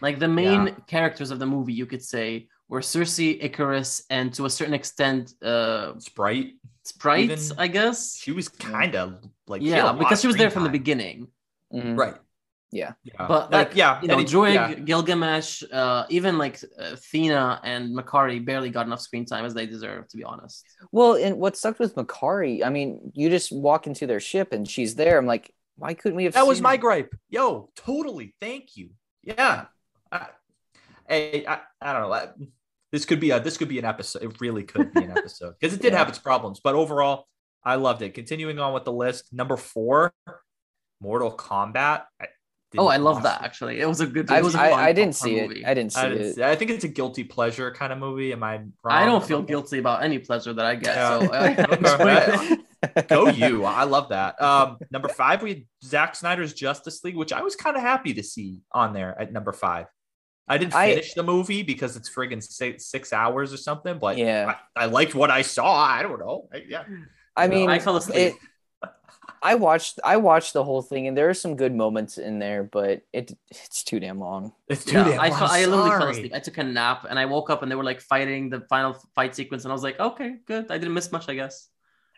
like 0.02 0.18
the 0.18 0.28
main 0.28 0.66
yeah. 0.66 0.74
characters 0.86 1.30
of 1.30 1.38
the 1.38 1.46
movie. 1.46 1.72
You 1.72 1.86
could 1.86 2.02
say 2.02 2.48
were 2.70 2.80
Sersi, 2.80 3.42
Ikaris, 3.42 4.04
and 4.10 4.32
to 4.34 4.46
a 4.46 4.50
certain 4.50 4.74
extent, 4.74 5.34
uh, 5.42 5.98
Sprite. 5.98 6.54
Sprite, 6.84 7.24
Even, 7.24 7.58
I 7.58 7.66
guess. 7.66 8.16
She 8.16 8.30
was 8.30 8.48
kind 8.48 8.94
of 8.94 9.18
like 9.48 9.60
yeah, 9.60 9.92
because 9.92 10.20
she 10.20 10.28
was 10.28 10.36
there 10.36 10.46
time. 10.46 10.54
from 10.54 10.62
the 10.62 10.70
beginning. 10.70 11.28
Mm-hmm. 11.74 11.96
Right. 11.96 12.14
Yeah. 12.70 12.92
yeah. 13.02 13.26
But 13.26 13.50
like, 13.50 13.74
yeah, 13.74 14.00
you 14.00 14.06
know, 14.06 14.18
Druig, 14.18 14.54
yeah. 14.54 14.74
Gilgamesh, 14.74 15.64
uh, 15.72 16.06
even 16.08 16.38
like 16.38 16.62
uh, 16.78 16.94
Thena 16.94 17.58
and 17.64 17.96
Makkari 17.96 18.42
barely 18.44 18.70
got 18.70 18.86
enough 18.86 19.00
screen 19.00 19.26
time 19.26 19.44
as 19.44 19.52
they 19.52 19.66
deserve, 19.66 20.06
to 20.08 20.16
be 20.16 20.22
honest. 20.22 20.64
Well, 20.92 21.14
and 21.14 21.38
what 21.38 21.56
sucked 21.56 21.80
with 21.80 21.96
Makkari, 21.96 22.64
I 22.64 22.70
mean, 22.70 23.10
you 23.14 23.28
just 23.28 23.50
walk 23.50 23.88
into 23.88 24.06
their 24.06 24.20
ship 24.20 24.52
and 24.52 24.68
she's 24.68 24.94
there. 24.94 25.18
I'm 25.18 25.26
like, 25.26 25.52
why 25.76 25.94
couldn't 25.94 26.16
we 26.16 26.24
have? 26.24 26.34
That 26.34 26.46
was 26.46 26.60
my 26.60 26.76
her? 26.76 26.78
gripe. 26.78 27.16
Yo, 27.28 27.70
totally. 27.74 28.34
Thank 28.40 28.76
you. 28.76 28.90
Yeah. 29.24 29.64
I, 30.12 30.28
I, 31.10 31.44
I, 31.48 31.60
I 31.82 31.92
don't 31.92 32.02
know. 32.02 32.46
This 32.92 33.04
could 33.04 33.20
be 33.20 33.30
a 33.30 33.40
this 33.40 33.56
could 33.56 33.68
be 33.68 33.78
an 33.78 33.84
episode. 33.84 34.22
It 34.22 34.40
really 34.40 34.64
could 34.64 34.92
be 34.92 35.04
an 35.04 35.16
episode 35.16 35.54
because 35.60 35.74
it 35.74 35.82
did 35.82 35.92
yeah. 35.92 35.98
have 35.98 36.08
its 36.08 36.18
problems, 36.18 36.60
but 36.62 36.74
overall, 36.74 37.26
I 37.64 37.76
loved 37.76 38.02
it. 38.02 38.14
Continuing 38.14 38.58
on 38.58 38.74
with 38.74 38.84
the 38.84 38.92
list, 38.92 39.32
number 39.32 39.56
four, 39.56 40.12
Mortal 41.00 41.30
Kombat. 41.30 42.04
I, 42.20 42.26
oh, 42.78 42.88
I 42.88 42.96
love 42.96 43.22
that 43.22 43.42
actually. 43.42 43.80
It 43.80 43.86
was 43.86 44.00
a 44.00 44.06
good. 44.06 44.30
It 44.30 44.42
was 44.42 44.54
I, 44.54 44.70
I, 44.70 44.88
I 44.88 44.92
didn't 44.92 45.14
see 45.14 45.40
movie. 45.40 45.62
it. 45.62 45.66
I 45.66 45.74
didn't 45.74 45.92
see 45.92 46.00
I 46.00 46.08
didn't 46.08 46.26
it. 46.26 46.34
See, 46.34 46.42
I 46.42 46.56
think 46.56 46.70
it's 46.72 46.84
a 46.84 46.88
guilty 46.88 47.24
pleasure 47.24 47.70
kind 47.70 47.92
of 47.92 47.98
movie. 47.98 48.32
Am 48.32 48.42
I 48.42 48.56
wrong? 48.56 48.72
I 48.84 49.04
don't 49.04 49.24
feel 49.24 49.42
guilty 49.42 49.78
about 49.78 50.02
any 50.02 50.18
pleasure 50.18 50.52
that 50.52 50.66
I 50.66 50.74
get. 50.74 50.96
Yeah. 50.96 52.46
So 52.48 52.56
Go 53.08 53.28
you! 53.28 53.64
I 53.64 53.84
love 53.84 54.08
that. 54.08 54.40
Um, 54.40 54.78
number 54.90 55.08
five, 55.08 55.42
we 55.42 55.50
had 55.50 55.62
Zack 55.84 56.16
Snyder's 56.16 56.54
Justice 56.54 57.04
League, 57.04 57.16
which 57.16 57.32
I 57.32 57.42
was 57.42 57.54
kind 57.54 57.76
of 57.76 57.82
happy 57.82 58.14
to 58.14 58.22
see 58.22 58.60
on 58.72 58.94
there 58.94 59.18
at 59.20 59.32
number 59.32 59.52
five. 59.52 59.86
I 60.50 60.58
didn't 60.58 60.72
finish 60.72 61.12
I, 61.12 61.12
the 61.14 61.22
movie 61.22 61.62
because 61.62 61.96
it's 61.96 62.10
friggin' 62.10 62.42
six, 62.42 62.86
six, 62.86 63.12
hours 63.12 63.52
or 63.52 63.56
something, 63.56 64.00
but 64.00 64.18
yeah, 64.18 64.56
I, 64.76 64.82
I, 64.82 64.86
liked 64.86 65.14
what 65.14 65.30
I 65.30 65.42
saw. 65.42 65.72
I 65.72 66.02
don't 66.02 66.18
know. 66.18 66.48
I, 66.52 66.64
yeah, 66.68 66.82
I 67.36 67.46
mean, 67.46 67.70
I 67.70 67.78
fell 67.78 67.96
asleep. 67.96 68.34
It, 68.34 68.34
I 69.42 69.54
watched 69.54 70.00
I 70.04 70.16
watched 70.16 70.52
the 70.52 70.64
whole 70.64 70.82
thing 70.82 71.06
and 71.06 71.16
there 71.16 71.30
are 71.30 71.34
some 71.34 71.54
good 71.54 71.72
moments 71.72 72.18
in 72.18 72.40
there, 72.40 72.64
but 72.64 73.02
it 73.12 73.32
it's 73.48 73.84
too 73.84 74.00
damn 74.00 74.18
long. 74.18 74.52
It's 74.68 74.84
too 74.84 74.98
yeah, 74.98 75.04
damn 75.04 75.20
I, 75.20 75.28
long. 75.28 75.38
I 75.42 75.64
literally 75.66 75.90
fell 75.90 76.08
asleep. 76.08 76.32
I 76.34 76.40
took 76.40 76.58
a 76.58 76.64
nap 76.64 77.06
and 77.08 77.16
I 77.18 77.26
woke 77.26 77.48
up 77.48 77.62
and 77.62 77.70
they 77.70 77.76
were 77.76 77.84
like 77.84 78.00
fighting 78.00 78.50
the 78.50 78.62
final 78.62 78.94
fight 79.14 79.36
sequence 79.36 79.64
and 79.64 79.72
I 79.72 79.74
was 79.74 79.84
like, 79.84 80.00
okay, 80.00 80.36
good. 80.46 80.70
I 80.70 80.78
didn't 80.78 80.94
miss 80.94 81.12
much, 81.12 81.28
I 81.28 81.34
guess. 81.34 81.68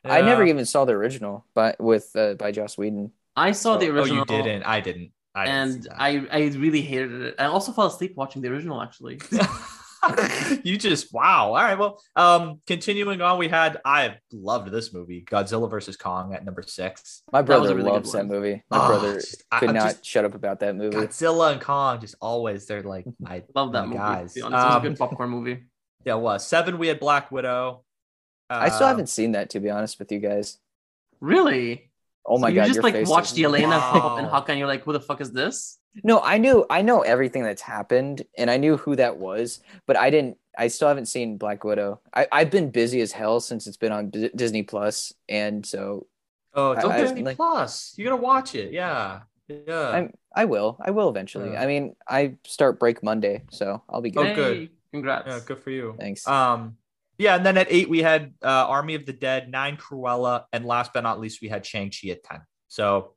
Yeah. 0.04 0.14
I 0.14 0.22
never 0.22 0.42
even 0.44 0.64
saw 0.64 0.84
the 0.84 0.94
original, 0.94 1.44
but 1.54 1.78
with 1.78 2.10
uh, 2.16 2.34
by 2.34 2.50
Joss 2.50 2.76
Whedon. 2.78 3.12
I 3.36 3.52
saw 3.52 3.74
so, 3.74 3.78
the 3.78 3.90
original. 3.90 4.24
Oh, 4.28 4.36
you 4.36 4.42
didn't? 4.42 4.64
I 4.64 4.80
didn't. 4.80 5.12
I 5.34 5.46
and 5.46 5.88
I 5.96 6.26
I 6.30 6.38
really 6.56 6.82
hated 6.82 7.22
it. 7.22 7.34
I 7.38 7.46
also 7.46 7.72
fell 7.72 7.86
asleep 7.86 8.14
watching 8.16 8.42
the 8.42 8.48
original 8.48 8.80
actually. 8.80 9.20
you 10.64 10.76
just 10.76 11.12
wow. 11.12 11.48
All 11.48 11.54
right. 11.54 11.78
Well, 11.78 12.02
um, 12.16 12.60
continuing 12.66 13.20
on, 13.20 13.38
we 13.38 13.48
had 13.48 13.80
I 13.84 14.16
loved 14.32 14.70
this 14.70 14.92
movie, 14.92 15.24
Godzilla 15.24 15.70
versus 15.70 15.96
Kong 15.96 16.34
at 16.34 16.44
number 16.44 16.62
six. 16.62 17.22
My 17.32 17.42
brother 17.42 17.74
really 17.74 17.90
loves 17.90 18.12
that 18.12 18.26
movie. 18.26 18.62
My 18.70 18.84
oh, 18.84 18.88
brother 18.88 19.14
just, 19.14 19.44
could 19.58 19.70
I, 19.70 19.72
not 19.72 19.88
just, 19.90 20.06
shut 20.06 20.24
up 20.24 20.34
about 20.34 20.60
that 20.60 20.76
movie. 20.76 20.96
Godzilla 20.96 21.52
and 21.52 21.60
Kong 21.60 22.00
just 22.00 22.16
always 22.20 22.66
they're 22.66 22.82
like 22.82 23.04
I 23.26 23.42
love 23.54 23.72
that 23.72 23.86
movie. 23.86 23.98
Guys, 23.98 24.36
um, 24.42 24.52
it 24.52 24.56
was 24.56 24.76
a 24.76 24.80
good 24.80 24.98
popcorn 24.98 25.30
movie. 25.30 25.64
Yeah, 26.04 26.16
it 26.16 26.20
was 26.20 26.46
seven. 26.46 26.78
We 26.78 26.88
had 26.88 26.98
Black 26.98 27.30
Widow. 27.30 27.84
Uh, 28.50 28.58
I 28.60 28.68
still 28.70 28.88
haven't 28.88 29.08
seen 29.08 29.32
that 29.32 29.50
to 29.50 29.60
be 29.60 29.70
honest 29.70 29.98
with 29.98 30.10
you 30.10 30.18
guys. 30.18 30.58
Really? 31.20 31.91
Oh 32.24 32.38
my 32.38 32.50
so 32.50 32.54
god! 32.54 32.68
You 32.68 32.74
just 32.74 32.84
like 32.84 33.08
watched 33.08 33.34
the 33.34 33.42
Yelena 33.42 33.70
wow. 33.70 33.90
pop 33.92 34.04
up 34.04 34.18
in 34.18 34.24
Hawkeye, 34.26 34.52
and 34.52 34.58
you're 34.58 34.68
like, 34.68 34.82
"Who 34.84 34.92
the 34.92 35.00
fuck 35.00 35.20
is 35.20 35.32
this?" 35.32 35.78
No, 36.04 36.20
I 36.20 36.38
knew 36.38 36.64
I 36.70 36.82
know 36.82 37.00
everything 37.02 37.42
that's 37.42 37.62
happened, 37.62 38.22
and 38.38 38.50
I 38.50 38.56
knew 38.56 38.76
who 38.76 38.96
that 38.96 39.16
was, 39.18 39.60
but 39.86 39.96
I 39.96 40.10
didn't. 40.10 40.38
I 40.56 40.68
still 40.68 40.88
haven't 40.88 41.06
seen 41.06 41.38
Black 41.38 41.64
Widow. 41.64 42.00
I, 42.14 42.26
I've 42.30 42.50
been 42.50 42.70
busy 42.70 43.00
as 43.00 43.12
hell 43.12 43.40
since 43.40 43.66
it's 43.66 43.76
been 43.76 43.92
on 43.92 44.10
D- 44.10 44.30
Disney 44.34 44.62
Plus, 44.62 45.12
and 45.28 45.64
so. 45.64 46.06
Oh, 46.54 46.72
it's 46.72 46.84
on 46.84 46.96
Disney 46.98 47.22
like, 47.22 47.36
Plus. 47.36 47.94
You 47.96 48.04
gotta 48.04 48.16
watch 48.16 48.54
it. 48.54 48.72
Yeah, 48.72 49.22
yeah. 49.48 49.88
I'm, 49.88 50.14
I 50.34 50.44
will. 50.44 50.76
I 50.80 50.90
will 50.90 51.08
eventually. 51.08 51.52
Yeah. 51.52 51.62
I 51.62 51.66
mean, 51.66 51.96
I 52.08 52.36
start 52.44 52.78
break 52.78 53.02
Monday, 53.02 53.42
so 53.50 53.82
I'll 53.88 54.02
be 54.02 54.10
good. 54.10 54.26
Oh, 54.26 54.34
good. 54.34 54.70
Congrats. 54.92 55.26
Yeah, 55.26 55.40
good 55.44 55.58
for 55.58 55.70
you. 55.70 55.96
Thanks. 55.98 56.28
Um, 56.28 56.76
yeah, 57.18 57.36
and 57.36 57.44
then 57.44 57.58
at 57.58 57.68
eight 57.70 57.88
we 57.88 58.02
had 58.02 58.34
uh, 58.42 58.66
Army 58.68 58.94
of 58.94 59.06
the 59.06 59.12
Dead, 59.12 59.50
nine 59.50 59.76
Cruella, 59.76 60.44
and 60.52 60.64
last 60.64 60.92
but 60.92 61.02
not 61.02 61.20
least 61.20 61.42
we 61.42 61.48
had 61.48 61.64
Shang 61.64 61.90
Chi 61.90 62.10
at 62.10 62.22
ten. 62.22 62.40
So 62.68 63.14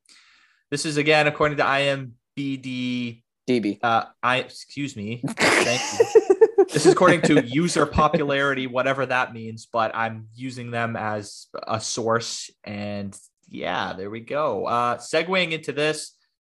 this 0.72 0.86
is 0.86 0.98
again 0.98 1.28
according 1.28 1.58
to 1.58 1.64
IMBD. 1.64 3.24
DB. 3.48 3.78
Uh, 3.84 4.06
I 4.24 4.38
excuse 4.38 4.96
me. 4.96 5.22
Thank 5.28 5.82
you. 6.00 6.66
this 6.74 6.86
is 6.86 6.92
according 6.92 7.22
to 7.22 7.46
user 7.46 7.86
popularity, 7.86 8.68
whatever 8.68 9.06
that 9.06 9.34
means, 9.34 9.68
but 9.72 9.96
I'm 9.96 10.28
using 10.36 10.72
them 10.72 10.96
as 10.96 11.48
a 11.68 11.80
source. 11.80 12.50
And 12.64 13.16
yeah, 13.48 13.94
there 13.94 14.10
we 14.10 14.22
go. 14.22 14.66
Uh, 14.66 14.98
segueing 14.98 15.52
into 15.52 15.72
this, 15.72 16.14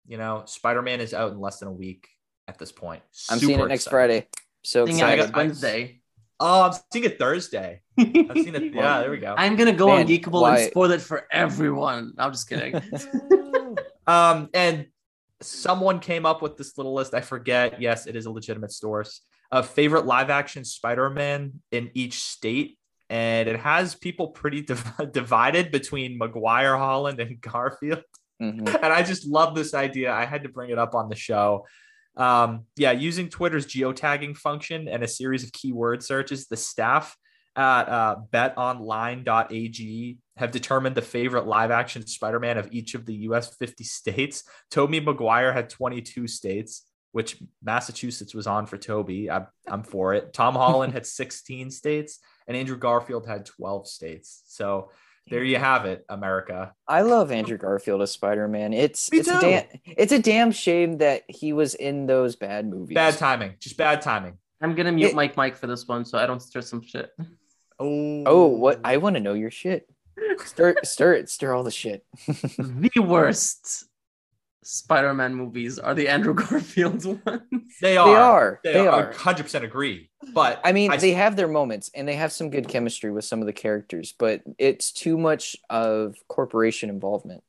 you 0.08 0.18
know, 0.18 0.44
Spider 0.46 0.82
Man 0.82 1.02
is 1.02 1.14
out 1.14 1.32
in 1.32 1.40
less 1.40 1.60
than 1.60 1.68
a 1.68 1.74
week 1.74 2.08
at 2.48 2.58
this 2.58 2.72
point. 2.72 3.04
Super 3.12 3.34
I'm 3.34 3.40
seeing 3.40 3.60
it 3.60 3.68
next 3.68 3.88
excited. 3.88 3.92
Friday. 3.92 4.28
So 4.64 4.86
excited. 4.86 5.36
Wednesday. 5.36 5.97
Oh, 6.40 6.64
I'm 6.64 6.74
seeing 6.92 7.06
it 7.06 7.18
Thursday. 7.18 7.82
I've 8.00 8.06
seen 8.06 8.56
it. 8.56 8.74
Yeah, 8.74 9.02
there 9.02 9.12
we 9.12 9.18
go. 9.18 9.34
I'm 9.38 9.56
gonna 9.56 9.74
go 9.74 9.88
Man, 9.88 10.02
on 10.02 10.08
Geekable 10.08 10.42
why? 10.42 10.60
and 10.60 10.70
spoil 10.70 10.92
it 10.92 11.02
for 11.02 11.28
everyone. 11.32 12.14
I'm 12.18 12.32
just 12.32 12.48
kidding. 12.48 12.76
um, 14.08 14.50
and 14.54 14.88
someone 15.42 16.00
came 16.00 16.26
up 16.26 16.42
with 16.42 16.58
this 16.58 16.78
little 16.78 16.94
list. 16.94 17.14
I 17.14 17.22
forget. 17.22 17.82
Yes, 17.82 18.06
it 18.06 18.16
is 18.16 18.28
a 18.28 18.32
legitimate 18.32 18.72
source 18.72 19.22
of 19.52 19.68
favorite 19.68 20.06
live 20.06 20.30
action 20.30 20.64
Spider-Man 20.64 21.54
in 21.72 21.90
each 21.94 22.20
state, 22.20 22.78
and 23.10 23.48
it 23.50 23.60
has 23.60 23.96
people 23.96 24.28
pretty 24.28 24.62
div- 24.62 24.94
divided 25.12 25.72
between 25.72 26.18
Maguire, 26.18 26.78
Holland, 26.78 27.20
and 27.20 27.40
Garfield. 27.42 28.04
Mm-hmm. 28.42 28.68
And 28.68 28.94
I 28.94 29.02
just 29.02 29.26
love 29.26 29.56
this 29.56 29.74
idea. 29.74 30.14
I 30.14 30.26
had 30.26 30.44
to 30.44 30.50
bring 30.50 30.70
it 30.70 30.78
up 30.78 30.94
on 30.94 31.10
the 31.10 31.16
show. 31.16 31.66
Um, 32.18 32.65
yeah, 32.76 32.91
using 32.91 33.30
Twitter's 33.30 33.68
geotagging 33.68 34.36
function 34.36 34.88
and 34.88 35.03
a 35.03 35.07
series 35.07 35.43
of 35.43 35.51
keyword 35.53 36.03
searches, 36.03 36.47
the 36.47 36.57
staff 36.57 37.15
at 37.55 37.89
uh, 37.89 38.15
betonline.ag 38.32 40.18
have 40.38 40.51
determined 40.51 40.95
the 40.95 41.01
favorite 41.01 41.47
live 41.47 41.72
action 41.72 42.05
Spider 42.05 42.39
Man 42.39 42.57
of 42.57 42.68
each 42.72 42.93
of 42.93 43.05
the 43.05 43.15
US 43.15 43.55
50 43.55 43.84
states. 43.84 44.43
Tobey 44.72 44.99
Maguire 44.99 45.53
had 45.53 45.70
22 45.70 46.28
states, 46.28 46.84
which 47.11 47.41
Massachusetts 47.63 48.36
was 48.36 48.47
on 48.47 48.65
for 48.68 48.78
Toby. 48.78 49.30
I'm, 49.30 49.47
I'm 49.68 49.84
for 49.84 50.13
it. 50.13 50.34
Tom 50.34 50.55
Holland 50.55 50.93
had 50.93 51.05
16 51.07 51.72
states, 51.72 52.20
and 52.47 52.57
Andrew 52.57 52.78
Garfield 52.78 53.28
had 53.28 53.45
12 53.45 53.88
states. 53.88 54.43
So 54.47 54.91
there 55.30 55.43
you 55.43 55.57
have 55.57 55.86
it, 55.86 56.05
America. 56.09 56.73
I 56.88 57.01
love 57.01 57.32
Andrew 57.32 57.57
Garfield 57.57 58.01
as 58.01 58.11
Spider 58.11 58.47
Man. 58.47 58.73
It's 58.73 59.11
Me 59.11 59.19
it's 59.19 59.30
too. 59.30 59.38
a 59.38 59.41
damn 59.41 59.65
it's 59.86 60.11
a 60.11 60.19
damn 60.19 60.51
shame 60.51 60.97
that 60.97 61.23
he 61.28 61.53
was 61.53 61.75
in 61.75 62.05
those 62.05 62.36
bad 62.36 62.67
movies. 62.67 62.95
Bad 62.95 63.17
timing, 63.17 63.53
just 63.59 63.78
bad 63.78 64.01
timing. 64.01 64.38
I'm 64.61 64.75
gonna 64.75 64.91
mute 64.91 65.09
it, 65.09 65.15
Mike 65.15 65.38
Mike 65.38 65.57
for 65.57 65.67
this 65.67 65.88
one 65.88 66.05
so 66.05 66.17
I 66.17 66.25
don't 66.25 66.41
stir 66.41 66.61
some 66.61 66.82
shit. 66.82 67.11
Oh, 67.80 68.23
oh, 68.25 68.47
what 68.47 68.80
I 68.84 68.97
want 68.97 69.15
to 69.15 69.19
know 69.19 69.34
your 69.34 69.51
shit. 69.51 69.88
Stir, 70.43 70.75
stir 70.84 71.13
it, 71.13 71.30
stir 71.30 71.53
all 71.53 71.63
the 71.63 71.71
shit. 71.71 72.03
the 72.28 73.03
worst 73.05 73.86
Spider-Man 74.70 75.34
movies 75.34 75.80
are 75.80 75.93
the 75.93 76.09
Andrew 76.09 76.34
Garfield 76.36 77.05
ones. 77.05 77.41
They 77.80 77.95
are. 77.95 78.59
They 78.65 78.74
are. 78.74 78.84
They, 78.84 78.88
are. 78.88 79.13
100% 79.13 79.63
agree. 79.63 80.09
But 80.34 80.59
I 80.61 80.74
mean, 80.74 80.91
I, 80.91 80.97
they 80.97 81.13
have 81.13 81.38
their 81.38 81.47
moments 81.47 81.89
and 81.95 82.05
they 82.05 82.15
have 82.15 82.34
some 82.34 82.49
good 82.49 82.68
chemistry 82.68 83.09
with 83.09 83.24
some 83.24 83.39
of 83.39 83.45
the 83.45 83.53
characters, 83.53 84.13
but 84.20 84.41
it's 84.57 84.91
too 84.91 85.18
much 85.18 85.55
of 85.70 86.18
corporation 86.28 86.89
involvement. 86.89 87.43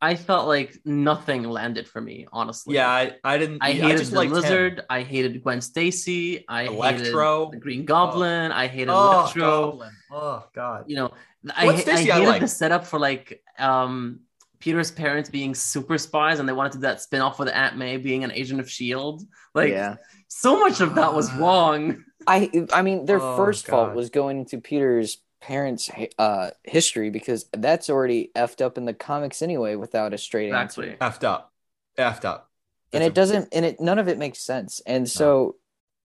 I 0.00 0.14
felt 0.14 0.48
like 0.48 0.80
nothing 0.86 1.44
landed 1.44 1.86
for 1.86 2.00
me, 2.00 2.26
honestly. 2.32 2.76
Yeah, 2.76 2.88
I, 2.88 3.16
I 3.22 3.36
didn't. 3.36 3.58
I 3.60 3.72
hated 3.72 4.00
I 4.00 4.04
the 4.26 4.34
Lizard. 4.34 4.78
Him. 4.78 4.84
I 4.88 5.02
hated 5.02 5.42
Gwen 5.42 5.60
Stacy. 5.60 6.44
I 6.48 6.64
Electro. 6.64 7.44
hated 7.44 7.52
the 7.52 7.62
Green 7.62 7.84
Goblin. 7.84 8.50
Oh. 8.50 8.54
I 8.54 8.66
hated 8.66 8.88
oh, 8.88 9.20
Electro. 9.20 9.42
Goblin. 9.42 9.92
Oh 10.10 10.44
God. 10.54 10.84
You 10.88 10.96
know, 10.96 11.12
I, 11.54 11.68
I 11.68 11.72
hated 11.76 12.10
I 12.10 12.24
like. 12.24 12.40
the 12.40 12.48
setup 12.48 12.86
for 12.86 12.98
like 12.98 13.42
um 13.58 14.20
Peter's 14.62 14.92
parents 14.92 15.28
being 15.28 15.56
super 15.56 15.98
spies 15.98 16.38
and 16.38 16.48
they 16.48 16.52
wanted 16.52 16.70
to 16.70 16.78
do 16.78 16.82
that 16.82 17.00
spin-off 17.00 17.40
with 17.40 17.48
Aunt 17.48 17.76
May 17.76 17.96
being 17.96 18.22
an 18.22 18.30
agent 18.30 18.60
of 18.60 18.66
S.H.I.E.L.D. 18.66 19.26
Like 19.56 19.70
yeah. 19.70 19.96
so 20.28 20.60
much 20.60 20.80
of 20.80 20.94
that 20.94 21.12
was 21.12 21.32
wrong. 21.34 22.04
I 22.28 22.48
I 22.72 22.82
mean 22.82 23.04
their 23.04 23.20
oh, 23.20 23.36
first 23.36 23.66
God. 23.66 23.72
fault 23.72 23.96
was 23.96 24.10
going 24.10 24.38
into 24.38 24.60
Peter's 24.60 25.18
parents' 25.40 25.90
uh, 26.16 26.50
history 26.62 27.10
because 27.10 27.46
that's 27.52 27.90
already 27.90 28.30
effed 28.36 28.64
up 28.64 28.78
in 28.78 28.84
the 28.84 28.94
comics 28.94 29.42
anyway 29.42 29.74
without 29.74 30.14
a 30.14 30.18
straight 30.18 30.46
exactly. 30.46 30.90
answer. 31.00 31.24
Effed 31.24 31.24
up. 31.24 31.52
Effed 31.98 32.24
up. 32.24 32.48
That's 32.92 33.00
and 33.00 33.02
it 33.02 33.08
a- 33.08 33.14
doesn't 33.14 33.48
and 33.50 33.64
it 33.64 33.80
none 33.80 33.98
of 33.98 34.06
it 34.06 34.16
makes 34.16 34.38
sense. 34.38 34.80
And 34.86 35.10
so 35.10 35.56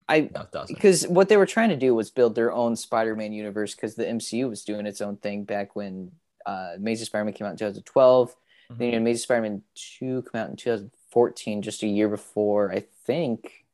I 0.10 0.32
no, 0.34 0.66
because 0.68 1.08
what 1.08 1.30
they 1.30 1.38
were 1.38 1.46
trying 1.46 1.70
to 1.70 1.78
do 1.78 1.94
was 1.94 2.10
build 2.10 2.34
their 2.34 2.52
own 2.52 2.76
Spider-Man 2.76 3.34
universe 3.34 3.76
because 3.76 3.94
the 3.94 4.06
MCU 4.06 4.50
was 4.50 4.64
doing 4.64 4.88
its 4.88 5.00
own 5.00 5.18
thing 5.18 5.44
back 5.44 5.76
when 5.76 6.12
uh, 6.44 6.72
Amazing 6.76 7.06
Spider-Man 7.06 7.34
came 7.36 7.46
out 7.46 7.52
in 7.52 7.58
2012. 7.58 8.36
Mm-hmm. 8.72 8.80
Then 8.80 8.94
Amazing 8.96 9.22
Spider-Man 9.22 9.62
2 10.00 10.24
come 10.24 10.42
out 10.42 10.50
in 10.50 10.56
2014, 10.56 11.62
just 11.62 11.84
a 11.84 11.88
year 11.88 12.10
before 12.10 12.72
I 12.72 12.86
think 13.06 13.66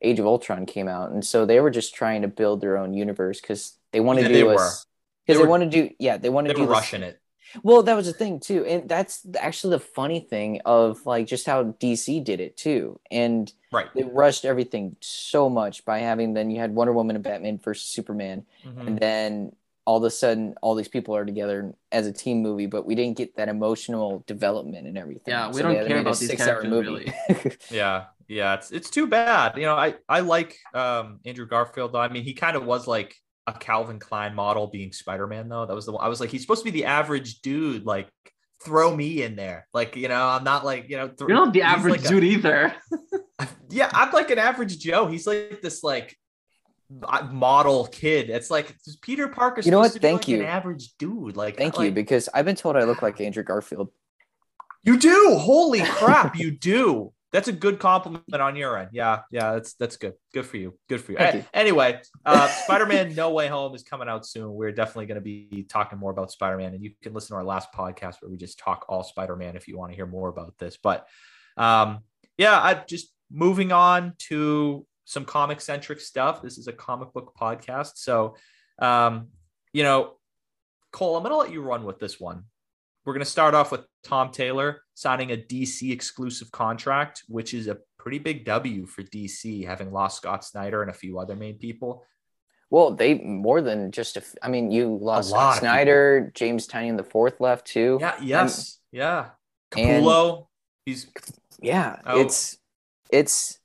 Age 0.00 0.18
of 0.18 0.26
Ultron 0.26 0.66
came 0.66 0.88
out, 0.88 1.12
and 1.12 1.24
so 1.24 1.46
they 1.46 1.60
were 1.60 1.70
just 1.70 1.94
trying 1.94 2.22
to 2.22 2.28
build 2.28 2.60
their 2.60 2.76
own 2.76 2.92
universe 2.92 3.40
because 3.40 3.78
they 3.92 4.00
wanted 4.00 4.22
yeah, 4.22 4.28
to 4.28 4.34
do 4.34 4.48
because 4.48 4.86
they, 5.26 5.34
they 5.34 5.44
want 5.44 5.62
to 5.62 5.68
do 5.68 5.90
yeah 5.98 6.16
they 6.16 6.28
want 6.28 6.48
to 6.48 6.54
do 6.54 6.64
rushing 6.64 7.02
it. 7.02 7.20
Well, 7.62 7.82
that 7.82 7.94
was 7.94 8.06
the 8.06 8.12
thing 8.12 8.40
too, 8.40 8.64
and 8.64 8.88
that's 8.88 9.26
actually 9.38 9.76
the 9.76 9.84
funny 9.84 10.20
thing 10.20 10.60
of 10.64 11.04
like 11.06 11.26
just 11.26 11.46
how 11.46 11.64
DC 11.64 12.24
did 12.24 12.40
it 12.40 12.56
too, 12.56 12.98
and 13.10 13.52
right, 13.70 13.88
they 13.94 14.04
rushed 14.04 14.44
everything 14.44 14.96
so 15.00 15.50
much 15.50 15.84
by 15.84 15.98
having 15.98 16.34
then 16.34 16.50
you 16.50 16.58
had 16.58 16.74
Wonder 16.74 16.92
Woman 16.92 17.16
and 17.16 17.24
Batman 17.24 17.58
versus 17.58 17.86
Superman, 17.86 18.44
mm-hmm. 18.64 18.88
and 18.88 18.98
then 18.98 19.52
all 19.84 19.98
of 19.98 20.04
a 20.04 20.10
sudden 20.10 20.54
all 20.62 20.74
these 20.74 20.88
people 20.88 21.16
are 21.16 21.24
together 21.24 21.74
as 21.90 22.06
a 22.06 22.12
team 22.12 22.42
movie, 22.42 22.66
but 22.66 22.86
we 22.86 22.94
didn't 22.94 23.16
get 23.16 23.36
that 23.36 23.48
emotional 23.48 24.22
development 24.26 24.86
and 24.86 24.96
everything. 24.96 25.32
Yeah, 25.32 25.48
we 25.48 25.54
so 25.54 25.62
don't 25.62 25.86
care 25.86 25.98
about 25.98 26.18
these 26.18 26.30
characters 26.34 26.70
movie. 26.70 27.12
really. 27.28 27.56
yeah, 27.70 28.04
yeah, 28.28 28.54
it's 28.54 28.70
it's 28.70 28.90
too 28.90 29.06
bad. 29.06 29.56
You 29.56 29.64
know, 29.64 29.74
I 29.74 29.94
I 30.08 30.20
like 30.20 30.56
um 30.74 31.20
Andrew 31.24 31.46
Garfield 31.46 31.92
though. 31.92 32.00
I 32.00 32.08
mean, 32.08 32.22
he 32.24 32.34
kind 32.34 32.56
of 32.56 32.64
was 32.64 32.86
like 32.86 33.14
a 33.46 33.52
Calvin 33.52 33.98
Klein 33.98 34.34
model 34.34 34.68
being 34.68 34.92
Spider 34.92 35.26
Man 35.26 35.48
though. 35.48 35.66
That 35.66 35.74
was 35.74 35.86
the 35.86 35.92
one 35.92 36.04
I 36.04 36.08
was 36.08 36.20
like, 36.20 36.30
he's 36.30 36.42
supposed 36.42 36.64
to 36.64 36.70
be 36.70 36.78
the 36.78 36.84
average 36.84 37.40
dude. 37.40 37.84
Like, 37.84 38.08
throw 38.62 38.94
me 38.94 39.22
in 39.22 39.36
there. 39.36 39.66
Like, 39.74 39.96
you 39.96 40.08
know, 40.08 40.28
I'm 40.28 40.44
not 40.44 40.64
like 40.64 40.88
you 40.88 40.96
know. 40.96 41.08
Th- 41.08 41.28
You're 41.28 41.30
not 41.30 41.52
the 41.52 41.62
average 41.62 42.02
like 42.02 42.08
dude 42.08 42.22
a, 42.22 42.26
either. 42.26 42.74
yeah, 43.70 43.90
I'm 43.92 44.12
like 44.12 44.30
an 44.30 44.38
average 44.38 44.78
Joe. 44.78 45.06
He's 45.06 45.26
like 45.26 45.60
this 45.60 45.82
like 45.82 46.16
model 47.30 47.86
kid. 47.86 48.30
It's 48.30 48.50
like 48.50 48.74
Peter 49.00 49.28
Parker. 49.28 49.60
You 49.62 49.70
know 49.70 49.78
what? 49.78 49.92
Thank 49.92 50.22
like 50.22 50.28
you. 50.28 50.40
An 50.40 50.46
average 50.46 50.94
dude. 50.98 51.36
Like, 51.36 51.56
thank 51.56 51.78
like, 51.78 51.86
you 51.86 51.92
because 51.92 52.28
I've 52.32 52.44
been 52.44 52.56
told 52.56 52.76
I 52.76 52.84
look 52.84 53.02
like 53.02 53.20
Andrew 53.20 53.42
Garfield. 53.42 53.90
You 54.84 54.98
do. 54.98 55.36
Holy 55.38 55.80
crap, 55.82 56.36
you 56.36 56.50
do. 56.50 57.12
That's 57.32 57.48
a 57.48 57.52
good 57.52 57.78
compliment 57.78 58.34
on 58.34 58.56
your 58.56 58.76
end. 58.76 58.90
Yeah, 58.92 59.20
yeah, 59.30 59.52
that's 59.52 59.72
that's 59.74 59.96
good. 59.96 60.14
Good 60.34 60.44
for 60.44 60.58
you. 60.58 60.78
Good 60.88 61.00
for 61.00 61.12
you. 61.12 61.18
you. 61.18 61.44
Anyway, 61.54 62.00
uh, 62.26 62.48
Spider-Man: 62.48 63.14
No 63.14 63.30
Way 63.30 63.48
Home 63.48 63.74
is 63.74 63.82
coming 63.82 64.08
out 64.08 64.26
soon. 64.26 64.52
We're 64.52 64.72
definitely 64.72 65.06
going 65.06 65.16
to 65.16 65.22
be 65.22 65.66
talking 65.68 65.98
more 65.98 66.10
about 66.10 66.30
Spider-Man, 66.30 66.74
and 66.74 66.84
you 66.84 66.90
can 67.02 67.14
listen 67.14 67.28
to 67.28 67.36
our 67.36 67.44
last 67.44 67.72
podcast 67.72 68.16
where 68.20 68.30
we 68.30 68.36
just 68.36 68.58
talk 68.58 68.84
all 68.88 69.02
Spider-Man 69.02 69.56
if 69.56 69.66
you 69.66 69.78
want 69.78 69.92
to 69.92 69.96
hear 69.96 70.06
more 70.06 70.28
about 70.28 70.58
this. 70.58 70.76
But 70.76 71.06
um, 71.56 72.00
yeah, 72.36 72.60
I 72.60 72.74
just 72.74 73.12
moving 73.30 73.72
on 73.72 74.12
to 74.28 74.86
some 75.04 75.24
comic 75.24 75.60
centric 75.60 76.00
stuff. 76.00 76.42
This 76.42 76.58
is 76.58 76.68
a 76.68 76.72
comic 76.72 77.12
book 77.12 77.32
podcast, 77.38 77.92
so 77.96 78.36
um, 78.78 79.28
you 79.72 79.82
know, 79.82 80.14
Cole, 80.92 81.16
I'm 81.16 81.22
going 81.22 81.32
to 81.32 81.38
let 81.38 81.52
you 81.52 81.62
run 81.62 81.84
with 81.84 81.98
this 81.98 82.20
one. 82.20 82.44
We're 83.04 83.14
going 83.14 83.24
to 83.24 83.30
start 83.30 83.54
off 83.54 83.72
with 83.72 83.84
Tom 84.04 84.30
Taylor 84.30 84.82
signing 84.94 85.32
a 85.32 85.36
DC 85.36 85.90
exclusive 85.90 86.52
contract, 86.52 87.24
which 87.28 87.52
is 87.52 87.66
a 87.66 87.78
pretty 87.98 88.18
big 88.18 88.44
W 88.44 88.86
for 88.86 89.02
DC, 89.02 89.66
having 89.66 89.90
lost 89.90 90.18
Scott 90.18 90.44
Snyder 90.44 90.82
and 90.82 90.90
a 90.90 90.94
few 90.94 91.18
other 91.18 91.34
main 91.34 91.58
people. 91.58 92.04
Well, 92.70 92.94
they 92.94 93.14
more 93.14 93.60
than 93.60 93.90
just 93.90 94.16
a. 94.16 94.22
I 94.42 94.48
mean, 94.48 94.70
you 94.70 94.98
lost 95.00 95.30
Scott 95.30 95.58
Snyder, 95.58 96.30
James 96.34 96.66
Tynion 96.66 96.96
the 96.96 97.04
fourth 97.04 97.40
left 97.40 97.66
too. 97.66 97.98
Yeah. 98.00 98.14
Yes. 98.22 98.78
And, 98.92 98.98
yeah. 98.98 99.26
Capullo. 99.70 100.46
He's. 100.86 101.06
Yeah. 101.60 101.96
Out. 102.06 102.18
It's. 102.18 102.56
It's. 103.10 103.58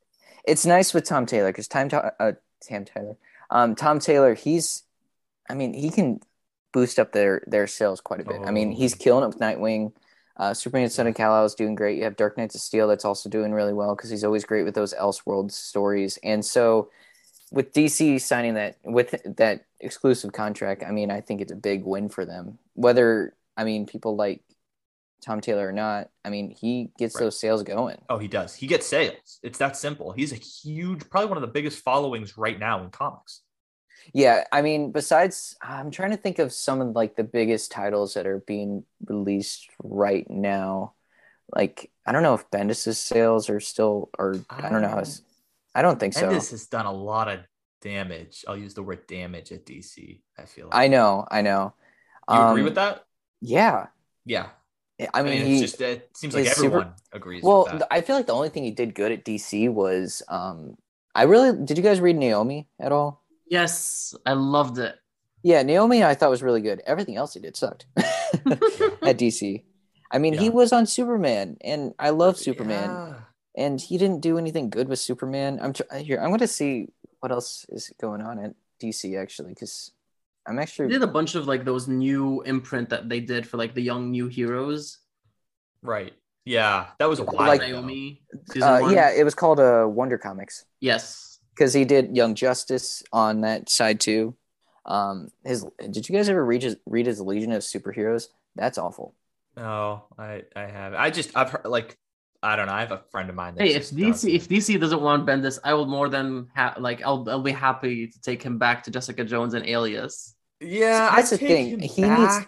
It's 0.48 0.66
nice 0.66 0.93
with 0.93 1.04
Tom 1.04 1.26
Taylor 1.26 1.50
because 1.50 1.68
Tom. 1.68 1.89
Uh, 1.93 2.32
Tom 2.68 2.86
Taylor. 2.86 3.18
Um, 3.50 3.76
Tom 3.76 4.00
Taylor. 4.00 4.34
He's. 4.34 4.84
I 5.50 5.54
mean, 5.54 5.74
he 5.74 5.89
can 5.89 6.22
boost 6.74 7.00
up 7.00 7.12
their 7.12 7.43
their 7.48 7.68
sales 7.68 8.02
quite 8.02 8.22
a 8.22 8.24
bit. 8.24 8.41
Oh. 8.41 8.45
I 8.45 8.52
mean, 8.52 8.72
he's 8.72 8.93
oh. 8.93 8.98
killing 8.98 9.24
it 9.24 9.28
with 9.28 9.39
Nightwing. 9.39 9.91
Uh, 10.38 10.54
Superman 10.54 10.89
Son 10.89 11.08
of 11.08 11.16
Kal-El 11.16 11.45
is 11.45 11.56
doing 11.56 11.74
great. 11.74 11.98
You 11.98 12.04
have 12.04 12.16
Dark 12.16 12.38
Knights 12.38 12.54
of 12.54 12.62
Steel 12.62 12.88
that's 12.88 13.06
also 13.06 13.28
doing 13.28 13.54
really 13.54 13.74
well 13.74 13.95
because 13.95 14.12
he's 14.12 14.24
always 14.24 14.45
great 14.45 14.64
with 14.64 14.76
those 14.76 14.93
Elseworlds 14.93 15.54
stories. 15.54 16.20
And 16.24 16.45
so, 16.45 16.91
with 17.52 17.74
DC 17.74 18.22
signing 18.22 18.54
that 18.54 18.78
with 18.84 19.16
that 19.38 19.66
exclusive 19.80 20.34
contract, 20.34 20.84
I 20.88 20.91
mean, 20.91 21.10
I 21.10 21.22
think 21.22 21.41
it's 21.41 21.52
a 21.52 21.56
big 21.56 21.84
win 21.86 22.10
for 22.10 22.26
them. 22.26 22.60
Whether 22.76 23.34
I 23.58 23.64
mean 23.64 23.86
people 23.86 24.16
like 24.16 24.41
Tom 25.22 25.41
Taylor 25.41 25.68
or 25.68 25.72
not, 25.72 26.09
I 26.24 26.30
mean, 26.30 26.51
he 26.51 26.91
gets 26.97 27.15
right. 27.15 27.26
those 27.26 27.39
sales 27.39 27.63
going. 27.63 27.97
Oh, 28.09 28.18
he 28.18 28.28
does. 28.28 28.55
He 28.55 28.68
gets 28.68 28.86
sales. 28.86 29.39
It's 29.43 29.59
that 29.59 29.78
simple. 29.78 30.11
He's 30.11 30.32
a 30.32 30.36
huge, 30.36 31.09
probably 31.09 31.30
one 31.30 31.38
of 31.38 31.41
the 31.41 31.47
biggest 31.47 31.80
followings 31.84 32.38
right 32.38 32.57
now 32.59 32.84
in 32.84 32.89
comics. 32.89 33.41
Yeah, 34.13 34.45
I 34.51 34.61
mean, 34.61 34.91
besides, 34.91 35.55
I'm 35.61 35.91
trying 35.91 36.11
to 36.11 36.18
think 36.18 36.39
of 36.39 36.53
some 36.53 36.82
of 36.82 36.95
like 36.95 37.15
the 37.15 37.24
biggest 37.24 37.72
titles 37.72 38.13
that 38.13 38.26
are 38.26 38.39
being 38.39 38.84
released 39.05 39.68
right 39.84 40.30
now. 40.30 40.93
Like, 41.53 41.91
I 42.05 42.11
don't 42.11 42.24
know 42.24 42.34
if 42.34 42.49
Bendis's 42.49 42.99
sales 42.99 43.49
are 43.49 43.59
still, 43.59 44.09
or 44.18 44.36
I 44.49 44.70
don't 44.70 44.82
know 44.82 44.89
how. 44.89 45.03
I 45.76 45.82
don't 45.82 45.99
think 45.99 46.13
so. 46.13 46.30
Bendis 46.30 46.51
has 46.51 46.68
done 46.68 46.86
a 46.86 46.91
lot 46.91 47.28
of 47.28 47.39
damage. 47.82 48.45
I'll 48.47 48.57
use 48.57 48.74
the 48.74 48.84
word 48.84 49.07
damage 49.07 49.51
at 49.51 49.65
DC. 49.65 50.22
I 50.38 50.43
feel. 50.43 50.68
Like. 50.68 50.76
I 50.76 50.88
know. 50.88 51.26
I 51.30 51.41
know. 51.41 51.74
You 52.30 52.36
um, 52.36 52.51
agree 52.51 52.63
with 52.63 52.76
that? 52.76 53.05
Yeah. 53.41 53.88
Yeah. 54.26 54.47
I 55.14 55.22
mean, 55.22 55.34
I 55.34 55.36
mean 55.36 55.45
he, 55.45 55.60
just 55.60 55.80
it 55.80 56.10
seems 56.16 56.34
like 56.34 56.48
everyone 56.48 56.82
super, 56.82 56.95
agrees. 57.14 57.43
Well, 57.43 57.68
I 57.91 58.02
feel 58.02 58.16
like 58.16 58.26
the 58.26 58.34
only 58.34 58.50
thing 58.50 58.64
he 58.64 58.72
did 58.72 58.95
good 58.95 59.12
at 59.12 59.24
DC 59.24 59.72
was, 59.72 60.24
um, 60.28 60.78
I 61.14 61.24
really 61.24 61.66
did. 61.66 61.78
You 61.78 61.84
guys 61.84 62.02
read 62.02 62.16
Naomi 62.16 62.68
at 62.80 62.91
all? 62.91 63.24
Yes, 63.48 64.16
I 64.26 64.34
loved 64.34 64.80
it. 64.80 64.95
Yeah, 65.43 65.62
Naomi 65.62 66.04
I 66.04 66.16
thought 66.16 66.32
was 66.32 66.41
really 66.41 66.62
good. 66.62 66.82
Everything 66.86 67.16
else 67.16 67.34
he 67.34 67.39
did 67.39 67.56
sucked 67.56 67.86
at 67.95 68.08
DC. 69.18 69.64
I 70.12 70.18
mean, 70.18 70.34
yeah. 70.34 70.41
he 70.41 70.50
was 70.50 70.74
on 70.74 70.86
Superman, 70.86 71.58
and 71.62 71.93
I 72.00 72.10
love 72.10 72.38
Superman, 72.38 72.89
yeah. 72.89 73.14
and 73.56 73.80
he 73.80 73.98
didn't 73.98 74.22
do 74.22 74.38
anything 74.38 74.70
good 74.70 74.88
with 74.88 75.00
Superman. 75.00 75.60
I'm 75.62 75.74
tr- 75.74 75.95
here. 75.98 76.20
I'm 76.20 76.30
going 76.30 76.39
to 76.39 76.48
see 76.48 76.88
what 77.20 77.32
else 77.32 77.66
is 77.70 77.91
going 78.02 78.22
on 78.22 78.39
at 78.39 78.56
DC 78.82 79.20
actually, 79.20 79.50
because 79.50 79.91
I'm 80.48 80.60
actually 80.60 80.88
they 80.88 80.93
did 80.93 81.04
a 81.04 81.08
bunch 81.08 81.36
of 81.36 81.48
like 81.48 81.66
those 81.66 81.88
new 81.88 82.41
imprint 82.43 82.89
that 82.89 83.10
they 83.10 83.20
did 83.20 83.48
for 83.48 83.58
like 83.58 83.74
the 83.74 83.82
young 83.82 84.12
new 84.12 84.28
heroes. 84.28 85.00
Right. 85.82 86.14
Yeah, 86.45 86.88
that 87.00 87.10
was 87.10 87.20
a 87.20 87.26
while 87.26 87.48
like, 87.48 87.62
Naomi. 87.62 88.22
Uh, 88.62 88.89
yeah, 88.93 89.12
it 89.12 89.26
was 89.26 89.36
called 89.36 89.60
uh, 89.60 89.86
Wonder 89.86 90.18
Comics. 90.18 90.64
Yes 90.80 91.28
because 91.58 91.74
he 91.74 91.86
did 91.86 92.16
Young 92.16 92.36
Justice 92.36 93.04
on 93.12 93.41
that 93.41 93.70
side 93.70 94.00
too. 94.00 94.36
Um, 94.86 95.30
his 95.43 95.66
did 95.91 96.08
you 96.08 96.16
guys 96.16 96.30
ever 96.30 96.45
read 96.45 96.64
his 96.64 96.78
read 96.86 97.08
his 97.08 97.20
Legion 97.20 97.52
of 97.52 97.64
Superheroes? 97.64 98.28
That's 98.56 98.78
awful. 98.78 99.16
No, 99.56 100.04
I 100.18 100.43
I 100.56 100.68
have. 100.68 100.93
I 100.93 101.10
just 101.10 101.36
I've 101.36 101.50
heard 101.50 101.66
like 101.66 101.98
I 102.41 102.56
don't 102.56 102.68
know. 102.68 102.74
I 102.74 102.82
have 102.82 102.91
a 102.91 103.04
friend 103.12 103.30
of 103.30 103.36
mine. 103.36 103.56
hey, 103.58 103.74
if 103.74 103.89
DC 103.89 104.34
if 104.34 104.48
DC 104.48 104.80
doesn't 104.80 105.02
want 105.02 105.26
Bendis, 105.26 105.60
I 105.64 105.74
will 105.74 105.88
more 105.88 106.08
than 106.08 106.48
ha- 106.56 106.76
like 106.78 107.02
I'll 107.04 107.28
I'll 107.30 107.41
be 107.41 107.52
happy 107.52 108.08
to 108.08 108.22
take 108.22 108.43
him 108.43 108.58
back 108.58 108.84
to 108.84 108.91
Jessica 108.91 109.26
Jones 109.26 109.54
and 109.54 109.66
Alias. 109.66 110.36
Yeah, 110.60 111.14
that's 111.16 111.30
the 111.30 111.38
thing. 111.38 111.80
He 111.80 112.01
back. 112.01 112.20
needs 112.20 112.47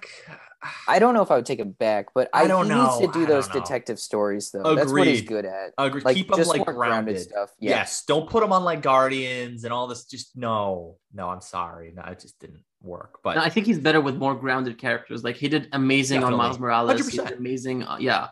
I 0.88 1.00
don't 1.00 1.14
know 1.14 1.22
if 1.22 1.32
I 1.32 1.36
would 1.36 1.46
take 1.46 1.60
him 1.60 1.72
back, 1.72 2.08
but 2.14 2.30
I, 2.34 2.44
I 2.44 2.48
don't 2.48 2.66
he 2.66 2.72
know. 2.72 2.84
needs 2.84 3.00
to 3.00 3.08
do 3.18 3.24
I 3.24 3.28
those 3.28 3.48
detective 3.48 3.98
stories 3.98 4.52
though. 4.52 4.62
Agreed. 4.62 4.78
That's 4.78 4.92
what 4.92 5.08
he's 5.08 5.22
good 5.22 5.46
at. 5.46 5.74
Agreed. 5.78 6.04
Like, 6.04 6.18
Keep 6.18 6.36
him 6.36 6.48
like 6.48 6.66
grounded. 6.66 6.76
grounded. 6.76 7.20
stuff. 7.22 7.52
Yeah. 7.60 7.70
Yes. 7.72 8.04
Don't 8.06 8.30
put 8.30 8.44
him 8.44 8.52
on 8.52 8.64
like 8.66 8.82
Guardians 8.82 9.64
and 9.64 9.72
all 9.72 9.88
this. 9.88 10.04
Just 10.04 10.36
no, 10.36 10.98
no. 11.14 11.30
I'm 11.30 11.40
sorry. 11.42 11.94
No, 11.96 12.04
it 12.04 12.20
just 12.20 12.38
didn't 12.40 12.64
work. 12.82 13.20
But 13.24 13.36
no, 13.36 13.42
I 13.42 13.50
think 13.50 13.68
he's 13.68 13.80
better 13.80 14.02
with 14.02 14.18
more 14.18 14.36
grounded 14.36 14.78
characters. 14.78 15.24
Like 15.24 15.38
he 15.38 15.48
did 15.48 15.70
amazing 15.72 16.20
Definitely. 16.22 16.34
on 16.42 16.46
Miles 16.46 16.60
Morales. 16.60 17.02
100%. 17.02 17.12
He 17.12 17.18
did 17.18 17.32
amazing. 17.38 17.84
Uh, 17.84 17.98
yeah. 18.00 18.28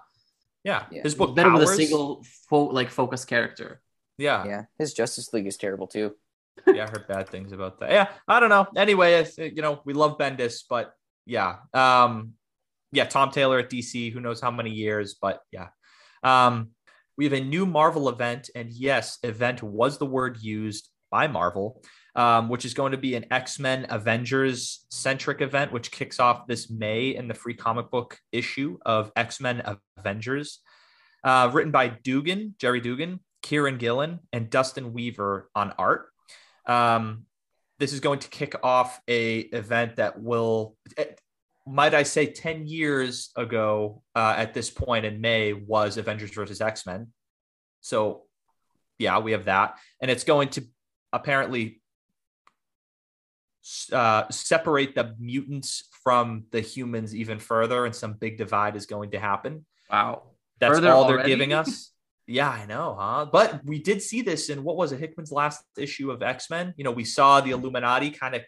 yeah. 0.65 0.83
Yeah. 0.91 1.03
His 1.03 1.15
book 1.15 1.33
better 1.33 1.49
powers. 1.51 1.69
with 1.69 1.79
a 1.79 1.85
single 1.85 2.25
fo- 2.49 2.65
like 2.71 2.89
focus 2.89 3.23
character. 3.23 3.81
Yeah. 4.17 4.45
Yeah. 4.45 4.63
His 4.77 4.93
Justice 4.93 5.31
League 5.31 5.47
is 5.47 5.55
terrible 5.55 5.87
too. 5.87 6.13
Yeah, 6.65 6.85
I 6.85 6.89
heard 6.89 7.07
bad 7.07 7.29
things 7.29 7.51
about 7.51 7.79
that. 7.79 7.91
Yeah, 7.91 8.09
I 8.27 8.39
don't 8.39 8.49
know. 8.49 8.67
Anyway, 8.75 9.25
you 9.37 9.61
know, 9.61 9.81
we 9.85 9.93
love 9.93 10.17
Bendis, 10.17 10.63
but 10.69 10.93
yeah. 11.25 11.57
Um, 11.73 12.33
yeah, 12.91 13.05
Tom 13.05 13.31
Taylor 13.31 13.59
at 13.59 13.69
DC, 13.69 14.11
who 14.11 14.19
knows 14.19 14.41
how 14.41 14.51
many 14.51 14.71
years, 14.71 15.15
but 15.21 15.41
yeah. 15.51 15.67
Um, 16.23 16.69
we 17.17 17.25
have 17.25 17.33
a 17.33 17.41
new 17.41 17.65
Marvel 17.65 18.09
event, 18.09 18.49
and 18.55 18.71
yes, 18.71 19.17
event 19.23 19.63
was 19.63 19.97
the 19.97 20.05
word 20.05 20.37
used 20.41 20.89
by 21.09 21.27
Marvel, 21.27 21.81
um, 22.15 22.49
which 22.49 22.65
is 22.65 22.73
going 22.73 22.91
to 22.91 22.97
be 22.97 23.15
an 23.15 23.25
X 23.31 23.59
Men 23.59 23.87
Avengers 23.89 24.85
centric 24.91 25.41
event, 25.41 25.71
which 25.71 25.91
kicks 25.91 26.19
off 26.19 26.47
this 26.47 26.69
May 26.69 27.09
in 27.15 27.27
the 27.27 27.33
free 27.33 27.53
comic 27.53 27.89
book 27.89 28.19
issue 28.31 28.77
of 28.85 29.11
X 29.15 29.41
Men 29.41 29.63
Avengers, 29.97 30.59
uh, 31.23 31.49
written 31.51 31.71
by 31.71 31.87
Duggan, 31.87 32.55
Gerry 32.59 32.81
Duggan, 32.81 33.19
Kieron 33.43 33.79
Gillen, 33.79 34.19
and 34.31 34.49
Dustin 34.49 34.93
Weaver 34.93 35.49
on 35.55 35.73
art. 35.77 36.07
Um, 36.67 37.25
this 37.79 37.93
is 37.93 37.99
going 37.99 38.19
to 38.19 38.29
kick 38.29 38.55
off 38.63 38.99
a 39.07 39.39
event 39.39 39.97
that 39.97 40.21
will 40.21 40.75
might 41.67 41.93
I 41.93 42.03
say, 42.03 42.27
10 42.27 42.65
years 42.65 43.29
ago 43.35 44.01
uh, 44.15 44.35
at 44.37 44.53
this 44.53 44.69
point 44.69 45.05
in 45.05 45.19
May 45.19 45.53
was 45.53 45.97
Avengers 45.97 46.31
versus 46.31 46.61
X 46.61 46.85
Men. 46.85 47.07
So, 47.81 48.23
yeah, 48.97 49.19
we 49.19 49.33
have 49.33 49.45
that. 49.45 49.77
And 50.01 50.09
it's 50.09 50.23
going 50.23 50.49
to 50.49 50.63
apparently 51.11 51.81
uh, 53.91 54.29
separate 54.29 54.95
the 54.95 55.13
mutants 55.19 55.89
from 56.03 56.45
the 56.51 56.61
humans 56.61 57.13
even 57.13 57.37
further, 57.37 57.85
and 57.85 57.93
some 57.93 58.13
big 58.13 58.37
divide 58.37 58.75
is 58.75 58.85
going 58.85 59.11
to 59.11 59.19
happen. 59.19 59.65
Wow. 59.91 60.23
That's 60.59 60.75
Further 60.75 60.91
all 60.91 61.07
they're 61.07 61.23
giving 61.23 61.53
us. 61.53 61.91
Yeah, 62.27 62.49
I 62.49 62.65
know, 62.65 62.95
huh? 62.99 63.27
But 63.31 63.63
we 63.65 63.79
did 63.79 64.01
see 64.01 64.21
this 64.21 64.49
in 64.49 64.63
what 64.63 64.75
was 64.75 64.91
it, 64.91 64.99
Hickman's 64.99 65.31
last 65.31 65.63
issue 65.77 66.11
of 66.11 66.21
X 66.21 66.49
Men. 66.49 66.73
You 66.75 66.83
know, 66.83 66.91
we 66.91 67.05
saw 67.05 67.39
the 67.39 67.51
mm-hmm. 67.51 67.61
Illuminati 67.61 68.11
kind 68.11 68.35
of 68.35 68.41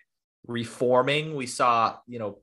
reforming. 0.45 1.36
We 1.36 1.45
saw, 1.45 1.97
you 2.05 2.19
know, 2.19 2.39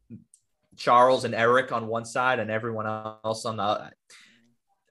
Charles 0.76 1.24
and 1.24 1.34
Eric 1.34 1.72
on 1.72 1.86
one 1.88 2.06
side 2.06 2.38
and 2.38 2.50
everyone 2.50 2.86
else 2.86 3.44
on 3.44 3.58
the 3.58 3.62
other. 3.62 3.90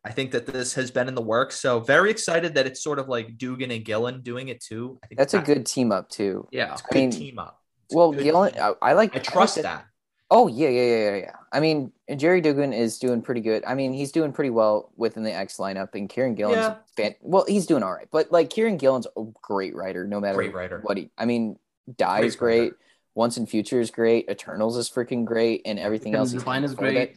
I 0.03 0.11
think 0.11 0.31
that 0.31 0.45
this 0.45 0.75
has 0.75 0.91
been 0.91 1.07
in 1.07 1.15
the 1.15 1.21
works. 1.21 1.59
So 1.59 1.79
very 1.79 2.11
excited 2.11 2.53
that 2.55 2.67
it's 2.67 2.83
sort 2.83 2.99
of 2.99 3.09
like 3.09 3.39
Duggan 3.39 3.71
and 3.71 3.83
Gillen 3.83 4.21
doing 4.21 4.49
it 4.49 4.61
too. 4.61 4.99
I 5.03 5.07
think 5.07 5.17
that's, 5.17 5.33
a 5.33 5.39
good 5.39 5.65
team 5.65 5.91
up 5.91 6.09
too. 6.09 6.47
Yeah, 6.51 6.73
it's 6.73 6.83
good 6.83 6.97
I 6.97 7.01
mean, 7.01 7.09
team 7.09 7.39
up. 7.39 7.59
It's 7.85 7.95
well, 7.95 8.11
Gillen, 8.11 8.53
I, 8.59 8.73
I, 8.83 8.93
like. 8.93 9.15
I 9.15 9.19
trust 9.19 9.57
I 9.57 9.61
like 9.61 9.63
that. 9.63 9.77
that. 9.79 9.85
Oh 10.29 10.47
yeah, 10.47 10.69
yeah, 10.69 10.83
yeah, 10.83 11.15
yeah. 11.15 11.31
I 11.55 11.61
mean, 11.61 11.93
Gerry 12.17 12.41
Duggan 12.41 12.73
is 12.73 12.99
doing 12.99 13.21
pretty 13.21 13.39
good. 13.39 13.63
I 13.65 13.75
mean, 13.75 13.93
he's 13.93 14.11
doing 14.11 14.33
pretty 14.33 14.49
well 14.49 14.91
within 14.97 15.23
the 15.23 15.31
X 15.31 15.55
lineup, 15.55 15.95
and 15.95 16.09
Kieron 16.09 16.35
Gillen's 16.35 16.57
yeah. 16.57 16.75
fan- 16.97 17.15
well, 17.21 17.45
he's 17.47 17.65
doing 17.65 17.81
all 17.81 17.93
right. 17.93 18.09
But 18.11 18.29
like 18.29 18.49
Kieron 18.49 18.77
Gillen's 18.77 19.07
a 19.15 19.23
great 19.41 19.73
writer, 19.73 20.05
no 20.05 20.19
matter 20.19 20.35
great 20.35 20.53
writer. 20.53 20.81
what 20.83 20.97
he. 20.97 21.11
I 21.17 21.23
mean, 21.23 21.57
Die 21.95 22.19
great 22.19 22.27
is 22.27 22.35
great. 22.35 22.61
Writer. 22.61 22.77
Once 23.13 23.37
and 23.37 23.49
Future 23.49 23.79
is 23.79 23.89
great. 23.89 24.29
Eternals 24.29 24.75
is 24.75 24.89
freaking 24.89 25.23
great, 25.23 25.61
and 25.65 25.79
everything 25.79 26.13
else. 26.13 26.33
Line 26.45 26.65
is 26.65 26.75
great. 26.75 27.15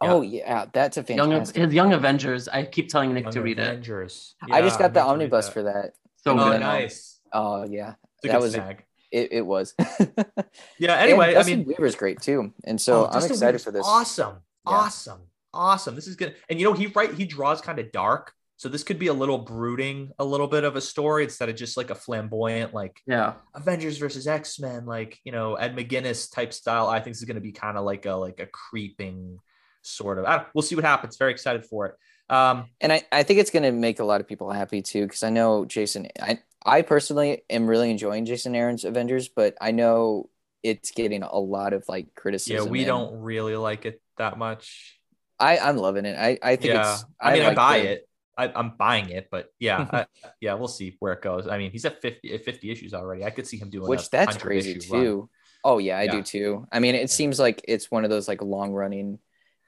Oh 0.00 0.22
yeah, 0.22 0.66
that's 0.72 0.96
a 0.96 1.04
fantastic. 1.04 1.56
Young, 1.56 1.66
his 1.66 1.74
Young 1.74 1.92
Avengers. 1.92 2.48
I 2.48 2.64
keep 2.64 2.88
telling 2.88 3.14
Nick 3.14 3.26
Young 3.26 3.32
to 3.34 3.42
read 3.42 3.60
Avengers. 3.60 4.34
it. 4.42 4.48
Yeah, 4.48 4.56
I 4.56 4.62
just 4.62 4.80
got 4.80 4.92
the 4.92 5.02
omnibus 5.02 5.46
that. 5.46 5.52
for 5.52 5.62
that. 5.62 5.94
So 6.16 6.32
oh, 6.32 6.58
nice. 6.58 7.20
Oh 7.32 7.62
yeah, 7.62 7.94
that 8.24 8.40
was. 8.40 8.54
Snag 8.54 8.84
it, 9.12 9.32
it 9.32 9.46
was. 9.46 9.74
yeah. 10.78 10.96
Anyway, 10.96 11.36
I 11.36 11.42
mean, 11.44 11.64
Weaver's 11.64 11.94
great 11.94 12.20
too, 12.20 12.52
and 12.64 12.80
so 12.80 13.04
oh, 13.04 13.08
I'm 13.10 13.24
excited 13.24 13.40
Weaver's 13.40 13.64
for 13.64 13.70
this. 13.70 13.86
Awesome, 13.86 14.36
yeah. 14.66 14.72
awesome, 14.72 15.20
awesome. 15.52 15.94
This 15.94 16.06
is 16.06 16.16
good, 16.16 16.34
and 16.48 16.58
you 16.58 16.66
know 16.66 16.72
he 16.72 16.86
right 16.88 17.12
he 17.12 17.24
draws 17.24 17.60
kind 17.60 17.78
of 17.78 17.92
dark, 17.92 18.32
so 18.56 18.68
this 18.68 18.82
could 18.82 18.98
be 18.98 19.08
a 19.08 19.12
little 19.12 19.38
brooding, 19.38 20.10
a 20.18 20.24
little 20.24 20.48
bit 20.48 20.64
of 20.64 20.76
a 20.76 20.80
story 20.80 21.24
instead 21.24 21.48
of 21.48 21.56
just 21.56 21.76
like 21.76 21.90
a 21.90 21.94
flamboyant, 21.94 22.72
like 22.72 23.00
yeah, 23.06 23.34
Avengers 23.54 23.98
versus 23.98 24.26
X 24.26 24.58
Men, 24.58 24.86
like 24.86 25.18
you 25.24 25.32
know 25.32 25.54
Ed 25.54 25.76
McGuinness 25.76 26.32
type 26.32 26.52
style. 26.52 26.88
I 26.88 27.00
think 27.00 27.14
this 27.14 27.18
is 27.18 27.26
going 27.26 27.36
to 27.36 27.42
be 27.42 27.52
kind 27.52 27.76
of 27.76 27.84
like 27.84 28.06
a 28.06 28.14
like 28.14 28.40
a 28.40 28.46
creeping 28.46 29.38
sort 29.82 30.18
of. 30.18 30.46
we'll 30.54 30.62
see 30.62 30.74
what 30.74 30.84
happens. 30.84 31.16
Very 31.16 31.32
excited 31.32 31.66
for 31.66 31.86
it. 31.86 31.94
Um, 32.32 32.70
and 32.80 32.92
I, 32.92 33.02
I 33.12 33.24
think 33.24 33.40
it's 33.40 33.50
going 33.50 33.64
to 33.64 33.72
make 33.72 34.00
a 34.00 34.04
lot 34.04 34.20
of 34.20 34.28
people 34.28 34.50
happy 34.50 34.80
too, 34.80 35.02
because 35.02 35.22
I 35.22 35.28
know 35.30 35.66
Jason, 35.66 36.08
I, 36.20 36.38
I 36.64 36.82
personally 36.82 37.42
am 37.50 37.66
really 37.66 37.90
enjoying 37.90 38.24
Jason 38.24 38.54
Aaron's 38.54 38.84
Avengers, 38.84 39.28
but 39.28 39.56
I 39.60 39.72
know 39.72 40.30
it's 40.62 40.92
getting 40.92 41.22
a 41.22 41.38
lot 41.38 41.72
of 41.72 41.84
like 41.88 42.14
criticism. 42.14 42.66
Yeah, 42.66 42.70
we 42.70 42.84
don't 42.84 43.20
really 43.20 43.56
like 43.56 43.84
it 43.84 44.00
that 44.18 44.38
much. 44.38 44.98
I 45.38 45.58
I'm 45.58 45.76
loving 45.76 46.04
it. 46.04 46.16
I 46.16 46.38
I 46.42 46.56
think 46.56 46.74
yeah. 46.74 46.92
it's. 46.92 47.04
I, 47.20 47.30
I 47.30 47.32
mean, 47.34 47.42
like 47.42 47.52
I 47.52 47.54
buy 47.54 47.78
the, 47.80 47.88
it. 47.88 48.08
I, 48.38 48.60
am 48.60 48.72
buying 48.78 49.10
it, 49.10 49.28
but 49.30 49.52
yeah, 49.58 49.86
I, 49.92 50.06
yeah, 50.40 50.54
we'll 50.54 50.68
see 50.68 50.96
where 51.00 51.12
it 51.12 51.22
goes. 51.22 51.46
I 51.46 51.58
mean, 51.58 51.70
he's 51.70 51.84
at 51.84 52.00
50, 52.00 52.38
50 52.38 52.70
issues 52.70 52.94
already. 52.94 53.24
I 53.24 53.30
could 53.30 53.46
see 53.46 53.58
him 53.58 53.68
doing 53.68 53.88
which 53.88 54.08
that's 54.10 54.36
crazy 54.36 54.78
too. 54.78 55.18
Run. 55.18 55.28
Oh 55.64 55.78
yeah, 55.78 55.98
I 55.98 56.04
yeah. 56.04 56.12
do 56.12 56.22
too. 56.22 56.66
I 56.72 56.78
mean, 56.78 56.94
it 56.94 57.00
yeah. 57.00 57.06
seems 57.06 57.38
like 57.38 57.60
it's 57.68 57.90
one 57.90 58.04
of 58.04 58.10
those 58.10 58.28
like 58.28 58.42
long 58.42 58.72
running 58.72 59.18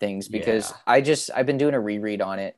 things 0.00 0.28
because 0.28 0.70
yeah. 0.70 0.76
I 0.86 1.00
just 1.00 1.30
I've 1.34 1.46
been 1.46 1.58
doing 1.58 1.74
a 1.74 1.80
reread 1.80 2.20
on 2.20 2.38
it, 2.38 2.56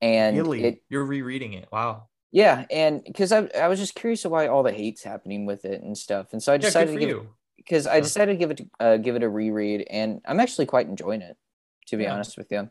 and 0.00 0.36
really, 0.36 0.64
it, 0.64 0.82
you're 0.88 1.04
rereading 1.04 1.52
it. 1.54 1.68
Wow. 1.70 2.08
Yeah, 2.34 2.66
and 2.68 3.04
because 3.04 3.30
I, 3.30 3.48
I 3.56 3.68
was 3.68 3.78
just 3.78 3.94
curious 3.94 4.24
of 4.24 4.32
why 4.32 4.48
all 4.48 4.64
the 4.64 4.72
hate's 4.72 5.04
happening 5.04 5.46
with 5.46 5.64
it 5.64 5.82
and 5.82 5.96
stuff, 5.96 6.32
and 6.32 6.42
so 6.42 6.52
I 6.52 6.56
decided 6.56 6.94
yeah, 6.94 6.98
to 6.98 7.06
give 7.06 7.26
because 7.56 7.86
I 7.86 8.00
decided 8.00 8.32
to 8.32 8.36
give 8.36 8.50
it 8.50 8.60
uh, 8.80 8.96
give 8.96 9.14
it 9.14 9.22
a 9.22 9.28
reread, 9.28 9.86
and 9.88 10.20
I'm 10.26 10.40
actually 10.40 10.66
quite 10.66 10.88
enjoying 10.88 11.22
it, 11.22 11.36
to 11.86 11.96
be 11.96 12.02
yeah. 12.02 12.12
honest 12.12 12.36
with 12.36 12.50
you. 12.50 12.68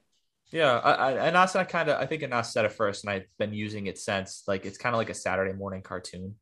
Yeah, 0.52 0.80
I, 0.80 0.92
I 0.92 1.28
and 1.30 1.38
I 1.38 1.64
kind 1.64 1.88
of 1.88 1.98
I 1.98 2.06
think 2.06 2.24
Anas 2.24 2.52
said 2.52 2.66
it 2.66 2.74
first, 2.74 3.06
and 3.06 3.12
I've 3.12 3.28
been 3.40 3.54
using 3.54 3.88
it 3.88 3.98
since. 3.98 4.44
Like 4.50 4.66
it's 4.66 4.78
kind 4.78 4.94
of 4.94 4.98
like 4.98 5.10
a 5.10 5.14
Saturday 5.14 5.54
morning 5.54 5.82
cartoon. 5.82 6.36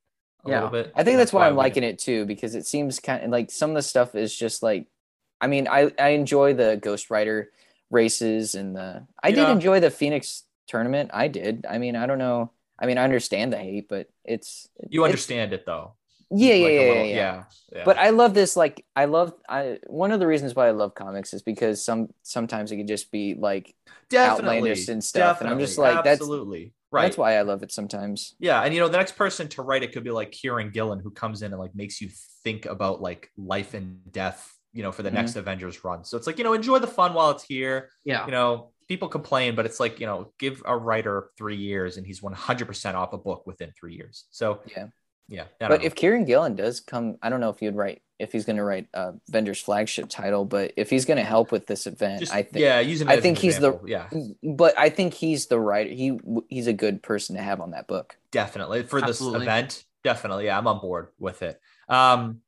yeah, 0.48 0.66
I 0.66 0.72
think 0.72 0.96
that's, 0.96 1.06
that's 1.06 1.34
why, 1.34 1.42
why 1.42 1.48
I'm 1.50 1.56
liking 1.56 1.84
it 1.84 2.00
too 2.00 2.26
because 2.26 2.56
it 2.56 2.66
seems 2.66 3.00
kind 3.00 3.24
of 3.24 3.30
like 3.30 3.52
some 3.52 3.70
of 3.70 3.76
the 3.76 3.84
stuff 3.84 4.16
is 4.16 4.36
just 4.36 4.64
like, 4.64 4.88
I 5.40 5.46
mean, 5.46 5.68
I 5.68 5.92
I 6.00 6.10
enjoy 6.10 6.56
the 6.56 6.80
Ghost 6.82 7.12
Rider 7.12 7.52
races 7.92 8.56
and 8.56 8.76
the 8.76 9.06
I 9.22 9.28
yeah. 9.28 9.36
did 9.36 9.50
enjoy 9.50 9.80
the 9.80 9.92
Phoenix 9.92 10.42
tournament. 10.66 11.12
I 11.14 11.28
did. 11.28 11.68
I 11.70 11.78
mean, 11.78 11.96
I 11.96 12.08
don't 12.08 12.18
know 12.18 12.50
I 12.82 12.86
mean, 12.88 12.98
I 12.98 13.04
understand 13.04 13.54
the 13.54 13.58
hate, 13.58 13.88
but 13.88 14.08
it's 14.26 14.68
you 14.90 15.06
understand 15.06 15.54
it 15.54 15.66
though. 15.66 15.96
Yeah, 16.34 16.54
yeah, 16.54 16.64
like 16.64 16.74
yeah, 16.74 16.80
little, 16.80 16.96
yeah, 16.96 17.16
yeah, 17.16 17.44
yeah. 17.74 17.84
But 17.84 17.98
I 17.98 18.12
love 18.12 18.34
this. 18.34 18.56
Like, 18.56 18.86
I 18.96 19.06
love. 19.06 19.34
I 19.50 19.80
one 19.88 20.12
of 20.12 20.20
the 20.20 20.28
reasons 20.28 20.56
why 20.56 20.68
I 20.68 20.72
love 20.72 20.96
comics 20.96 21.34
is 21.34 21.42
because 21.42 21.84
some 21.84 22.10
sometimes 22.24 22.72
it 22.72 22.78
can 22.78 22.88
just 22.88 23.12
be 23.12 23.36
like 23.36 23.76
definitely, 24.10 24.58
outlandish 24.58 24.88
and 24.88 25.04
stuff, 25.04 25.40
definitely. 25.40 25.46
and 25.46 25.62
I'm 25.62 25.68
just 25.68 25.78
like, 25.78 26.06
absolutely. 26.06 26.64
That's, 26.64 26.76
Right. 26.92 27.04
That's 27.04 27.18
why 27.18 27.38
I 27.38 27.44
love 27.44 27.64
it 27.64 27.72
sometimes. 27.72 28.36
Yeah. 28.38 28.62
And 28.62 28.74
you 28.74 28.82
know, 28.82 28.90
the 28.90 28.98
next 28.98 29.16
person 29.16 29.48
to 29.50 29.62
write 29.62 29.82
it 29.82 29.94
could 29.94 30.04
be 30.04 30.12
like 30.12 30.32
Kieron 30.32 30.74
Gillen, 30.74 31.00
who 31.00 31.10
comes 31.10 31.42
in 31.42 31.54
and 31.54 31.60
like 31.60 31.74
makes 31.74 32.02
you 32.02 32.10
think 32.44 32.66
about 32.66 33.02
like 33.02 33.32
life 33.38 33.74
and 33.74 34.00
death, 34.12 34.54
you 34.74 34.84
know, 34.84 34.92
for 34.92 35.02
the 35.02 35.08
mm-hmm. 35.08 35.16
next 35.20 35.38
Avengers 35.38 35.86
run. 35.86 36.04
So 36.04 36.18
it's 36.18 36.28
like, 36.28 36.38
you 36.38 36.44
know, 36.44 36.52
enjoy 36.52 36.80
the 36.80 36.88
fun 36.88 37.14
while 37.14 37.32
it's 37.32 37.44
here. 37.44 37.90
Yeah. 38.04 38.26
You 38.26 38.34
know, 38.34 38.71
people 38.92 39.08
complain, 39.08 39.56
but 39.56 39.66
it's 39.66 39.80
like, 39.80 40.02
you 40.02 40.06
know, 40.06 40.34
give 40.38 40.62
a 40.66 40.78
writer 40.78 41.30
three 41.38 41.56
years 41.56 41.96
and 41.96 42.06
he's 42.06 42.20
100% 42.20 42.94
off 42.94 43.14
a 43.14 43.18
book 43.18 43.48
within 43.48 43.72
three 43.72 43.96
years. 43.96 44.26
So, 44.32 44.60
yeah. 44.76 44.88
Yeah. 45.30 45.46
But 45.60 45.80
know. 45.80 45.86
if 45.86 45.96
Kieron 45.96 46.26
Gillen 46.26 46.58
does 46.58 46.82
come, 46.82 47.16
I 47.22 47.30
don't 47.30 47.40
know 47.40 47.50
if 47.50 47.62
you'd 47.62 47.78
write, 47.78 48.02
if 48.20 48.34
he's 48.34 48.44
going 48.44 48.58
to 48.58 48.66
write 48.66 48.88
a 48.94 49.14
Avengers 49.30 49.62
flagship 49.62 50.10
title, 50.10 50.44
but 50.44 50.74
if 50.76 50.90
he's 50.90 51.06
going 51.06 51.20
to 51.20 51.24
help 51.24 51.54
with 51.54 51.68
this 51.68 51.88
event, 51.88 52.20
Just, 52.20 52.34
I 52.34 52.44
think, 52.44 52.64
yeah, 52.64 52.82
using 52.82 53.08
I 53.08 53.22
think 53.22 53.38
he's 53.38 53.56
example. 53.56 53.80
the, 53.86 53.90
yeah, 53.90 54.10
but 54.44 54.78
I 54.78 54.90
think 54.90 55.14
he's 55.14 55.46
the 55.46 55.58
writer. 55.58 55.90
He, 55.90 56.20
he's 56.50 56.68
a 56.68 56.74
good 56.74 57.02
person 57.02 57.38
to 57.38 57.42
have 57.42 57.62
on 57.62 57.72
that 57.72 57.88
book. 57.88 58.18
Definitely 58.34 58.84
for 58.84 59.02
Absolutely. 59.02 59.40
this 59.40 59.48
event. 59.48 59.86
Definitely. 60.04 60.46
Yeah. 60.48 60.58
I'm 60.58 60.68
on 60.68 60.82
board 60.82 61.08
with 61.18 61.44
it. 61.44 61.62
Um, 61.88 62.42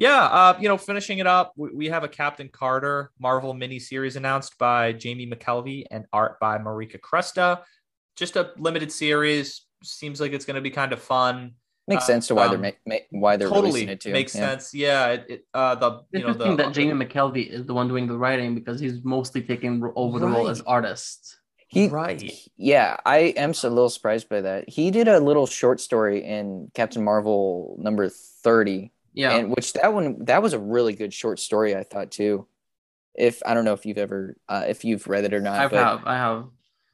yeah, 0.00 0.24
uh, 0.24 0.56
you 0.58 0.66
know, 0.66 0.78
finishing 0.78 1.18
it 1.18 1.26
up, 1.26 1.52
we, 1.56 1.70
we, 1.74 1.86
have 1.90 2.04
a 2.04 2.08
Captain 2.08 2.48
Carter 2.48 3.12
Marvel 3.20 3.52
miniseries 3.52 4.16
announced 4.16 4.56
by 4.56 4.94
Jamie 4.94 5.26
McKelvie 5.26 5.84
and 5.90 6.06
art 6.10 6.40
by 6.40 6.56
Marika 6.56 6.98
Cresta. 6.98 7.60
Just 8.16 8.36
a 8.36 8.52
limited 8.56 8.90
series. 8.90 9.66
Seems 9.82 10.18
like 10.18 10.32
it's 10.32 10.46
going 10.46 10.54
to 10.54 10.62
be 10.62 10.70
kind 10.70 10.94
of 10.94 11.02
fun. 11.02 11.52
Makes 11.86 12.04
uh, 12.04 12.06
sense 12.06 12.28
to 12.28 12.34
why 12.34 12.46
um, 12.46 12.62
they're 12.62 12.72
ma- 12.86 12.94
ma- 12.94 13.20
why 13.20 13.36
they're 13.36 13.48
totally 13.48 13.66
releasing 13.66 13.88
it 13.90 14.00
too. 14.00 14.12
Makes 14.12 14.34
yeah. 14.34 14.48
sense. 14.48 14.72
Yeah. 14.72 15.06
It, 15.08 15.26
it, 15.28 15.44
uh, 15.52 15.74
the 15.74 16.00
you 16.12 16.26
know 16.26 16.32
the, 16.32 16.56
that 16.56 16.72
Jamie 16.72 17.04
McKelvie 17.04 17.46
is 17.46 17.66
the 17.66 17.74
one 17.74 17.86
doing 17.86 18.06
the 18.06 18.16
writing 18.16 18.54
because 18.54 18.80
he's 18.80 19.04
mostly 19.04 19.42
taking 19.42 19.82
over 19.96 20.18
right. 20.18 20.20
the 20.20 20.26
role 20.28 20.48
as 20.48 20.62
artist. 20.62 21.36
He 21.68 21.88
right. 21.88 22.32
Yeah, 22.56 22.96
I 23.04 23.34
am 23.36 23.50
a 23.50 23.68
little 23.68 23.90
surprised 23.90 24.30
by 24.30 24.40
that. 24.40 24.68
He 24.68 24.90
did 24.90 25.08
a 25.08 25.20
little 25.20 25.46
short 25.46 25.78
story 25.78 26.24
in 26.24 26.70
Captain 26.74 27.04
Marvel 27.04 27.76
number 27.78 28.08
thirty 28.08 28.92
yeah. 29.12 29.36
And 29.36 29.50
which 29.50 29.72
that 29.74 29.92
one 29.92 30.24
that 30.24 30.42
was 30.42 30.52
a 30.52 30.58
really 30.58 30.94
good 30.94 31.12
short 31.12 31.38
story 31.38 31.76
I 31.76 31.82
thought 31.82 32.10
too. 32.10 32.46
If 33.14 33.42
I 33.44 33.54
don't 33.54 33.64
know 33.64 33.72
if 33.72 33.84
you've 33.86 33.98
ever 33.98 34.36
uh, 34.48 34.64
if 34.68 34.84
you've 34.84 35.06
read 35.06 35.24
it 35.24 35.34
or 35.34 35.40
not. 35.40 35.58
I 35.58 35.62
have. 35.62 36.06
I 36.06 36.16
have. 36.16 36.44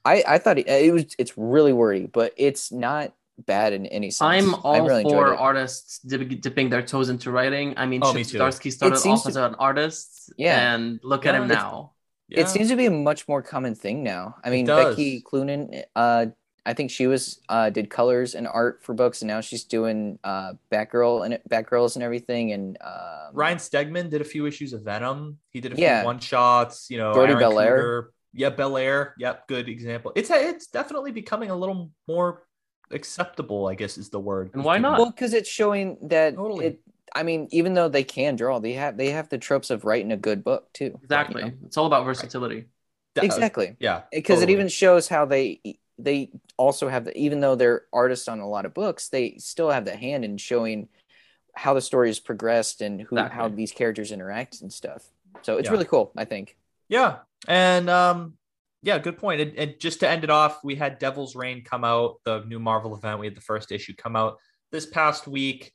I 0.05 0.25
I 0.27 0.39
thought 0.39 0.59
it, 0.59 0.69
it, 0.69 0.93
was 0.93 1.15
it's 1.19 1.37
really 1.37 1.73
wordy, 1.73 2.07
but 2.07 2.33
it's 2.37 2.73
not 2.73 3.13
bad 3.39 3.73
in 3.73 3.87
any 3.87 4.11
sense. 4.11 4.45
I'm 4.45 4.55
all 4.55 4.87
really 4.87 5.03
for 5.03 5.37
artists 5.37 5.99
dipping 5.99 6.71
their 6.71 6.83
toes 6.83 7.09
into 7.09 7.31
writing. 7.31 7.75
I 7.77 7.87
mean, 7.87 8.01
oh, 8.03 8.13
Chip 8.13 8.27
Zdarsky 8.27 8.73
started 8.73 9.07
off 9.07 9.25
to, 9.25 9.29
as 9.29 9.37
an 9.37 9.55
artist. 9.57 10.33
Yeah. 10.37 10.75
And 10.75 11.01
look 11.03 11.25
yeah, 11.25 11.33
at 11.33 11.43
him 11.43 11.49
now. 11.49 11.93
Yeah. 12.29 12.41
It 12.41 12.49
seems 12.49 12.69
to 12.71 12.77
be 12.77 12.87
a 12.87 12.91
much 12.91 13.29
more 13.29 13.43
common 13.43 13.75
thing 13.75 14.03
now. 14.03 14.37
I 14.43 14.51
mean, 14.51 14.67
Becky 14.67 15.21
Cloonan 15.21 15.85
uh, 15.95 16.27
I 16.67 16.75
think 16.75 16.91
she 16.91 17.07
was 17.07 17.41
uh, 17.49 17.71
did 17.71 17.91
colors 17.91 18.35
and 18.35 18.49
art 18.49 18.83
for 18.83 18.93
books, 18.93 19.23
and 19.23 19.29
now 19.29 19.41
she's 19.41 19.63
doing 19.63 20.19
uh, 20.25 20.55
Batgirl 20.73 21.25
and 21.25 21.39
Batgirls 21.49 21.95
and 21.95 22.03
everything. 22.03 22.53
And 22.53 22.77
um, 22.81 23.31
Ryan 23.33 23.59
Stegman 23.59 24.11
did 24.11 24.21
a 24.21 24.25
few 24.25 24.47
issues 24.47 24.73
of 24.73 24.83
Venom. 24.83 25.39
He 25.51 25.61
did 25.61 25.73
a 25.73 25.77
few 25.77 25.85
yeah. 25.85 26.05
one 26.05 26.19
shots. 26.19 26.91
You 26.91 26.99
know, 26.99 27.15
Jordie 27.15 27.35
Bellaire. 27.35 28.09
Yeah, 28.33 28.51
Bellaire. 28.51 29.15
Yep, 29.17 29.47
good 29.47 29.69
example. 29.69 30.13
It's 30.17 30.29
it's 30.31 30.67
definitely 30.67 31.13
becoming 31.13 31.51
a 31.51 31.57
little 31.57 31.93
more 32.09 32.43
acceptable. 32.91 33.69
I 33.69 33.77
guess 33.77 33.97
is 33.97 34.11
the 34.11 34.21
word. 34.21 34.51
And 34.53 34.65
why 34.65 34.79
not? 34.79 34.99
Well, 34.99 35.11
because 35.11 35.35
it's 35.35 35.49
showing 35.49 35.97
that 36.03 36.35
totally. 36.35 36.67
it. 36.67 36.81
I 37.15 37.23
mean, 37.23 37.47
even 37.53 37.75
though 37.75 37.89
they 37.89 38.05
can 38.05 38.35
draw, 38.35 38.59
they 38.59 38.73
have 38.73 38.97
they 38.97 39.11
have 39.11 39.29
the 39.29 39.39
tropes 39.39 39.71
of 39.71 39.85
writing 39.85 40.11
a 40.11 40.17
good 40.17 40.43
book 40.43 40.73
too. 40.73 40.99
Exactly. 41.05 41.45
You 41.45 41.49
know? 41.49 41.57
It's 41.65 41.77
all 41.77 41.87
about 41.87 42.05
versatility. 42.05 42.65
Right. 43.17 43.25
Exactly. 43.25 43.77
Yeah. 43.79 44.03
Because 44.13 44.41
totally. 44.41 44.53
it 44.53 44.57
even 44.57 44.69
shows 44.69 45.09
how 45.09 45.25
they 45.25 45.79
they 45.99 46.31
also 46.57 46.89
have 46.89 47.05
the 47.05 47.17
even 47.17 47.41
though 47.41 47.55
they're 47.55 47.83
artists 47.93 48.29
on 48.29 48.41
a 48.41 48.49
lot 48.49 48.67
of 48.67 48.75
books, 48.75 49.09
they 49.09 49.37
still 49.39 49.71
have 49.71 49.85
the 49.85 49.97
hand 49.97 50.25
in 50.25 50.37
showing 50.37 50.89
how 51.55 51.75
the 51.75 51.81
story 51.81 52.09
has 52.09 52.21
progressed 52.21 52.83
and 52.83 53.01
who 53.01 53.17
exactly. 53.17 53.37
how 53.37 53.49
these 53.49 53.73
characters 53.73 54.13
interact 54.13 54.61
and 54.61 54.73
stuff. 54.73 55.05
So 55.43 55.57
it's 55.57 55.67
yeah. 55.67 55.73
really 55.73 55.85
cool, 55.87 56.13
I 56.17 56.25
think. 56.25 56.57
Yeah. 56.89 57.19
And 57.49 57.89
um 57.89 58.35
yeah, 58.83 58.99
good 58.99 59.19
point. 59.19 59.41
And, 59.41 59.59
and, 59.59 59.81
just 59.81 60.01
to 60.01 60.09
end 60.09 60.23
it 60.23 60.31
off, 60.31 60.63
we 60.63 60.77
had 60.77 61.01
Devil's 61.01 61.35
Reign 61.35 61.65
come 61.65 61.83
out, 61.83 62.21
the 62.25 62.45
new 62.45 62.61
Marvel 62.61 62.95
event. 62.95 63.19
We 63.19 63.27
had 63.27 63.35
the 63.35 63.41
first 63.41 63.73
issue 63.73 63.95
come 63.97 64.15
out 64.15 64.37
this 64.71 64.87
past 64.87 65.27
week, 65.27 65.73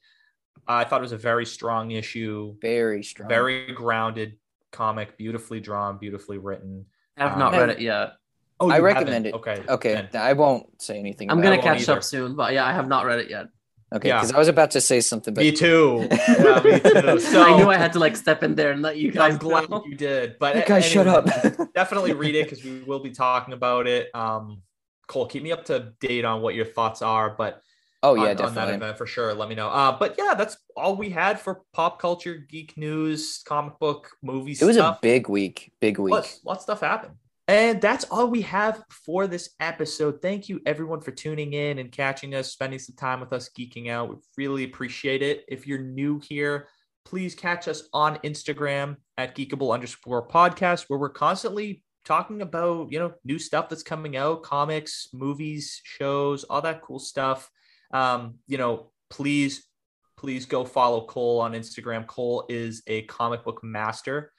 I 0.67 0.83
thought 0.83 1.01
it 1.01 1.03
was 1.03 1.11
a 1.11 1.17
very 1.17 1.45
strong 1.45 1.91
issue. 1.91 2.55
Very 2.61 3.03
strong. 3.03 3.29
Very 3.29 3.71
grounded 3.71 4.37
comic, 4.71 5.17
beautifully 5.17 5.59
drawn, 5.59 5.97
beautifully 5.97 6.37
written. 6.37 6.85
I 7.17 7.27
have 7.27 7.37
not 7.37 7.53
um, 7.53 7.59
read 7.59 7.69
it 7.69 7.81
yet. 7.81 8.13
Oh, 8.61 8.69
I 8.69 8.79
recommend 8.79 9.25
haven't? 9.25 9.25
it. 9.25 9.33
Okay. 9.33 9.63
Okay. 9.67 10.07
Then. 10.11 10.21
I 10.21 10.33
won't 10.33 10.81
say 10.81 10.99
anything. 10.99 11.31
I'm 11.31 11.41
gonna 11.41 11.61
catch 11.61 11.89
up 11.89 12.03
soon, 12.03 12.35
but 12.35 12.53
yeah, 12.53 12.65
I 12.65 12.73
have 12.73 12.87
not 12.87 13.05
read 13.05 13.19
it 13.19 13.29
yet. 13.29 13.47
Okay, 13.93 14.07
because 14.07 14.29
yeah. 14.29 14.37
I 14.37 14.39
was 14.39 14.47
about 14.47 14.71
to 14.71 14.81
say 14.81 15.01
something. 15.01 15.33
But... 15.33 15.41
Me 15.41 15.51
too. 15.51 16.07
Yeah, 16.09 16.61
me 16.63 16.79
too. 16.79 17.19
So 17.19 17.43
I 17.45 17.57
knew 17.57 17.69
I 17.69 17.75
had 17.75 17.91
to 17.93 17.99
like 17.99 18.15
step 18.15 18.41
in 18.41 18.55
there 18.55 18.71
and 18.71 18.81
let 18.81 18.97
you 18.97 19.11
guys. 19.11 19.33
I'm 19.33 19.39
glad 19.39 19.69
know. 19.69 19.83
you 19.85 19.95
did, 19.95 20.37
but 20.39 20.55
you 20.55 20.61
guys 20.61 20.85
anyway, 20.85 20.89
shut 20.89 21.07
up. 21.07 21.73
definitely 21.73 22.13
read 22.13 22.35
it 22.35 22.49
because 22.49 22.63
we 22.63 22.81
will 22.83 22.99
be 22.99 23.11
talking 23.11 23.53
about 23.53 23.87
it. 23.87 24.09
Um, 24.15 24.61
Cole, 25.07 25.25
keep 25.25 25.43
me 25.43 25.51
up 25.51 25.65
to 25.65 25.91
date 25.99 26.23
on 26.23 26.41
what 26.41 26.55
your 26.55 26.65
thoughts 26.65 27.01
are, 27.01 27.31
but 27.31 27.61
oh 28.01 28.13
yeah, 28.13 28.29
on, 28.29 28.35
definitely 28.37 28.61
on 28.61 28.67
that 28.67 28.75
event 28.75 28.97
for 28.97 29.05
sure. 29.05 29.33
Let 29.33 29.49
me 29.49 29.55
know. 29.55 29.67
Uh, 29.67 29.97
but 29.97 30.15
yeah, 30.17 30.35
that's 30.35 30.55
all 30.77 30.95
we 30.95 31.09
had 31.09 31.37
for 31.37 31.63
pop 31.73 31.99
culture, 31.99 32.35
geek 32.35 32.77
news, 32.77 33.43
comic 33.45 33.77
book, 33.77 34.11
movies. 34.21 34.61
It 34.61 34.65
was 34.65 34.77
a 34.77 34.97
big 35.01 35.27
week. 35.27 35.73
Big 35.81 35.99
week. 35.99 36.13
Lots, 36.13 36.39
lots 36.45 36.59
of 36.59 36.63
stuff 36.63 36.79
happened. 36.79 37.15
And 37.51 37.81
that's 37.81 38.05
all 38.05 38.29
we 38.29 38.43
have 38.43 38.81
for 38.89 39.27
this 39.27 39.49
episode. 39.59 40.21
Thank 40.21 40.47
you, 40.47 40.61
everyone, 40.65 41.01
for 41.01 41.11
tuning 41.11 41.51
in 41.51 41.79
and 41.79 41.91
catching 41.91 42.33
us, 42.33 42.53
spending 42.53 42.79
some 42.79 42.95
time 42.95 43.19
with 43.19 43.33
us, 43.33 43.49
geeking 43.49 43.89
out. 43.89 44.09
We 44.09 44.15
really 44.37 44.63
appreciate 44.63 45.21
it. 45.21 45.43
If 45.49 45.67
you're 45.67 45.81
new 45.81 46.21
here, 46.29 46.69
please 47.03 47.35
catch 47.35 47.67
us 47.67 47.89
on 47.91 48.19
Instagram 48.19 48.95
at 49.17 49.35
geekable 49.35 49.73
underscore 49.73 50.29
podcast, 50.29 50.85
where 50.87 50.97
we're 50.97 51.09
constantly 51.09 51.83
talking 52.05 52.41
about, 52.41 52.89
you 52.89 52.99
know, 52.99 53.15
new 53.25 53.37
stuff 53.37 53.67
that's 53.67 53.83
coming 53.83 54.15
out, 54.15 54.43
comics, 54.43 55.09
movies, 55.11 55.81
shows, 55.83 56.45
all 56.45 56.61
that 56.61 56.81
cool 56.81 56.99
stuff. 56.99 57.49
Um, 57.93 58.35
you 58.47 58.59
know, 58.59 58.93
please, 59.09 59.67
please 60.15 60.45
go 60.45 60.63
follow 60.63 61.05
Cole 61.05 61.41
on 61.41 61.51
Instagram. 61.51 62.07
Cole 62.07 62.45
is 62.47 62.81
a 62.87 63.01
comic 63.07 63.43
book 63.43 63.61
master. 63.61 64.31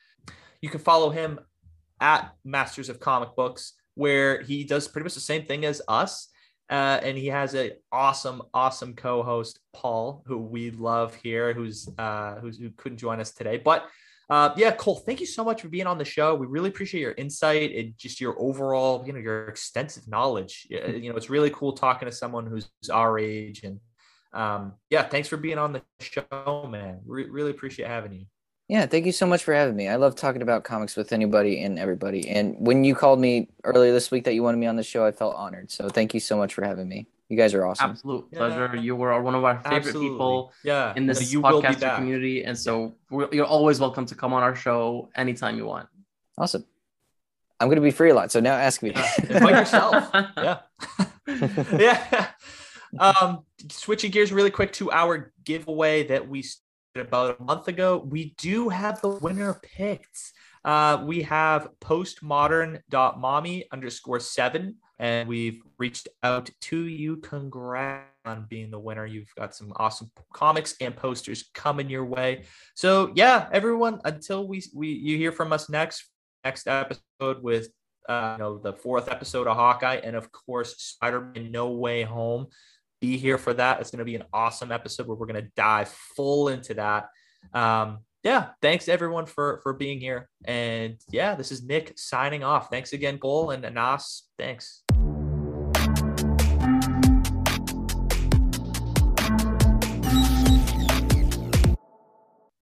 You 0.62 0.70
can 0.70 0.80
follow 0.80 1.10
him 1.10 1.40
at 2.02 2.32
Masters 2.44 2.90
of 2.90 3.00
Comic 3.00 3.34
Books, 3.36 3.74
where 3.94 4.42
he 4.42 4.64
does 4.64 4.88
pretty 4.88 5.04
much 5.04 5.14
the 5.14 5.20
same 5.20 5.46
thing 5.46 5.64
as 5.64 5.80
us. 5.88 6.28
Uh, 6.68 6.98
and 7.02 7.16
he 7.16 7.26
has 7.26 7.54
an 7.54 7.70
awesome, 7.92 8.42
awesome 8.52 8.94
co-host, 8.94 9.60
Paul, 9.72 10.22
who 10.26 10.38
we 10.38 10.70
love 10.70 11.14
here, 11.22 11.52
who's 11.52 11.88
uh, 11.98 12.36
who's 12.36 12.58
who 12.58 12.70
couldn't 12.76 12.98
join 12.98 13.20
us 13.20 13.32
today. 13.32 13.58
But 13.58 13.86
uh, 14.30 14.54
yeah, 14.56 14.70
Cole, 14.70 14.96
thank 14.96 15.20
you 15.20 15.26
so 15.26 15.44
much 15.44 15.60
for 15.60 15.68
being 15.68 15.86
on 15.86 15.98
the 15.98 16.04
show. 16.04 16.34
We 16.34 16.46
really 16.46 16.70
appreciate 16.70 17.02
your 17.02 17.12
insight 17.12 17.74
and 17.74 17.92
just 17.98 18.20
your 18.20 18.40
overall, 18.40 19.04
you 19.06 19.12
know, 19.12 19.18
your 19.18 19.48
extensive 19.48 20.08
knowledge. 20.08 20.66
You 20.70 21.10
know, 21.10 21.16
it's 21.16 21.28
really 21.28 21.50
cool 21.50 21.72
talking 21.72 22.06
to 22.08 22.12
someone 22.12 22.46
who's 22.46 22.70
our 22.90 23.18
age. 23.18 23.64
And 23.64 23.78
um, 24.32 24.72
yeah, 24.88 25.02
thanks 25.02 25.28
for 25.28 25.36
being 25.36 25.58
on 25.58 25.74
the 25.74 25.82
show, 26.00 26.66
man. 26.70 27.00
Re- 27.04 27.28
really 27.28 27.50
appreciate 27.50 27.88
having 27.88 28.12
you. 28.12 28.24
Yeah, 28.68 28.86
thank 28.86 29.04
you 29.06 29.12
so 29.12 29.26
much 29.26 29.44
for 29.44 29.52
having 29.52 29.76
me. 29.76 29.88
I 29.88 29.96
love 29.96 30.14
talking 30.14 30.40
about 30.40 30.64
comics 30.64 30.96
with 30.96 31.12
anybody 31.12 31.62
and 31.62 31.78
everybody. 31.78 32.28
And 32.28 32.56
when 32.58 32.84
you 32.84 32.94
called 32.94 33.20
me 33.20 33.48
earlier 33.64 33.92
this 33.92 34.10
week 34.10 34.24
that 34.24 34.34
you 34.34 34.42
wanted 34.42 34.58
me 34.58 34.66
on 34.66 34.76
the 34.76 34.82
show, 34.82 35.04
I 35.04 35.12
felt 35.12 35.34
honored. 35.34 35.70
So 35.70 35.88
thank 35.88 36.14
you 36.14 36.20
so 36.20 36.36
much 36.36 36.54
for 36.54 36.64
having 36.64 36.88
me. 36.88 37.06
You 37.28 37.36
guys 37.36 37.54
are 37.54 37.66
awesome. 37.66 37.90
Absolute 37.90 38.26
yeah. 38.30 38.38
pleasure. 38.38 38.76
You 38.76 38.94
were 38.94 39.20
one 39.20 39.34
of 39.34 39.44
our 39.44 39.58
favorite 39.58 39.76
Absolutely. 39.76 40.10
people 40.10 40.52
yeah. 40.64 40.92
in 40.96 41.06
this 41.06 41.32
you 41.32 41.42
podcaster 41.42 41.96
community. 41.96 42.44
And 42.44 42.58
so 42.58 42.94
you're 43.10 43.46
always 43.46 43.80
welcome 43.80 44.06
to 44.06 44.14
come 44.14 44.32
on 44.32 44.42
our 44.42 44.54
show 44.54 45.10
anytime 45.16 45.56
you 45.56 45.66
want. 45.66 45.88
Awesome. 46.38 46.64
I'm 47.58 47.68
going 47.68 47.76
to 47.76 47.82
be 47.82 47.90
free 47.90 48.10
a 48.10 48.14
lot. 48.14 48.32
So 48.32 48.40
now 48.40 48.54
ask 48.54 48.82
me. 48.82 48.90
Invite 49.28 49.54
yourself. 49.54 50.10
yeah. 50.36 50.58
yeah. 51.78 52.26
Um, 52.98 53.44
switching 53.70 54.10
gears 54.10 54.32
really 54.32 54.50
quick 54.50 54.72
to 54.74 54.90
our 54.90 55.32
giveaway 55.44 56.06
that 56.08 56.28
we 56.28 56.44
about 57.00 57.38
a 57.38 57.42
month 57.42 57.68
ago. 57.68 58.04
We 58.06 58.34
do 58.38 58.68
have 58.68 59.00
the 59.00 59.08
winner 59.08 59.54
picked. 59.62 60.32
Uh, 60.64 61.02
we 61.04 61.22
have 61.22 61.68
postmodern.mommy 61.80 63.64
underscore 63.72 64.20
seven, 64.20 64.76
and 64.98 65.28
we've 65.28 65.62
reached 65.78 66.08
out 66.22 66.50
to 66.62 66.84
you. 66.84 67.16
Congrats 67.16 68.08
on 68.24 68.46
being 68.48 68.70
the 68.70 68.78
winner. 68.78 69.06
You've 69.06 69.34
got 69.36 69.54
some 69.54 69.72
awesome 69.76 70.10
comics 70.32 70.76
and 70.80 70.94
posters 70.94 71.50
coming 71.54 71.88
your 71.88 72.04
way. 72.04 72.44
So 72.74 73.12
yeah, 73.14 73.48
everyone, 73.52 74.00
until 74.04 74.46
we 74.46 74.62
we 74.74 74.88
you 74.88 75.16
hear 75.16 75.32
from 75.32 75.52
us 75.52 75.68
next 75.68 76.08
next 76.44 76.68
episode 76.68 77.42
with 77.42 77.68
uh, 78.08 78.34
you 78.36 78.44
know 78.44 78.58
the 78.58 78.72
fourth 78.72 79.08
episode 79.08 79.46
of 79.46 79.56
Hawkeye, 79.56 80.00
and 80.04 80.14
of 80.14 80.30
course 80.30 80.76
Spider-Man 80.76 81.50
No 81.50 81.72
Way 81.72 82.02
Home 82.02 82.46
be 83.02 83.18
here 83.18 83.36
for 83.36 83.52
that. 83.52 83.80
It's 83.80 83.90
going 83.90 83.98
to 83.98 84.04
be 84.04 84.14
an 84.14 84.24
awesome 84.32 84.70
episode 84.72 85.08
where 85.08 85.16
we're 85.16 85.26
going 85.26 85.44
to 85.44 85.50
dive 85.56 85.88
full 85.88 86.48
into 86.48 86.74
that. 86.74 87.08
Um, 87.52 87.98
yeah, 88.22 88.50
thanks 88.62 88.88
everyone 88.88 89.26
for 89.26 89.58
for 89.64 89.72
being 89.72 89.98
here. 89.98 90.28
And 90.44 90.96
yeah, 91.10 91.34
this 91.34 91.50
is 91.50 91.64
Nick 91.64 91.98
signing 91.98 92.44
off. 92.44 92.70
Thanks 92.70 92.92
again, 92.92 93.18
Cole 93.18 93.50
and 93.50 93.64
Anas. 93.64 94.28
Thanks. 94.38 94.81